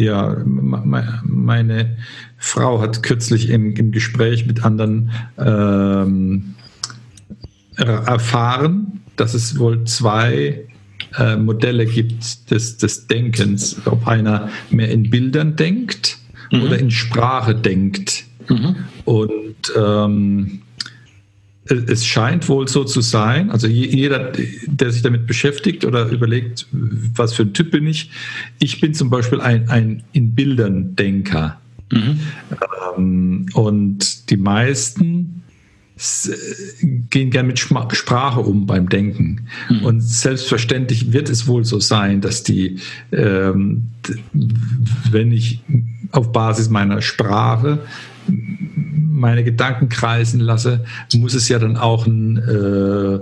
ja, 0.00 0.36
meine 0.44 1.96
Frau 2.38 2.80
hat 2.80 3.02
kürzlich 3.02 3.50
im, 3.50 3.74
im 3.76 3.92
Gespräch 3.92 4.46
mit 4.46 4.64
anderen 4.64 5.10
ähm, 5.38 6.54
erfahren, 7.76 9.00
dass 9.16 9.34
es 9.34 9.58
wohl 9.58 9.84
zwei 9.84 10.66
äh, 11.18 11.36
Modelle 11.36 11.86
gibt 11.86 12.50
des, 12.50 12.76
des 12.78 13.06
Denkens, 13.06 13.76
ob 13.86 14.06
einer 14.06 14.48
mehr 14.70 14.90
in 14.90 15.10
Bildern 15.10 15.56
denkt 15.56 16.18
mhm. 16.50 16.62
oder 16.62 16.78
in 16.78 16.90
Sprache 16.90 17.54
denkt. 17.54 18.24
Mhm. 18.48 18.76
Und 19.04 19.72
ähm, 19.76 20.62
es 21.64 22.06
scheint 22.06 22.48
wohl 22.48 22.68
so 22.68 22.84
zu 22.84 23.00
sein, 23.00 23.50
also 23.50 23.66
jeder, 23.66 24.32
der 24.66 24.90
sich 24.90 25.02
damit 25.02 25.26
beschäftigt 25.26 25.84
oder 25.84 26.08
überlegt, 26.08 26.66
was 26.72 27.34
für 27.34 27.42
ein 27.42 27.52
Typ 27.52 27.70
bin 27.70 27.86
ich, 27.86 28.10
ich 28.58 28.80
bin 28.80 28.94
zum 28.94 29.10
Beispiel 29.10 29.40
ein, 29.40 29.68
ein 29.68 30.02
in 30.12 30.34
Bildern 30.34 30.96
Denker. 30.96 31.60
Mhm. 31.92 32.20
Ähm, 32.96 33.46
und 33.52 34.30
die 34.30 34.36
meisten 34.36 35.42
gehen 37.10 37.30
gern 37.30 37.46
mit 37.46 37.58
Sprache 37.58 38.40
um 38.40 38.64
beim 38.64 38.88
Denken. 38.88 39.46
Mhm. 39.68 39.84
Und 39.84 40.00
selbstverständlich 40.00 41.12
wird 41.12 41.28
es 41.28 41.46
wohl 41.46 41.66
so 41.66 41.78
sein, 41.78 42.22
dass 42.22 42.42
die, 42.42 42.78
ähm, 43.12 43.88
wenn 45.10 45.30
ich 45.30 45.60
auf 46.12 46.32
Basis 46.32 46.70
meiner 46.70 47.02
Sprache 47.02 47.80
meine 48.26 49.44
Gedanken 49.44 49.88
kreisen 49.88 50.40
lasse, 50.40 50.84
muss 51.14 51.34
es 51.34 51.48
ja 51.48 51.58
dann 51.58 51.76
auch 51.76 52.06
ein, 52.06 52.38
äh, 52.38 53.20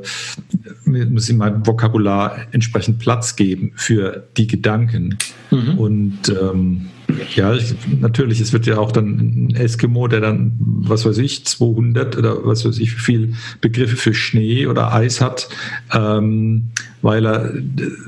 muss 0.88 1.28
in 1.28 1.36
meinem 1.36 1.66
Vokabular 1.66 2.38
entsprechend 2.52 3.00
Platz 3.00 3.36
geben 3.36 3.72
für 3.74 4.26
die 4.36 4.46
Gedanken. 4.46 5.18
Mhm. 5.50 5.78
Und 5.78 6.18
ähm, 6.28 6.86
ja, 7.34 7.54
ich, 7.54 7.74
natürlich, 8.00 8.40
es 8.40 8.52
wird 8.52 8.66
ja 8.66 8.78
auch 8.78 8.92
dann 8.92 9.48
ein 9.48 9.56
Eskimo, 9.56 10.08
der 10.08 10.20
dann, 10.20 10.52
was 10.58 11.04
weiß 11.04 11.18
ich, 11.18 11.44
200 11.44 12.16
oder 12.16 12.44
was 12.44 12.64
weiß 12.64 12.78
ich, 12.78 12.94
wie 12.96 13.00
viel 13.00 13.34
Begriffe 13.60 13.96
für 13.96 14.14
Schnee 14.14 14.66
oder 14.66 14.92
Eis 14.92 15.20
hat, 15.20 15.48
ähm, 15.92 16.68
weil, 17.02 17.26
er, 17.26 17.52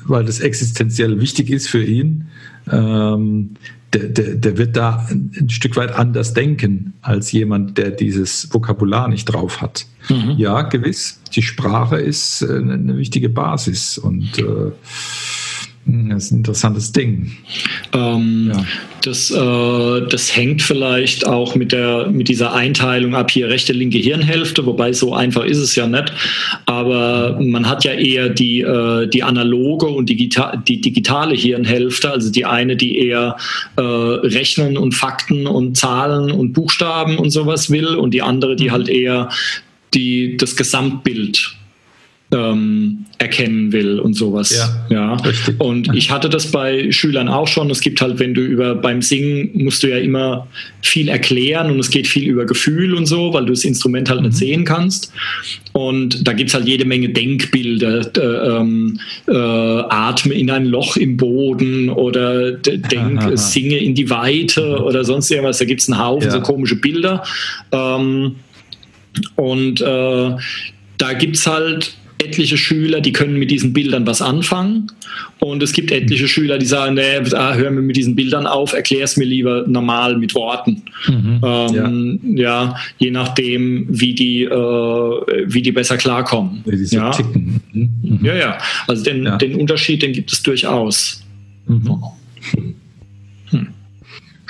weil 0.05 0.24
das 0.24 0.41
existenziell 0.41 1.20
wichtig 1.20 1.51
ist 1.51 1.68
für 1.68 1.82
ihn. 1.82 2.28
Ähm, 2.70 3.57
der, 3.93 4.05
der, 4.05 4.34
der 4.36 4.59
wird 4.59 4.76
da 4.76 5.07
ein 5.11 5.51
Stück 5.51 5.76
weit 5.76 5.93
anders 5.93 6.32
denken 6.32 6.95
als 7.03 7.32
jemand, 7.32 7.76
der 7.78 7.91
dieses 7.91 8.53
Vokabular 8.53 9.09
nicht 9.09 9.24
drauf 9.26 9.61
hat. 9.61 9.86
Mhm. 10.09 10.34
Ja, 10.36 10.62
gewiss, 10.62 11.20
die 11.34 11.43
Sprache 11.43 11.97
ist 11.97 12.43
äh, 12.43 12.57
eine 12.57 12.97
wichtige 12.97 13.28
Basis 13.28 13.99
und 13.99 14.38
äh, 14.38 14.72
das 16.11 16.24
ist 16.24 16.32
ein 16.32 16.38
interessantes 16.38 16.93
Ding. 16.93 17.30
Ähm, 17.93 18.53
ja. 18.55 18.64
das, 19.03 19.30
äh, 19.30 20.09
das 20.09 20.36
hängt 20.36 20.62
vielleicht 20.62 21.26
auch 21.26 21.55
mit, 21.55 21.72
der, 21.72 22.09
mit 22.09 22.28
dieser 22.28 22.53
Einteilung 22.53 23.14
ab 23.14 23.30
hier 23.30 23.49
rechte, 23.49 23.72
linke 23.72 23.99
Hirnhälfte, 23.99 24.66
wobei 24.66 24.93
so 24.93 25.14
einfach 25.14 25.45
ist 25.45 25.59
es 25.59 25.74
ja 25.74 25.86
nicht. 25.86 26.12
Aber 26.66 27.38
man 27.41 27.68
hat 27.68 27.84
ja 27.84 27.93
eher 27.93 28.28
die, 28.28 28.61
äh, 28.61 29.07
die 29.09 29.22
analoge 29.22 29.86
und 29.86 30.09
digita 30.09 30.57
die 30.57 30.80
digitale 30.80 31.34
Hirnhälfte, 31.34 32.11
also 32.11 32.30
die 32.30 32.45
eine, 32.45 32.76
die 32.76 32.99
eher 32.99 33.36
äh, 33.76 33.82
Rechnen 33.82 34.76
und 34.76 34.93
Fakten 34.93 35.47
und 35.47 35.76
Zahlen 35.76 36.30
und 36.30 36.53
Buchstaben 36.53 37.18
und 37.18 37.30
sowas 37.30 37.70
will 37.70 37.97
und 37.97 38.12
die 38.12 38.22
andere, 38.22 38.57
die 38.57 38.68
mhm. 38.68 38.72
halt 38.72 38.88
eher 38.88 39.28
die, 39.95 40.36
das 40.36 40.57
Gesamtbild 40.57 41.57
ähm, 42.33 43.07
erkennen 43.18 43.72
will 43.72 43.99
und 43.99 44.14
sowas. 44.14 44.51
Ja, 44.57 44.87
ja. 44.89 45.14
Richtig. 45.16 45.61
Und 45.61 45.95
ich 45.95 46.11
hatte 46.11 46.28
das 46.28 46.51
bei 46.51 46.91
Schülern 46.93 47.28
auch 47.28 47.49
schon. 47.49 47.68
Es 47.70 47.81
gibt 47.81 48.01
halt, 48.01 48.18
wenn 48.18 48.35
du 48.35 48.41
über 48.41 48.74
beim 48.74 49.03
Singen 49.03 49.51
musst 49.55 49.83
du 49.83 49.89
ja 49.89 49.99
immer 49.99 50.47
viel 50.81 51.09
erklären 51.09 51.70
und 51.70 51.81
es 51.81 51.91
geht 51.91 52.07
viel 52.07 52.28
über 52.28 52.47
Gefühl 52.47 52.95
und 52.95 53.07
so, 53.07 53.35
weil 53.35 53.47
du 53.47 53.53
das 53.53 53.64
Instrument 53.64 54.09
halt 54.09 54.20
mhm. 54.20 54.28
nicht 54.28 54.39
sehen 54.39 54.64
kannst. 54.64 55.12
Und 55.72 56.26
da 56.26 56.33
gibt 56.33 56.51
es 56.51 56.55
halt 56.55 56.66
jede 56.66 56.85
Menge 56.85 57.09
Denkbilder. 57.09 58.11
Äh, 58.16 59.33
äh, 59.33 59.85
atme 59.89 60.35
in 60.35 60.51
ein 60.51 60.66
Loch 60.66 60.97
im 60.97 61.16
Boden 61.16 61.91
oder 61.91 62.53
denk, 62.53 63.22
Aha. 63.22 63.37
singe 63.37 63.78
in 63.78 63.95
die 63.95 64.09
Weite 64.09 64.78
mhm. 64.78 64.85
oder 64.85 65.05
sonst 65.05 65.31
irgendwas. 65.31 65.59
Da 65.59 65.64
gibt 65.64 65.81
es 65.81 65.91
einen 65.91 66.03
Haufen 66.03 66.28
ja. 66.28 66.31
so 66.31 66.41
komische 66.41 66.76
Bilder. 66.76 67.24
Ähm, 67.72 68.37
und 69.37 69.81
äh, 69.81 70.31
da 70.99 71.12
gibt 71.14 71.37
es 71.37 71.47
halt 71.47 71.95
etliche 72.21 72.57
Schüler, 72.57 73.01
die 73.01 73.12
können 73.12 73.39
mit 73.39 73.51
diesen 73.51 73.73
Bildern 73.73 74.07
was 74.07 74.23
anfangen. 74.23 74.91
Und 75.39 75.62
es 75.62 75.73
gibt 75.73 75.91
etliche 75.91 76.29
Schüler, 76.29 76.59
die 76.59 76.66
sagen, 76.66 76.95
nee, 76.95 77.18
ah, 77.35 77.55
hör 77.55 77.71
mir 77.71 77.81
mit 77.81 77.97
diesen 77.97 78.14
Bildern 78.14 78.47
auf, 78.47 78.73
erklär 78.73 79.05
es 79.05 79.16
mir 79.16 79.25
lieber 79.25 79.64
normal 79.66 80.16
mit 80.16 80.35
Worten. 80.35 80.83
Mhm, 81.07 81.41
ähm, 81.43 82.21
ja. 82.37 82.64
ja. 82.64 82.77
je 82.99 83.11
nachdem, 83.11 83.87
wie 83.89 84.14
die, 84.14 84.45
äh, 84.45 84.51
wie 85.47 85.62
die 85.62 85.73
besser 85.73 85.97
klarkommen. 85.97 86.62
Wie 86.64 86.77
die 86.77 86.85
so 86.85 86.97
ja. 86.97 87.11
ticken. 87.11 87.61
Mhm. 87.73 88.21
ja, 88.23 88.35
ja. 88.35 88.59
Also 88.87 89.03
den, 89.05 89.25
ja. 89.25 89.37
den 89.37 89.55
Unterschied, 89.57 90.03
den 90.03 90.12
gibt 90.12 90.33
es 90.33 90.43
durchaus. 90.43 91.25
Mhm. 91.66 91.99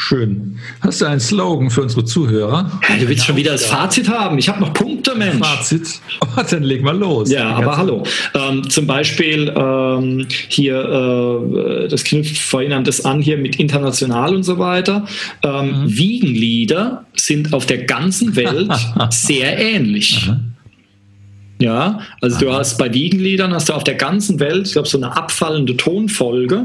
Schön. 0.03 0.57
Hast 0.80 1.03
du 1.03 1.05
einen 1.05 1.20
Slogan 1.20 1.68
für 1.68 1.82
unsere 1.82 2.07
Zuhörer? 2.07 2.80
Ja, 2.88 2.96
du 2.96 3.07
willst 3.07 3.26
schon 3.26 3.36
wieder 3.36 3.53
das 3.53 3.66
Fazit 3.66 4.09
haben. 4.09 4.38
Ich 4.38 4.48
habe 4.48 4.59
noch 4.59 4.72
Punkte, 4.72 5.14
Mensch. 5.14 5.46
Fazit? 5.46 6.01
Oh, 6.22 6.40
dann 6.51 6.62
leg 6.62 6.82
mal 6.82 6.96
los. 6.96 7.30
Ja, 7.30 7.51
aber 7.51 7.76
hallo. 7.76 8.03
Ähm, 8.34 8.68
zum 8.70 8.86
Beispiel 8.86 9.53
ähm, 9.55 10.26
hier, 10.48 11.84
äh, 11.84 11.88
das 11.88 12.03
knüpft 12.05 12.38
vorhin 12.38 12.72
an 12.72 12.84
das 12.84 13.05
an 13.05 13.20
hier 13.20 13.36
mit 13.36 13.57
international 13.57 14.34
und 14.34 14.42
so 14.42 14.59
weiter. 14.59 15.05
Ähm, 15.42 15.82
mhm. 15.82 15.98
Wiegenlieder 15.98 17.05
sind 17.14 17.53
auf 17.53 17.66
der 17.66 17.84
ganzen 17.84 18.36
Welt 18.36 18.72
sehr 19.11 19.59
ähnlich. 19.59 20.26
Aha. 20.26 20.40
Ja, 21.61 22.00
also 22.22 22.38
du 22.40 22.52
hast 22.52 22.78
bei 22.78 22.92
Wiegenliedern 22.92 23.52
hast 23.52 23.68
du 23.68 23.74
auf 23.74 23.84
der 23.84 23.94
ganzen 23.94 24.40
Welt, 24.40 24.66
ich 24.66 24.72
glaube, 24.72 24.88
so 24.88 24.96
eine 24.96 25.14
abfallende 25.14 25.76
Tonfolge. 25.76 26.64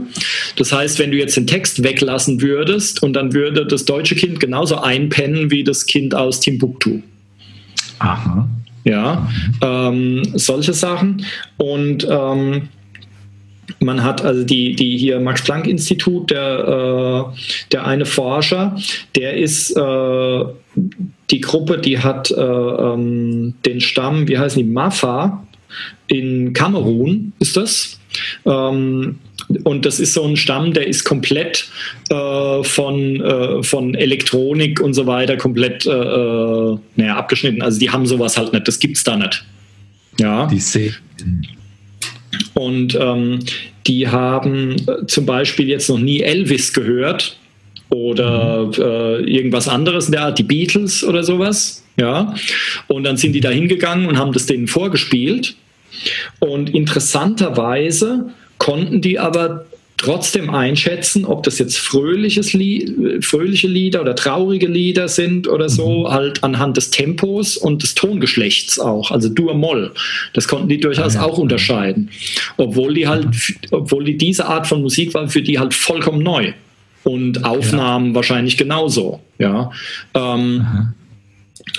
Das 0.56 0.72
heißt, 0.72 1.00
wenn 1.00 1.12
du 1.12 1.18
jetzt 1.18 1.36
den 1.36 1.48
Text 1.48 1.84
weglassen 1.84 2.42
würdest 2.42 3.04
und 3.04 3.12
dann 3.14 3.34
würde 3.34 3.66
das 3.66 3.84
deutsche 3.84 4.16
Kind 4.16 4.40
genauso 4.40 4.78
einpennen 4.78 5.52
wie 5.52 5.66
das 5.66 5.86
Kind 5.86 6.16
aus 6.16 6.40
Timbuktu. 6.40 7.02
Aha. 8.00 8.48
Ja, 8.86 9.30
ähm, 9.62 10.22
solche 10.36 10.72
Sachen. 10.72 11.26
Und 11.58 12.08
ähm, 12.10 12.70
man 13.80 14.04
hat 14.04 14.24
also 14.24 14.44
die, 14.44 14.76
die 14.76 14.98
hier 14.98 15.20
Max-Planck-Institut, 15.20 16.32
der, 16.32 17.32
äh, 17.34 17.38
der 17.72 17.86
eine 17.86 18.06
Forscher, 18.06 18.78
der 19.16 19.38
ist 19.38 19.72
äh, 19.76 20.46
die 21.32 21.42
Gruppe, 21.42 21.78
die 21.80 22.00
hat 22.00 22.32
äh, 22.32 22.42
ähm, 22.42 23.56
den 23.66 23.82
Stamm, 23.82 24.28
wie 24.28 24.38
heißen 24.38 24.64
die, 24.64 24.70
Mafa 24.70 25.46
in 26.08 26.54
Kamerun 26.54 27.34
ist 27.40 27.58
das. 27.58 28.00
Ähm, 28.46 29.20
und 29.64 29.86
das 29.86 30.00
ist 30.00 30.14
so 30.14 30.24
ein 30.24 30.38
Stamm, 30.38 30.74
der 30.74 30.88
ist 30.88 31.04
komplett 31.04 31.68
äh, 32.10 32.64
von, 32.64 33.22
äh, 33.22 33.64
von 33.64 33.96
Elektronik 33.96 34.80
und 34.80 34.94
so 34.94 35.06
weiter 35.06 35.38
komplett 35.38 35.86
äh, 35.86 35.92
äh 35.92 36.78
naja, 36.96 37.18
abgeschnitten. 37.18 37.62
Also 37.62 37.80
die 37.80 37.90
haben 37.90 38.06
sowas 38.06 38.38
halt 38.38 38.54
nicht, 38.54 38.68
das 38.68 38.80
gibt 38.80 38.98
es 38.98 39.04
da 39.04 39.18
nicht. 39.18 39.44
Ja. 40.20 40.48
Die 40.48 40.60
sehen. 40.60 40.96
Und 42.54 42.98
ähm, 43.00 43.40
die 43.88 44.08
haben 44.08 44.76
äh, 44.88 45.06
zum 45.08 45.26
Beispiel 45.26 45.70
jetzt 45.70 45.90
noch 45.90 46.00
nie 46.00 46.22
Elvis 46.22 46.74
gehört 46.74 47.38
oder 47.90 48.70
äh, 48.78 49.24
irgendwas 49.24 49.68
anderes 49.68 50.08
in 50.08 50.14
der 50.14 50.24
Art, 50.24 50.40
die 50.40 50.44
Beatles 50.44 51.04
oder 51.04 51.24
sowas. 51.24 51.84
Ja. 51.98 52.34
Und 52.88 53.04
dann 53.04 53.18
sind 53.18 53.34
die 53.34 53.42
da 53.42 53.50
hingegangen 53.50 54.08
und 54.08 54.18
haben 54.18 54.34
das 54.34 54.46
denen 54.46 54.68
vorgespielt. 54.68 55.56
Und 56.40 56.74
interessanterweise 56.74 58.32
konnten 58.58 59.02
die 59.02 59.20
aber 59.20 59.66
trotzdem 59.98 60.50
einschätzen, 60.50 61.26
ob 61.26 61.44
das 61.44 61.58
jetzt 61.60 61.78
fröhliches 61.78 62.54
Lied, 62.54 63.24
fröhliche 63.24 63.68
Lieder 63.68 64.02
oder 64.02 64.16
traurige 64.16 64.68
Lieder 64.68 65.08
sind 65.08 65.48
oder 65.48 65.70
so, 65.70 66.02
mhm. 66.02 66.12
halt 66.12 66.44
anhand 66.44 66.78
des 66.78 66.92
Tempos 66.92 67.58
und 67.58 67.84
des 67.84 67.96
Tongeschlechts 67.96 68.78
auch, 68.80 69.12
also 69.12 69.30
Dur-Moll. 69.30 69.92
Das 70.34 70.48
konnten 70.48 70.70
die 70.70 70.80
durchaus 70.80 71.16
ah, 71.16 71.20
ja. 71.20 71.26
auch 71.26 71.38
unterscheiden. 71.38 72.10
Obwohl 72.58 72.94
die 72.94 73.08
halt, 73.08 73.28
obwohl 73.72 74.04
die 74.04 74.18
diese 74.18 74.46
Art 74.46 74.68
von 74.68 74.82
Musik 74.82 75.14
war 75.14 75.28
für 75.30 75.42
die 75.42 75.60
halt 75.60 75.74
vollkommen 75.74 76.24
neu 76.24 76.54
und 77.04 77.46
Aufnahmen 77.46 78.10
ja. 78.10 78.16
wahrscheinlich 78.16 78.58
genauso. 78.58 79.22
Ja, 79.38 79.72
ähm, 80.14 80.94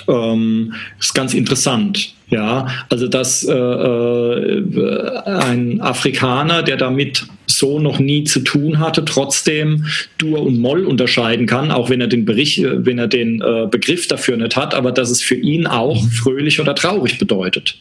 ähm, 0.07 0.73
ist 0.99 1.13
ganz 1.13 1.33
interessant. 1.33 2.13
Ja, 2.29 2.67
also 2.89 3.07
dass 3.07 3.45
äh, 3.45 3.53
äh, 3.53 5.23
ein 5.25 5.79
Afrikaner, 5.79 6.61
der 6.61 6.75
damit 6.75 7.25
so 7.45 7.79
noch 7.79 7.99
nie 7.99 8.25
zu 8.25 8.41
tun 8.41 8.79
hatte, 8.79 9.05
trotzdem 9.05 9.85
Dur 10.17 10.41
und 10.41 10.59
Moll 10.59 10.85
unterscheiden 10.85 11.45
kann, 11.45 11.71
auch 11.71 11.89
wenn 11.89 12.01
er 12.01 12.07
den 12.07 12.25
Bericht, 12.25 12.61
wenn 12.61 12.99
er 12.99 13.07
den 13.07 13.41
äh, 13.41 13.67
Begriff 13.71 14.07
dafür 14.07 14.35
nicht 14.35 14.57
hat, 14.57 14.75
aber 14.75 14.91
dass 14.91 15.09
es 15.09 15.21
für 15.21 15.35
ihn 15.35 15.67
auch 15.67 16.03
mhm. 16.03 16.09
fröhlich 16.09 16.59
oder 16.59 16.75
traurig 16.75 17.17
bedeutet. 17.17 17.77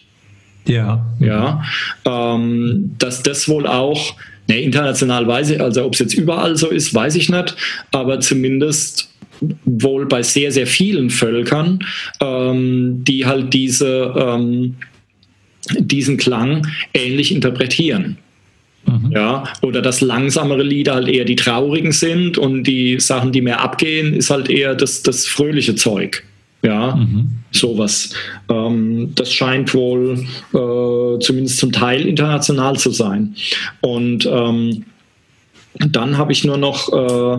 Ja. 0.69 1.05
Ja. 1.19 1.65
Ähm, 2.05 2.95
dass 2.99 3.25
das 3.25 3.49
wohl 3.49 3.67
auch 3.67 4.15
ne, 4.49 4.61
international 4.61 5.27
weiß 5.27 5.51
ich, 5.51 5.61
also 5.61 5.85
ob 5.85 5.95
es 5.95 5.99
jetzt 5.99 6.15
überall 6.15 6.57
so 6.57 6.69
ist, 6.69 6.95
weiß 6.95 7.17
ich 7.17 7.29
nicht, 7.29 7.57
aber 7.91 8.21
zumindest 8.21 9.09
wohl 9.65 10.07
bei 10.07 10.23
sehr, 10.23 10.53
sehr 10.53 10.67
vielen 10.67 11.11
Völkern, 11.11 11.81
ähm, 12.21 13.05
die 13.05 13.27
halt 13.27 13.53
diese, 13.53 14.15
ähm, 14.17 14.77
diesen 15.79 16.17
Klang 16.17 16.67
ähnlich 16.95 17.35
interpretieren. 17.35 18.19
Mhm. 18.87 19.13
Ja, 19.13 19.45
oder 19.63 19.83
dass 19.83 20.01
langsamere 20.01 20.63
Lieder 20.63 20.95
halt 20.95 21.09
eher 21.09 21.25
die 21.25 21.37
traurigen 21.37 21.93
sind 21.93 22.39
und 22.39 22.65
die 22.65 23.01
Sachen, 23.01 23.33
die 23.33 23.41
mehr 23.41 23.61
abgehen, 23.61 24.15
ist 24.15 24.31
halt 24.31 24.49
eher 24.49 24.75
das, 24.75 25.03
das 25.03 25.27
fröhliche 25.27 25.75
Zeug. 25.75 26.23
Ja, 26.63 26.97
mhm. 26.97 27.29
sowas. 27.53 28.15
Ähm, 28.49 29.13
das 29.15 29.33
scheint 29.33 29.75
wohl 29.75 30.25
äh, 30.53 31.19
zumindest 31.21 31.59
zum 31.59 31.71
Teil 31.71 32.07
international 32.07 32.77
zu 32.77 32.91
sein. 32.91 33.35
Und 33.81 34.27
ähm, 34.27 34.85
dann 35.79 36.17
habe 36.17 36.33
ich 36.33 36.45
nur 36.45 36.57
noch 36.57 36.93
äh, 36.93 37.39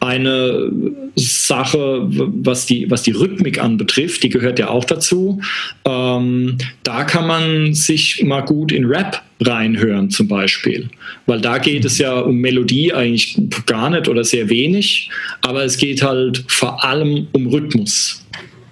eine 0.00 0.70
Sache, 1.14 2.02
was 2.06 2.66
die, 2.66 2.90
was 2.90 3.02
die 3.02 3.12
Rhythmik 3.12 3.62
anbetrifft, 3.62 4.22
die 4.22 4.28
gehört 4.28 4.58
ja 4.58 4.68
auch 4.68 4.84
dazu. 4.84 5.40
Ähm, 5.84 6.58
da 6.84 7.04
kann 7.04 7.26
man 7.26 7.74
sich 7.74 8.22
mal 8.22 8.42
gut 8.42 8.72
in 8.72 8.86
Rap 8.86 9.22
reinhören 9.40 10.10
zum 10.10 10.28
Beispiel, 10.28 10.88
weil 11.26 11.40
da 11.40 11.58
geht 11.58 11.84
es 11.84 11.98
ja 11.98 12.18
um 12.20 12.36
Melodie 12.36 12.92
eigentlich 12.92 13.38
gar 13.66 13.90
nicht 13.90 14.08
oder 14.08 14.24
sehr 14.24 14.48
wenig, 14.48 15.10
aber 15.42 15.64
es 15.64 15.76
geht 15.76 16.02
halt 16.02 16.44
vor 16.48 16.84
allem 16.84 17.26
um 17.32 17.46
Rhythmus. 17.48 18.24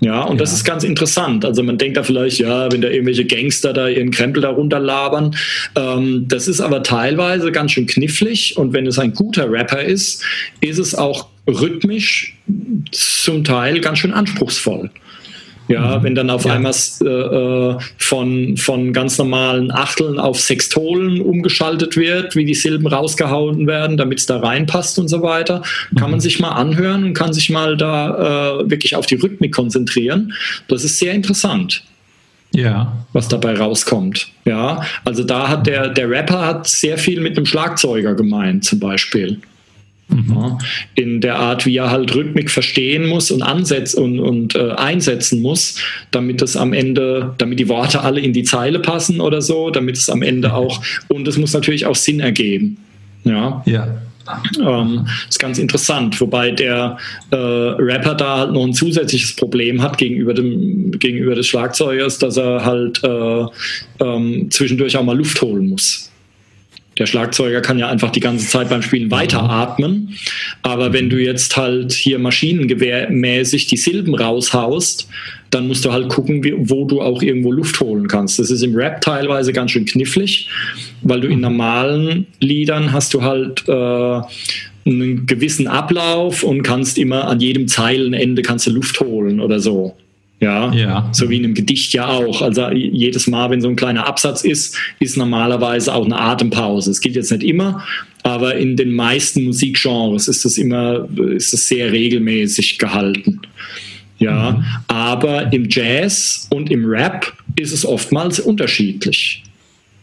Ja, 0.04 0.22
und 0.24 0.36
ja. 0.36 0.40
das 0.40 0.52
ist 0.52 0.64
ganz 0.64 0.84
interessant. 0.84 1.46
Also 1.46 1.62
man 1.62 1.78
denkt 1.78 1.96
da 1.96 2.02
vielleicht, 2.02 2.38
ja, 2.38 2.70
wenn 2.70 2.82
da 2.82 2.88
irgendwelche 2.88 3.24
Gangster 3.24 3.72
da 3.72 3.88
ihren 3.88 4.10
Krempel 4.10 4.42
darunter 4.42 4.78
labern. 4.78 5.34
Ähm, 5.76 6.26
das 6.28 6.46
ist 6.46 6.60
aber 6.60 6.82
teilweise 6.82 7.50
ganz 7.50 7.72
schön 7.72 7.86
knifflig. 7.86 8.58
Und 8.58 8.74
wenn 8.74 8.86
es 8.86 8.98
ein 8.98 9.14
guter 9.14 9.50
Rapper 9.50 9.82
ist, 9.82 10.22
ist 10.60 10.78
es 10.78 10.94
auch 10.94 11.28
rhythmisch 11.46 12.36
zum 12.90 13.44
Teil 13.44 13.80
ganz 13.80 13.98
schön 13.98 14.12
anspruchsvoll. 14.12 14.90
Ja, 15.68 15.98
mhm. 15.98 16.02
wenn 16.02 16.14
dann 16.14 16.30
auf 16.30 16.44
ja. 16.44 16.54
einmal 16.54 16.74
äh, 17.00 17.06
äh, 17.06 17.78
von, 17.98 18.56
von 18.56 18.92
ganz 18.92 19.16
normalen 19.16 19.70
Achteln 19.70 20.18
auf 20.18 20.38
Sextolen 20.38 21.20
umgeschaltet 21.22 21.96
wird, 21.96 22.36
wie 22.36 22.44
die 22.44 22.54
Silben 22.54 22.86
rausgehauen 22.86 23.66
werden, 23.66 23.96
damit 23.96 24.18
es 24.18 24.26
da 24.26 24.38
reinpasst 24.38 24.98
und 24.98 25.08
so 25.08 25.22
weiter, 25.22 25.62
kann 25.96 26.10
man 26.10 26.18
mhm. 26.18 26.22
sich 26.22 26.38
mal 26.38 26.50
anhören 26.50 27.04
und 27.04 27.14
kann 27.14 27.32
sich 27.32 27.48
mal 27.48 27.76
da 27.76 28.60
äh, 28.60 28.70
wirklich 28.70 28.94
auf 28.94 29.06
die 29.06 29.14
Rhythmik 29.14 29.54
konzentrieren. 29.54 30.34
Das 30.68 30.84
ist 30.84 30.98
sehr 30.98 31.14
interessant. 31.14 31.82
Ja. 32.54 32.92
Was 33.12 33.28
dabei 33.28 33.56
rauskommt. 33.56 34.28
Ja, 34.44 34.82
also 35.04 35.24
da 35.24 35.48
hat 35.48 35.66
der, 35.66 35.88
der 35.88 36.08
Rapper 36.08 36.46
hat 36.46 36.68
sehr 36.68 36.98
viel 36.98 37.20
mit 37.20 37.36
einem 37.36 37.46
Schlagzeuger 37.46 38.14
gemeint, 38.14 38.64
zum 38.64 38.78
Beispiel. 38.78 39.40
Mhm. 40.14 40.58
in 40.94 41.20
der 41.20 41.40
Art, 41.40 41.66
wie 41.66 41.76
er 41.76 41.90
halt 41.90 42.14
Rhythmik 42.14 42.48
verstehen 42.48 43.06
muss 43.06 43.32
und 43.32 43.42
ansetzen 43.42 44.00
und, 44.00 44.20
und 44.20 44.54
äh, 44.54 44.70
einsetzen 44.70 45.42
muss, 45.42 45.76
damit 46.12 46.40
es 46.40 46.56
am 46.56 46.72
Ende, 46.72 47.34
damit 47.38 47.58
die 47.58 47.68
Worte 47.68 48.02
alle 48.02 48.20
in 48.20 48.32
die 48.32 48.44
Zeile 48.44 48.78
passen 48.78 49.20
oder 49.20 49.42
so, 49.42 49.70
damit 49.70 49.96
es 49.96 50.08
am 50.08 50.22
Ende 50.22 50.54
auch, 50.54 50.80
und 51.08 51.26
es 51.26 51.36
muss 51.36 51.52
natürlich 51.52 51.86
auch 51.86 51.96
Sinn 51.96 52.20
ergeben. 52.20 52.76
Ja. 53.24 53.62
ja. 53.66 53.88
Ähm, 54.58 55.06
ist 55.28 55.38
ganz 55.38 55.58
interessant, 55.58 56.18
wobei 56.20 56.50
der 56.50 56.96
äh, 57.30 57.36
Rapper 57.36 58.14
da 58.14 58.38
halt 58.38 58.52
noch 58.52 58.64
ein 58.64 58.72
zusätzliches 58.72 59.34
Problem 59.36 59.82
hat 59.82 59.98
gegenüber 59.98 60.32
dem 60.32 60.92
gegenüber 60.92 61.34
des 61.34 61.46
Schlagzeugers, 61.48 62.18
dass 62.18 62.38
er 62.38 62.64
halt 62.64 63.04
äh, 63.04 63.44
ähm, 64.00 64.50
zwischendurch 64.50 64.96
auch 64.96 65.02
mal 65.02 65.16
Luft 65.16 65.42
holen 65.42 65.68
muss. 65.68 66.10
Der 66.98 67.06
Schlagzeuger 67.06 67.60
kann 67.60 67.78
ja 67.78 67.88
einfach 67.88 68.10
die 68.10 68.20
ganze 68.20 68.46
Zeit 68.46 68.68
beim 68.68 68.82
Spielen 68.82 69.10
weiteratmen. 69.10 70.14
Aber 70.62 70.92
wenn 70.92 71.10
du 71.10 71.16
jetzt 71.16 71.56
halt 71.56 71.92
hier 71.92 72.18
maschinengewehrmäßig 72.18 73.66
die 73.66 73.76
Silben 73.76 74.14
raushaust, 74.14 75.08
dann 75.50 75.68
musst 75.68 75.84
du 75.84 75.92
halt 75.92 76.08
gucken, 76.08 76.68
wo 76.68 76.84
du 76.84 77.00
auch 77.00 77.22
irgendwo 77.22 77.52
Luft 77.52 77.80
holen 77.80 78.08
kannst. 78.08 78.38
Das 78.38 78.50
ist 78.50 78.62
im 78.62 78.74
Rap 78.74 79.00
teilweise 79.00 79.52
ganz 79.52 79.72
schön 79.72 79.84
knifflig, 79.84 80.48
weil 81.02 81.20
du 81.20 81.28
in 81.28 81.40
normalen 81.40 82.26
Liedern 82.40 82.92
hast 82.92 83.14
du 83.14 83.22
halt 83.22 83.64
äh, 83.68 84.20
einen 84.86 85.26
gewissen 85.26 85.66
Ablauf 85.66 86.42
und 86.42 86.62
kannst 86.62 86.98
immer 86.98 87.28
an 87.28 87.40
jedem 87.40 87.68
Zeilenende 87.68 88.42
kannst 88.42 88.66
du 88.66 88.70
Luft 88.70 89.00
holen 89.00 89.40
oder 89.40 89.60
so. 89.60 89.96
Ja, 90.44 90.70
ja, 90.74 91.08
so 91.12 91.30
wie 91.30 91.38
in 91.38 91.44
einem 91.44 91.54
Gedicht 91.54 91.94
ja 91.94 92.06
auch. 92.06 92.42
Also 92.42 92.70
jedes 92.70 93.26
Mal, 93.26 93.48
wenn 93.48 93.62
so 93.62 93.68
ein 93.68 93.76
kleiner 93.76 94.06
Absatz 94.06 94.44
ist, 94.44 94.76
ist 95.00 95.16
normalerweise 95.16 95.94
auch 95.94 96.04
eine 96.04 96.20
Atempause. 96.20 96.90
Es 96.90 97.00
gilt 97.00 97.16
jetzt 97.16 97.32
nicht 97.32 97.44
immer, 97.44 97.82
aber 98.24 98.56
in 98.56 98.76
den 98.76 98.92
meisten 98.94 99.44
Musikgenres 99.44 100.28
ist 100.28 100.44
das 100.44 100.58
immer, 100.58 101.08
ist 101.34 101.54
das 101.54 101.66
sehr 101.66 101.90
regelmäßig 101.92 102.78
gehalten. 102.78 103.40
Ja, 104.18 104.52
mhm. 104.52 104.64
aber 104.88 105.50
im 105.52 105.66
Jazz 105.68 106.46
und 106.52 106.70
im 106.70 106.84
Rap 106.84 107.32
ist 107.56 107.72
es 107.72 107.86
oftmals 107.86 108.38
unterschiedlich. 108.38 109.42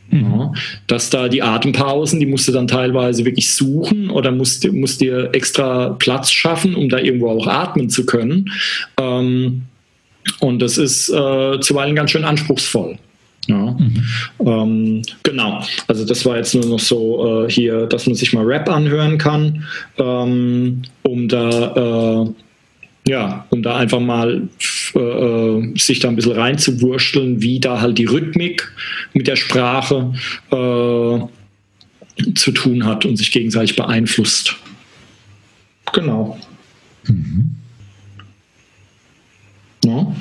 Mhm. 0.09 0.23
Ja, 0.23 0.51
dass 0.87 1.11
da 1.11 1.29
die 1.29 1.43
Atempausen, 1.43 2.19
die 2.19 2.25
musst 2.25 2.47
du 2.47 2.51
dann 2.51 2.67
teilweise 2.67 3.25
wirklich 3.25 3.53
suchen 3.53 4.09
oder 4.09 4.31
musst, 4.31 4.69
musst 4.73 5.01
dir 5.01 5.29
extra 5.33 5.89
Platz 5.99 6.31
schaffen, 6.31 6.73
um 6.75 6.89
da 6.89 6.97
irgendwo 6.97 7.29
auch 7.29 7.45
atmen 7.45 7.89
zu 7.89 8.07
können. 8.07 8.51
Ähm, 8.99 9.63
und 10.39 10.59
das 10.59 10.77
ist 10.77 11.09
äh, 11.09 11.59
zuweilen 11.59 11.95
ganz 11.95 12.11
schön 12.11 12.23
anspruchsvoll. 12.23 12.97
Ja. 13.47 13.71
Mhm. 13.71 14.03
Ähm, 14.45 15.01
genau, 15.23 15.63
also 15.87 16.05
das 16.05 16.25
war 16.25 16.37
jetzt 16.37 16.53
nur 16.53 16.65
noch 16.65 16.79
so 16.79 17.45
äh, 17.45 17.51
hier, 17.51 17.87
dass 17.87 18.05
man 18.05 18.15
sich 18.15 18.33
mal 18.33 18.45
Rap 18.45 18.69
anhören 18.69 19.17
kann, 19.17 19.65
ähm, 19.97 20.83
um 21.03 21.27
da 21.27 22.25
äh, 22.25 22.33
ja, 23.07 23.45
um 23.49 23.63
da 23.63 23.77
einfach 23.77 23.99
mal 23.99 24.47
äh, 24.95 24.99
äh, 24.99 25.77
sich 25.77 25.99
da 25.99 26.09
ein 26.09 26.15
bisschen 26.15 26.33
reinzuwurschteln, 26.33 27.41
wie 27.41 27.59
da 27.59 27.81
halt 27.81 27.97
die 27.97 28.05
Rhythmik 28.05 28.71
mit 29.13 29.27
der 29.27 29.35
Sprache 29.35 30.13
äh, 30.51 31.19
zu 32.35 32.51
tun 32.51 32.85
hat 32.85 33.05
und 33.05 33.17
sich 33.17 33.31
gegenseitig 33.31 33.75
beeinflusst. 33.75 34.55
Genau. 35.93 36.39
Mhm. 37.07 37.55
Ja. 39.85 40.15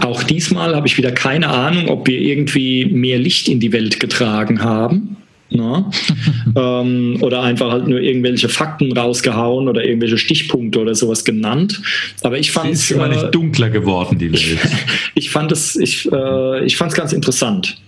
Auch 0.00 0.22
diesmal 0.22 0.74
habe 0.74 0.86
ich 0.86 0.96
wieder 0.96 1.12
keine 1.12 1.48
Ahnung, 1.48 1.88
ob 1.88 2.08
wir 2.08 2.18
irgendwie 2.20 2.86
mehr 2.86 3.18
Licht 3.18 3.48
in 3.48 3.60
die 3.60 3.72
Welt 3.72 4.00
getragen 4.00 4.62
haben. 4.62 5.16
Ne? 5.50 5.84
ähm, 6.56 7.18
oder 7.20 7.42
einfach 7.42 7.72
halt 7.72 7.88
nur 7.88 8.00
irgendwelche 8.00 8.48
Fakten 8.48 8.96
rausgehauen 8.96 9.68
oder 9.68 9.84
irgendwelche 9.84 10.18
Stichpunkte 10.18 10.80
oder 10.80 10.94
sowas 10.94 11.24
genannt. 11.24 11.80
Aber 12.22 12.38
ich 12.38 12.52
fand 12.52 12.72
es. 12.72 12.82
ist 12.82 12.90
immer 12.92 13.08
nicht 13.08 13.24
äh, 13.24 13.30
dunkler 13.30 13.70
geworden, 13.70 14.18
die 14.18 14.32
Welt. 14.32 14.58
ich 15.14 15.30
fand 15.30 15.50
es, 15.50 15.76
ich, 15.76 16.10
äh, 16.10 16.64
ich 16.64 16.76
fand 16.76 16.92
es 16.92 16.96
ganz 16.96 17.12
interessant. 17.12 17.80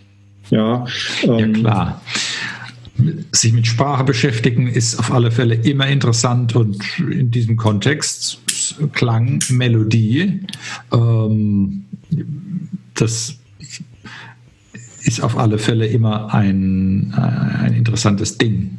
Ja, 0.50 0.84
ähm, 1.24 1.38
ja 1.38 1.48
klar 1.48 2.02
sich 3.32 3.52
mit 3.52 3.66
Sprache 3.66 4.04
beschäftigen 4.04 4.68
ist 4.68 4.98
auf 4.98 5.10
alle 5.12 5.30
Fälle 5.30 5.54
immer 5.54 5.86
interessant 5.88 6.54
und 6.54 6.78
in 6.98 7.30
diesem 7.30 7.56
Kontext 7.56 8.38
Klang, 8.92 9.42
Melodie, 9.50 10.40
ähm, 10.92 11.84
das 12.94 13.38
ist 15.04 15.20
auf 15.20 15.36
alle 15.36 15.58
Fälle 15.58 15.86
immer 15.86 16.32
ein, 16.32 17.12
ein 17.14 17.74
interessantes 17.74 18.38
Ding. 18.38 18.78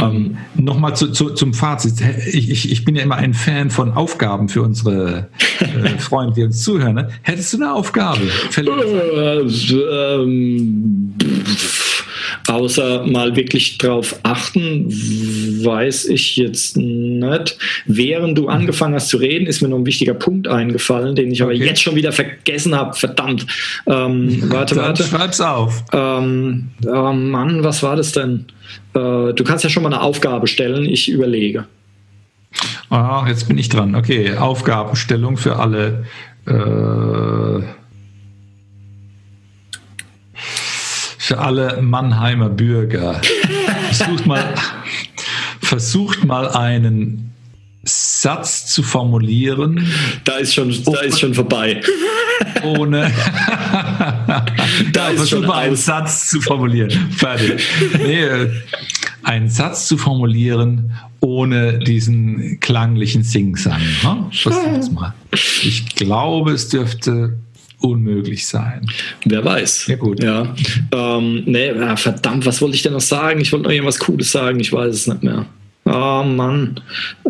Ähm, 0.00 0.36
Nochmal 0.54 0.94
zu, 0.96 1.10
zu, 1.12 1.30
zum 1.30 1.54
Fazit. 1.54 1.94
Ich, 2.26 2.50
ich, 2.50 2.70
ich, 2.70 2.84
bin 2.84 2.96
ja 2.96 3.02
immer 3.02 3.16
ein 3.16 3.34
Fan 3.34 3.70
von 3.70 3.92
Aufgaben 3.92 4.48
für 4.48 4.62
unsere 4.62 5.28
äh, 5.60 5.88
Freunde, 5.98 6.34
die 6.34 6.42
uns 6.42 6.62
zuhören. 6.62 6.94
Ne? 6.94 7.08
Hättest 7.22 7.52
du 7.52 7.56
eine 7.58 7.72
Aufgabe? 7.72 8.20
Äh, 8.56 8.62
ähm, 10.20 11.14
Außer 12.48 13.04
mal 13.06 13.34
wirklich 13.34 13.78
drauf 13.78 14.18
achten, 14.22 14.86
weiß 14.88 16.06
ich 16.06 16.36
jetzt 16.36 16.76
nicht. 16.76 17.58
Während 17.86 18.38
du 18.38 18.48
angefangen 18.48 18.94
hast 18.94 19.08
zu 19.08 19.16
reden, 19.16 19.46
ist 19.46 19.62
mir 19.62 19.68
noch 19.68 19.78
ein 19.78 19.86
wichtiger 19.86 20.14
Punkt 20.14 20.46
eingefallen, 20.46 21.16
den 21.16 21.32
ich 21.32 21.42
okay. 21.42 21.54
aber 21.54 21.64
jetzt 21.64 21.82
schon 21.82 21.96
wieder 21.96 22.12
vergessen 22.12 22.74
habe. 22.74 22.94
Verdammt. 22.94 23.46
Ähm, 23.86 24.44
warte, 24.50 24.76
Dann 24.76 24.84
warte. 24.84 25.02
Schreib's 25.04 25.40
auf. 25.40 25.84
Ähm, 25.92 26.68
oh 26.86 27.12
Mann, 27.12 27.64
was 27.64 27.82
war 27.82 27.96
das 27.96 28.12
denn? 28.12 28.46
Äh, 28.94 29.32
du 29.32 29.44
kannst 29.44 29.64
ja 29.64 29.70
schon 29.70 29.82
mal 29.82 29.92
eine 29.92 30.02
Aufgabe 30.02 30.46
stellen. 30.46 30.84
Ich 30.84 31.08
überlege. 31.08 31.66
Ah, 32.90 33.24
jetzt 33.28 33.48
bin 33.48 33.58
ich 33.58 33.68
dran. 33.68 33.96
Okay, 33.96 34.36
Aufgabenstellung 34.36 35.36
für 35.36 35.56
alle. 35.56 36.04
Äh 36.46 37.85
für 41.26 41.38
alle 41.38 41.82
Mannheimer 41.82 42.48
Bürger. 42.48 43.20
Versucht 43.90 44.26
mal, 44.26 44.54
versucht 45.60 46.24
mal 46.24 46.48
einen 46.50 47.32
Satz 47.82 48.66
zu 48.66 48.84
formulieren. 48.84 49.88
Da 50.22 50.36
ist 50.36 50.54
schon, 50.54 50.72
da 50.84 51.00
ist 51.00 51.18
schon 51.18 51.34
vorbei. 51.34 51.80
Ohne. 52.62 53.10
da, 54.92 55.08
ist 55.08 55.30
schon 55.30 55.46
mal 55.46 55.66
einen 55.66 55.74
Satz 55.74 56.30
zu 56.30 56.40
formulieren. 56.40 56.90
Fertig. 57.10 57.60
Nee, 57.98 58.28
einen 59.24 59.48
Satz 59.48 59.88
zu 59.88 59.98
formulieren, 59.98 60.92
ohne 61.18 61.80
diesen 61.80 62.60
klanglichen 62.60 63.24
Singsang. 63.24 63.80
Ne? 64.04 64.26
Ich 65.42 65.96
glaube, 65.96 66.52
es 66.52 66.68
dürfte 66.68 67.36
unmöglich 67.90 68.46
sein. 68.46 68.86
Wer 69.24 69.44
weiß. 69.44 69.86
Ja, 69.86 69.96
gut. 69.96 70.22
Ja. 70.22 70.54
Ähm, 70.92 71.42
nee, 71.46 71.72
verdammt, 71.96 72.46
was 72.46 72.60
wollte 72.60 72.76
ich 72.76 72.82
denn 72.82 72.92
noch 72.92 73.00
sagen? 73.00 73.40
Ich 73.40 73.52
wollte 73.52 73.64
noch 73.64 73.72
irgendwas 73.72 73.98
Cooles 73.98 74.30
sagen, 74.32 74.60
ich 74.60 74.72
weiß 74.72 74.94
es 74.94 75.06
nicht 75.06 75.22
mehr. 75.22 75.46
Oh 75.86 76.24
Mann. 76.24 76.80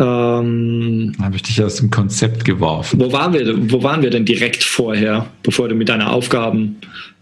Ähm, 0.00 1.12
Habe 1.20 1.36
ich 1.36 1.42
dich 1.42 1.62
aus 1.62 1.76
dem 1.76 1.90
Konzept 1.90 2.44
geworfen. 2.46 2.98
Wo 2.98 3.12
waren 3.12 3.34
wir, 3.34 3.70
wo 3.70 3.82
waren 3.82 4.02
wir 4.02 4.08
denn 4.08 4.24
direkt 4.24 4.64
vorher, 4.64 5.26
bevor 5.42 5.68
du 5.68 5.74
mit 5.74 5.90
deiner 5.90 6.10
Aufgaben 6.10 6.76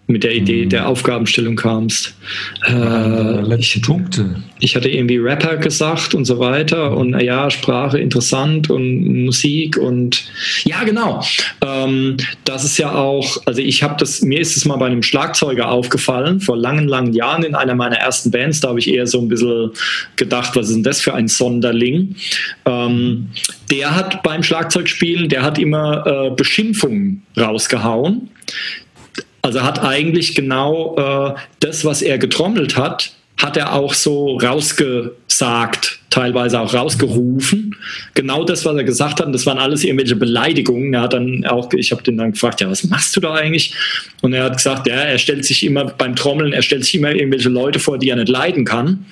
mit 0.07 0.23
der 0.23 0.35
Idee 0.35 0.67
der 0.67 0.83
hm. 0.83 0.87
Aufgabenstellung 0.89 1.57
kamst. 1.57 2.15
Äh, 2.67 3.41
letzte 3.41 3.81
Punkte. 3.81 4.43
Ich 4.61 4.77
hatte 4.77 4.89
irgendwie 4.89 5.17
Rapper 5.17 5.57
gesagt 5.57 6.15
und 6.15 6.25
so 6.25 6.39
weiter 6.39 6.97
und 6.97 7.19
ja, 7.21 7.51
Sprache 7.51 7.99
interessant 7.99 8.71
und 8.71 9.25
Musik 9.25 9.77
und 9.79 10.25
ja, 10.65 10.85
genau. 10.85 11.23
Ähm, 11.63 12.17
das 12.45 12.65
ist 12.65 12.79
ja 12.79 12.95
auch, 12.95 13.39
also 13.47 13.61
ich 13.61 13.83
habe 13.83 13.97
das, 13.99 14.23
mir 14.23 14.41
ist 14.41 14.57
es 14.57 14.65
mal 14.65 14.77
bei 14.77 14.87
einem 14.87 15.03
Schlagzeuger 15.03 15.71
aufgefallen, 15.71 16.41
vor 16.41 16.57
langen, 16.57 16.87
langen 16.87 17.15
Jahren 17.15 17.43
in 17.43 17.55
einer 17.55 17.75
meiner 17.75 17.97
ersten 17.97 18.31
Bands, 18.31 18.61
da 18.61 18.69
habe 18.69 18.79
ich 18.79 18.93
eher 18.93 19.07
so 19.07 19.21
ein 19.21 19.29
bisschen 19.29 19.71
gedacht, 20.17 20.55
was 20.55 20.69
ist 20.69 20.75
denn 20.75 20.83
das 20.83 21.01
für 21.01 21.15
ein 21.15 21.29
Sonderling? 21.29 22.15
Ähm, 22.67 23.29
der 23.71 23.95
hat 23.95 24.23
beim 24.23 24.43
Schlagzeugspielen, 24.43 25.29
der 25.29 25.43
hat 25.43 25.59
immer 25.59 26.07
äh, 26.07 26.31
Beschimpfungen 26.35 27.23
rausgehauen 27.37 28.29
also 29.45 29.63
hat 29.63 29.83
eigentlich 29.85 30.35
genau 30.35 30.97
äh, 30.97 31.39
das, 31.61 31.85
was 31.85 32.01
er 32.01 32.17
getrommelt 32.17 32.79
hat, 32.79 33.13
hat 33.37 33.59
er 33.59 33.75
auch 33.75 33.93
so 33.93 34.39
rausgesagt, 34.39 35.99
teilweise 36.09 36.61
auch 36.61 36.73
rausgerufen. 36.73 37.77
Genau 38.15 38.45
das, 38.45 38.65
was 38.65 38.75
er 38.75 38.85
gesagt 38.85 39.21
hat, 39.21 39.35
das 39.35 39.45
waren 39.45 39.59
alles 39.59 39.85
irgendwelche 39.85 40.17
Beleidigungen. 40.17 40.95
Er 40.95 41.03
hat 41.03 41.13
dann 41.13 41.45
auch, 41.45 41.71
ich 41.75 41.93
habe 41.93 42.03
den 42.03 42.17
dann 42.17 42.33
gefragt, 42.33 42.63
ja, 42.63 42.71
was 42.71 42.85
machst 42.85 43.15
du 43.17 43.21
da 43.21 43.35
eigentlich? 43.35 43.75
Und 44.23 44.33
er 44.33 44.45
hat 44.45 44.57
gesagt, 44.57 44.87
ja, 44.87 44.95
er 44.95 45.19
stellt 45.19 45.45
sich 45.45 45.63
immer 45.63 45.85
beim 45.85 46.17
Trommeln, 46.17 46.55
er 46.55 46.63
stellt 46.63 46.87
sich 46.87 46.95
immer 46.95 47.11
irgendwelche 47.11 47.51
Leute 47.51 47.81
vor, 47.81 47.99
die 47.99 48.09
er 48.09 48.17
nicht 48.17 48.31
leiden 48.31 48.65
kann. 48.65 49.05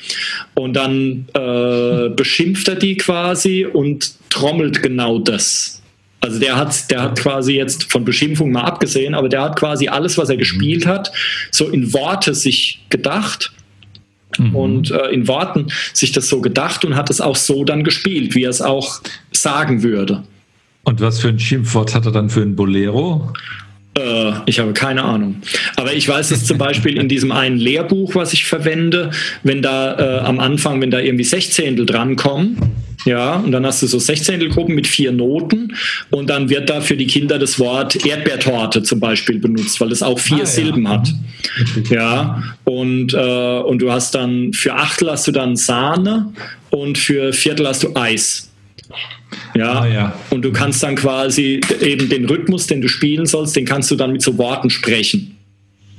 Und 0.55 0.72
dann 0.74 1.26
äh, 1.35 2.09
beschimpft 2.09 2.68
er 2.68 2.76
die 2.76 2.97
quasi 2.97 3.66
und 3.66 4.12
trommelt 4.30 4.83
genau 4.83 5.18
das. 5.18 5.82
Also 6.22 6.38
der 6.38 6.56
hat, 6.56 6.90
der 6.90 7.02
hat 7.02 7.18
quasi 7.18 7.54
jetzt 7.54 7.90
von 7.90 8.04
Beschimpfung 8.04 8.52
mal 8.52 8.62
abgesehen, 8.62 9.14
aber 9.14 9.28
der 9.28 9.42
hat 9.42 9.56
quasi 9.56 9.88
alles, 9.88 10.16
was 10.16 10.30
er 10.30 10.36
gespielt 10.36 10.86
hat, 10.86 11.12
so 11.50 11.68
in 11.68 11.92
Worte 11.92 12.34
sich 12.34 12.80
gedacht 12.90 13.52
mhm. 14.38 14.54
und 14.54 14.90
äh, 14.92 15.08
in 15.08 15.26
Worten 15.26 15.66
sich 15.92 16.12
das 16.12 16.28
so 16.28 16.40
gedacht 16.40 16.84
und 16.84 16.94
hat 16.94 17.10
es 17.10 17.20
auch 17.20 17.34
so 17.34 17.64
dann 17.64 17.82
gespielt, 17.82 18.36
wie 18.36 18.44
er 18.44 18.50
es 18.50 18.62
auch 18.62 19.00
sagen 19.32 19.82
würde. 19.82 20.22
Und 20.84 21.00
was 21.00 21.20
für 21.20 21.28
ein 21.28 21.40
Schimpfwort 21.40 21.92
hat 21.92 22.06
er 22.06 22.12
dann 22.12 22.30
für 22.30 22.42
ein 22.42 22.54
Bolero? 22.54 23.32
Äh, 23.98 24.32
ich 24.46 24.60
habe 24.60 24.72
keine 24.74 25.02
Ahnung. 25.02 25.42
Aber 25.74 25.92
ich 25.92 26.08
weiß 26.08 26.30
es 26.30 26.46
zum 26.46 26.58
Beispiel 26.66 26.98
in 26.98 27.08
diesem 27.08 27.32
einen 27.32 27.56
Lehrbuch, 27.58 28.14
was 28.14 28.32
ich 28.32 28.44
verwende, 28.44 29.10
wenn 29.42 29.60
da 29.60 29.98
äh, 29.98 30.18
am 30.20 30.38
Anfang, 30.38 30.80
wenn 30.80 30.92
da 30.92 31.00
irgendwie 31.00 31.24
Sechzehntel 31.24 31.84
drankommen, 31.84 32.58
ja, 33.05 33.36
und 33.36 33.53
dann 33.53 33.66
hast 33.66 33.82
du 33.82 33.86
so 33.86 33.98
Sechzehntelgruppen 33.98 34.74
mit 34.74 34.86
vier 34.86 35.12
Noten 35.12 35.76
und 36.11 36.30
dann 36.30 36.48
wird 36.48 36.70
da 36.70 36.80
für 36.80 36.96
die 36.96 37.07
Kinder 37.07 37.38
das 37.38 37.59
Wort 37.59 38.05
Erdbeertorte 38.07 38.82
zum 38.82 39.00
Beispiel 39.00 39.38
benutzt, 39.38 39.80
weil 39.80 39.90
es 39.92 40.03
auch 40.03 40.18
vier 40.18 40.42
ah, 40.42 40.46
Silben 40.46 40.84
ja. 40.84 40.90
hat. 40.90 41.09
Mhm. 41.09 41.84
Ja, 41.90 42.42
und, 42.64 43.14
äh, 43.14 43.59
und 43.61 43.80
du 43.80 43.90
hast 43.90 44.14
dann 44.14 44.53
für 44.53 44.74
Achtel 44.74 45.11
hast 45.11 45.26
du 45.26 45.32
dann 45.32 45.57
Sahne 45.57 46.32
und 46.70 46.98
für 46.98 47.32
Viertel 47.32 47.66
hast 47.66 47.82
du 47.82 47.94
Eis. 47.96 48.50
Ja, 49.55 49.80
ah, 49.80 49.86
ja, 49.86 50.14
und 50.30 50.42
du 50.42 50.53
kannst 50.53 50.82
dann 50.82 50.94
quasi 50.94 51.61
eben 51.80 52.09
den 52.09 52.26
Rhythmus, 52.26 52.66
den 52.66 52.80
du 52.80 52.88
spielen 52.88 53.26
sollst, 53.26 53.57
den 53.57 53.64
kannst 53.64 53.90
du 53.90 53.96
dann 53.96 54.12
mit 54.12 54.22
so 54.22 54.36
Worten 54.38 54.70
sprechen. 54.70 55.32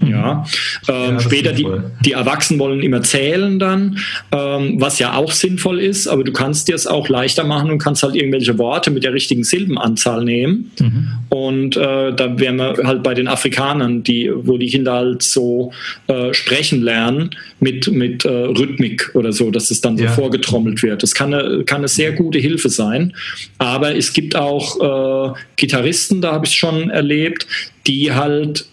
Ja, 0.07 0.45
ähm, 0.87 1.13
ja 1.13 1.19
später 1.19 1.51
die, 1.53 1.67
die 2.05 2.13
Erwachsenen 2.13 2.59
wollen 2.59 2.81
immer 2.81 3.01
zählen 3.01 3.59
dann, 3.59 3.99
ähm, 4.31 4.79
was 4.79 4.99
ja 4.99 5.15
auch 5.15 5.31
sinnvoll 5.31 5.79
ist, 5.79 6.07
aber 6.07 6.23
du 6.23 6.31
kannst 6.31 6.67
dir 6.67 6.75
es 6.75 6.87
auch 6.87 7.09
leichter 7.09 7.43
machen 7.43 7.71
und 7.71 7.79
kannst 7.79 8.03
halt 8.03 8.15
irgendwelche 8.15 8.57
Worte 8.57 8.91
mit 8.91 9.03
der 9.03 9.13
richtigen 9.13 9.43
Silbenanzahl 9.43 10.23
nehmen. 10.23 10.71
Mhm. 10.79 11.07
Und 11.29 11.77
äh, 11.77 12.13
da 12.13 12.39
wären 12.39 12.57
wir 12.57 12.75
halt 12.83 13.03
bei 13.03 13.13
den 13.13 13.27
Afrikanern, 13.27 14.03
die, 14.03 14.31
wo 14.33 14.57
die 14.57 14.67
Kinder 14.67 14.93
halt 14.93 15.23
so 15.23 15.71
äh, 16.07 16.33
sprechen 16.33 16.81
lernen 16.81 17.31
mit, 17.59 17.91
mit 17.91 18.25
äh, 18.25 18.29
Rhythmik 18.29 19.11
oder 19.13 19.31
so, 19.31 19.49
dass 19.51 19.71
es 19.71 19.81
dann 19.81 19.97
so 19.97 20.03
ja. 20.03 20.11
vorgetrommelt 20.11 20.83
wird. 20.83 21.03
Das 21.03 21.13
kann 21.13 21.33
eine, 21.33 21.63
kann 21.63 21.79
eine 21.79 21.87
sehr 21.87 22.11
gute 22.11 22.39
Hilfe 22.39 22.69
sein. 22.69 23.13
Aber 23.57 23.95
es 23.95 24.13
gibt 24.13 24.35
auch 24.35 25.33
äh, 25.33 25.33
Gitarristen, 25.55 26.21
da 26.21 26.33
habe 26.33 26.45
ich 26.45 26.51
es 26.51 26.55
schon 26.55 26.89
erlebt, 26.89 27.47
die 27.87 28.13
halt 28.13 28.67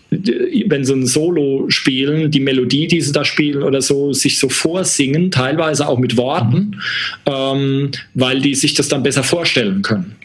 wenn 0.67 0.85
sie 0.85 0.93
ein 0.93 1.07
Solo 1.07 1.67
spielen, 1.69 2.31
die 2.31 2.41
Melodie, 2.41 2.89
die 2.89 3.01
sie 3.01 3.13
da 3.13 3.25
spielen 3.25 3.63
oder 3.63 3.81
so, 3.81 4.13
sich 4.13 4.39
so 4.39 4.49
vorsingen, 4.49 5.31
teilweise 5.31 5.87
auch 5.89 5.99
mit 5.99 6.17
Worten, 6.17 6.77
mhm. 7.27 7.33
ähm, 7.33 7.91
weil 8.15 8.41
die 8.41 8.55
sich 8.55 8.75
das 8.75 8.89
dann 8.89 9.03
besser 9.03 9.23
vorstellen 9.23 9.83
können. 9.83 10.17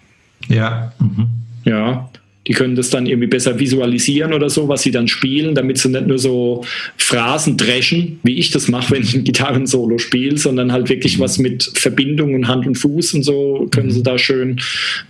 Ja. 0.50 0.92
Mhm. 1.00 1.28
Ja. 1.66 2.10
Die 2.48 2.54
können 2.54 2.76
das 2.76 2.92
dann 2.92 3.08
irgendwie 3.08 3.28
besser 3.28 3.58
visualisieren 3.58 4.32
oder 4.32 4.52
so, 4.52 4.68
was 4.68 4.84
sie 4.84 4.92
dann 4.92 5.08
spielen, 5.08 5.56
damit 5.56 5.80
sie 5.80 5.90
nicht 5.90 6.06
nur 6.06 6.20
so 6.20 6.64
Phrasen 6.96 7.58
dreschen, 7.58 8.20
wie 8.22 8.36
ich 8.36 8.52
das 8.52 8.68
mache, 8.68 8.92
wenn 8.96 9.02
ich 9.02 9.16
ein 9.16 9.24
Gitarrensolo 9.24 9.98
spiele, 9.98 10.38
sondern 10.38 10.72
halt 10.72 10.90
wirklich 10.90 11.20
was 11.20 11.40
mit 11.40 11.72
Verbindung 11.74 12.36
und 12.36 12.48
Hand 12.48 12.68
und 12.68 12.76
Fuß 12.76 13.16
und 13.16 13.24
so 13.24 13.68
können 13.72 13.90
sie 13.90 14.04
da 14.04 14.18
schön 14.18 14.60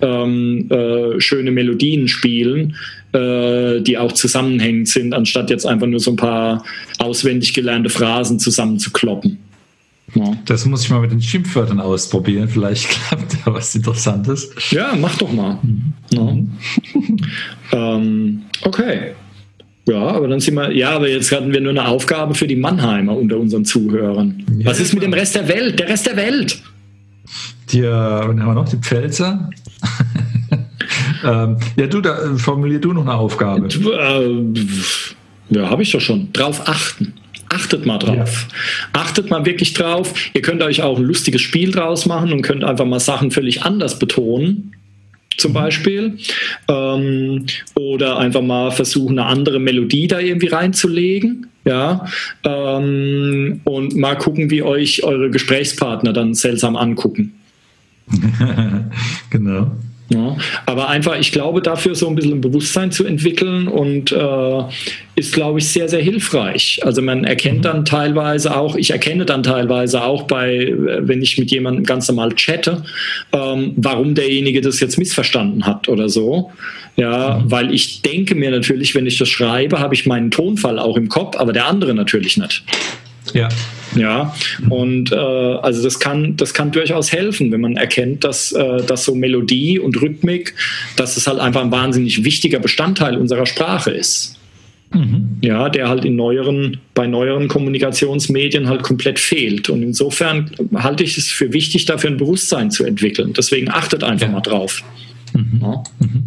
ähm, 0.01 0.69
äh, 0.69 1.19
schöne 1.19 1.51
Melodien 1.51 2.07
spielen, 2.07 2.75
äh, 3.15 3.81
die 3.81 3.97
auch 3.97 4.11
zusammenhängend 4.11 4.87
sind, 4.87 5.13
anstatt 5.13 5.49
jetzt 5.49 5.65
einfach 5.65 5.87
nur 5.87 5.99
so 5.99 6.11
ein 6.11 6.17
paar 6.17 6.63
auswendig 6.99 7.53
gelernte 7.53 7.89
Phrasen 7.89 8.39
zusammenzukloppen. 8.39 9.39
Ja. 10.13 10.33
Das 10.45 10.65
muss 10.65 10.83
ich 10.83 10.89
mal 10.89 11.01
mit 11.01 11.11
den 11.11 11.21
Schimpfwörtern 11.21 11.79
ausprobieren. 11.79 12.47
Vielleicht 12.47 12.89
klappt 12.89 13.37
da 13.45 13.53
was 13.53 13.73
Interessantes. 13.73 14.51
Ja, 14.69 14.93
mach 14.99 15.17
doch 15.17 15.31
mal. 15.31 15.57
Mhm. 15.63 15.93
Ja. 16.11 16.37
ähm, 17.95 18.43
okay. 18.63 19.13
Ja, 19.87 20.01
aber 20.01 20.27
dann 20.27 20.39
sind 20.39 20.55
wir, 20.55 20.71
ja, 20.71 20.91
aber 20.91 21.09
jetzt 21.09 21.31
hatten 21.31 21.53
wir 21.53 21.61
nur 21.61 21.71
eine 21.71 21.87
Aufgabe 21.87 22.33
für 22.33 22.47
die 22.47 22.55
Mannheimer 22.55 23.15
unter 23.15 23.37
unseren 23.37 23.65
Zuhörern. 23.65 24.43
Ja, 24.57 24.65
was 24.65 24.79
ist 24.79 24.93
mit 24.93 25.03
dem 25.03 25.13
Rest 25.13 25.35
der 25.35 25.47
Welt? 25.47 25.79
Der 25.79 25.89
Rest 25.89 26.07
der 26.07 26.15
Welt! 26.15 26.59
Die, 27.71 27.81
äh, 27.81 27.91
haben 27.91 28.37
wir 28.37 28.53
noch? 28.53 28.67
Die 28.67 28.77
Pfälzer? 28.77 29.49
Ähm, 31.25 31.57
ja, 31.77 31.87
du, 31.87 32.01
da 32.01 32.17
äh, 32.17 32.37
formulier 32.37 32.79
du 32.79 32.93
noch 32.93 33.01
eine 33.01 33.15
Aufgabe. 33.15 33.67
Äh, 33.67 34.59
ja, 35.49 35.69
habe 35.69 35.83
ich 35.83 35.91
doch 35.91 36.01
schon. 36.01 36.31
Drauf 36.33 36.67
achten. 36.67 37.13
Achtet 37.49 37.85
mal 37.85 37.99
drauf. 37.99 38.47
Ja. 38.93 39.01
Achtet 39.01 39.29
mal 39.29 39.45
wirklich 39.45 39.73
drauf. 39.73 40.13
Ihr 40.33 40.41
könnt 40.41 40.61
euch 40.61 40.81
auch 40.81 40.97
ein 40.97 41.03
lustiges 41.03 41.41
Spiel 41.41 41.71
draus 41.71 42.05
machen 42.05 42.33
und 42.33 42.41
könnt 42.41 42.63
einfach 42.63 42.85
mal 42.85 42.99
Sachen 42.99 43.31
völlig 43.31 43.63
anders 43.63 43.99
betonen 43.99 44.73
zum 45.37 45.51
mhm. 45.51 45.55
Beispiel. 45.55 46.17
Ähm, 46.67 47.45
oder 47.75 48.17
einfach 48.17 48.41
mal 48.41 48.71
versuchen, 48.71 49.19
eine 49.19 49.27
andere 49.27 49.59
Melodie 49.59 50.07
da 50.07 50.19
irgendwie 50.19 50.47
reinzulegen. 50.47 51.47
Ja. 51.65 52.05
Ähm, 52.43 53.61
und 53.63 53.95
mal 53.95 54.17
gucken, 54.17 54.49
wie 54.49 54.63
euch 54.63 55.03
eure 55.03 55.29
Gesprächspartner 55.29 56.13
dann 56.13 56.33
seltsam 56.33 56.75
angucken. 56.75 57.33
genau. 59.29 59.71
Ja, 60.09 60.37
aber 60.67 60.89
einfach, 60.89 61.17
ich 61.19 61.31
glaube, 61.31 61.61
dafür 61.61 61.95
so 61.95 62.07
ein 62.07 62.13
bisschen 62.13 62.33
ein 62.33 62.41
Bewusstsein 62.41 62.91
zu 62.91 63.05
entwickeln 63.05 63.67
und 63.67 64.11
äh, 64.11 64.63
ist, 65.15 65.33
glaube 65.33 65.57
ich, 65.57 65.67
sehr, 65.67 65.89
sehr 65.89 66.01
hilfreich. 66.01 66.79
Also 66.83 67.01
man 67.01 67.23
erkennt 67.23 67.59
mhm. 67.59 67.63
dann 67.63 67.85
teilweise 67.85 68.55
auch, 68.55 68.75
ich 68.75 68.91
erkenne 68.91 69.25
dann 69.25 69.41
teilweise 69.41 70.03
auch 70.03 70.23
bei, 70.23 70.75
wenn 70.77 71.23
ich 71.23 71.39
mit 71.39 71.49
jemandem 71.49 71.85
ganz 71.85 72.07
normal 72.07 72.33
chatte, 72.35 72.83
ähm, 73.33 73.73
warum 73.77 74.13
derjenige 74.13 74.61
das 74.61 74.79
jetzt 74.79 74.99
missverstanden 74.99 75.65
hat 75.65 75.89
oder 75.89 76.07
so. 76.07 76.51
Ja, 76.97 77.39
mhm. 77.39 77.51
weil 77.51 77.73
ich 77.73 78.03
denke 78.03 78.35
mir 78.35 78.51
natürlich, 78.51 78.93
wenn 78.93 79.07
ich 79.07 79.17
das 79.17 79.29
schreibe, 79.29 79.79
habe 79.79 79.95
ich 79.95 80.05
meinen 80.05 80.29
Tonfall 80.29 80.77
auch 80.77 80.97
im 80.97 81.09
Kopf, 81.09 81.35
aber 81.35 81.51
der 81.51 81.65
andere 81.65 81.95
natürlich 81.95 82.37
nicht. 82.37 82.63
Ja. 83.33 83.49
Ja, 83.95 84.35
und 84.69 85.11
äh, 85.11 85.15
also 85.15 85.81
das 85.81 85.99
kann, 85.99 86.35
das 86.35 86.53
kann 86.53 86.71
durchaus 86.71 87.13
helfen, 87.13 87.51
wenn 87.51 87.61
man 87.61 87.77
erkennt, 87.77 88.25
dass, 88.25 88.51
äh, 88.51 88.83
dass 88.85 89.05
so 89.05 89.15
Melodie 89.15 89.79
und 89.79 90.01
Rhythmik, 90.01 90.53
dass 90.97 91.15
es 91.15 91.27
halt 91.27 91.39
einfach 91.39 91.61
ein 91.61 91.71
wahnsinnig 91.71 92.25
wichtiger 92.25 92.59
Bestandteil 92.59 93.15
unserer 93.15 93.45
Sprache 93.45 93.91
ist. 93.91 94.37
Mhm. 94.91 95.37
Ja, 95.41 95.69
der 95.69 95.89
halt 95.89 96.05
in 96.05 96.15
neueren, 96.15 96.77
bei 96.93 97.07
neueren 97.07 97.47
Kommunikationsmedien 97.47 98.67
halt 98.67 98.83
komplett 98.83 99.19
fehlt. 99.19 99.69
Und 99.69 99.81
insofern 99.81 100.51
halte 100.75 101.03
ich 101.03 101.17
es 101.17 101.29
für 101.29 101.53
wichtig, 101.53 101.85
dafür 101.85 102.11
ein 102.11 102.17
Bewusstsein 102.17 102.71
zu 102.71 102.85
entwickeln. 102.85 103.33
Deswegen 103.33 103.69
achtet 103.69 104.03
einfach 104.03 104.27
ja. 104.27 104.33
mal 104.33 104.41
drauf. 104.41 104.83
Mhm. 105.33 105.59
Ja. 105.61 105.83
Mhm. 105.99 106.23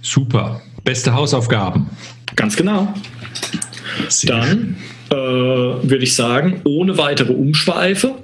Super. 0.00 0.62
Beste 0.82 1.14
Hausaufgaben. 1.14 1.88
Ganz 2.36 2.56
genau. 2.56 2.92
Sehr 4.08 4.30
Dann 4.30 4.76
äh, 5.10 5.14
würde 5.14 6.02
ich 6.02 6.14
sagen, 6.14 6.60
ohne 6.64 6.98
weitere 6.98 7.32
Umschweife. 7.32 8.14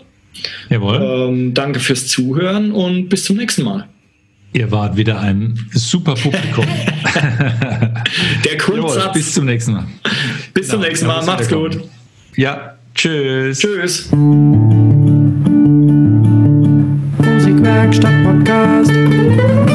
Jawohl. 0.68 0.96
Ähm, 1.02 1.54
danke 1.54 1.80
fürs 1.80 2.06
Zuhören 2.08 2.72
und 2.72 3.08
bis 3.08 3.24
zum 3.24 3.36
nächsten 3.36 3.64
Mal. 3.64 3.86
Ihr 4.52 4.70
wart 4.72 4.96
wieder 4.96 5.20
ein 5.20 5.58
super 5.72 6.14
Publikum. 6.14 6.64
Der 8.44 8.56
Grundsatz. 8.58 9.12
bis 9.12 9.32
zum 9.34 9.44
nächsten 9.44 9.72
Mal. 9.72 9.86
Bis 10.52 10.66
genau, 10.66 10.80
zum 10.80 10.88
nächsten 10.88 11.06
Mal. 11.06 11.24
Macht's 11.24 11.48
gut. 11.48 11.78
Ja, 12.36 12.74
tschüss. 12.94 13.60
Tschüss. 13.60 14.10
Musikwerkstatt 17.18 18.24
Podcast. 18.24 19.69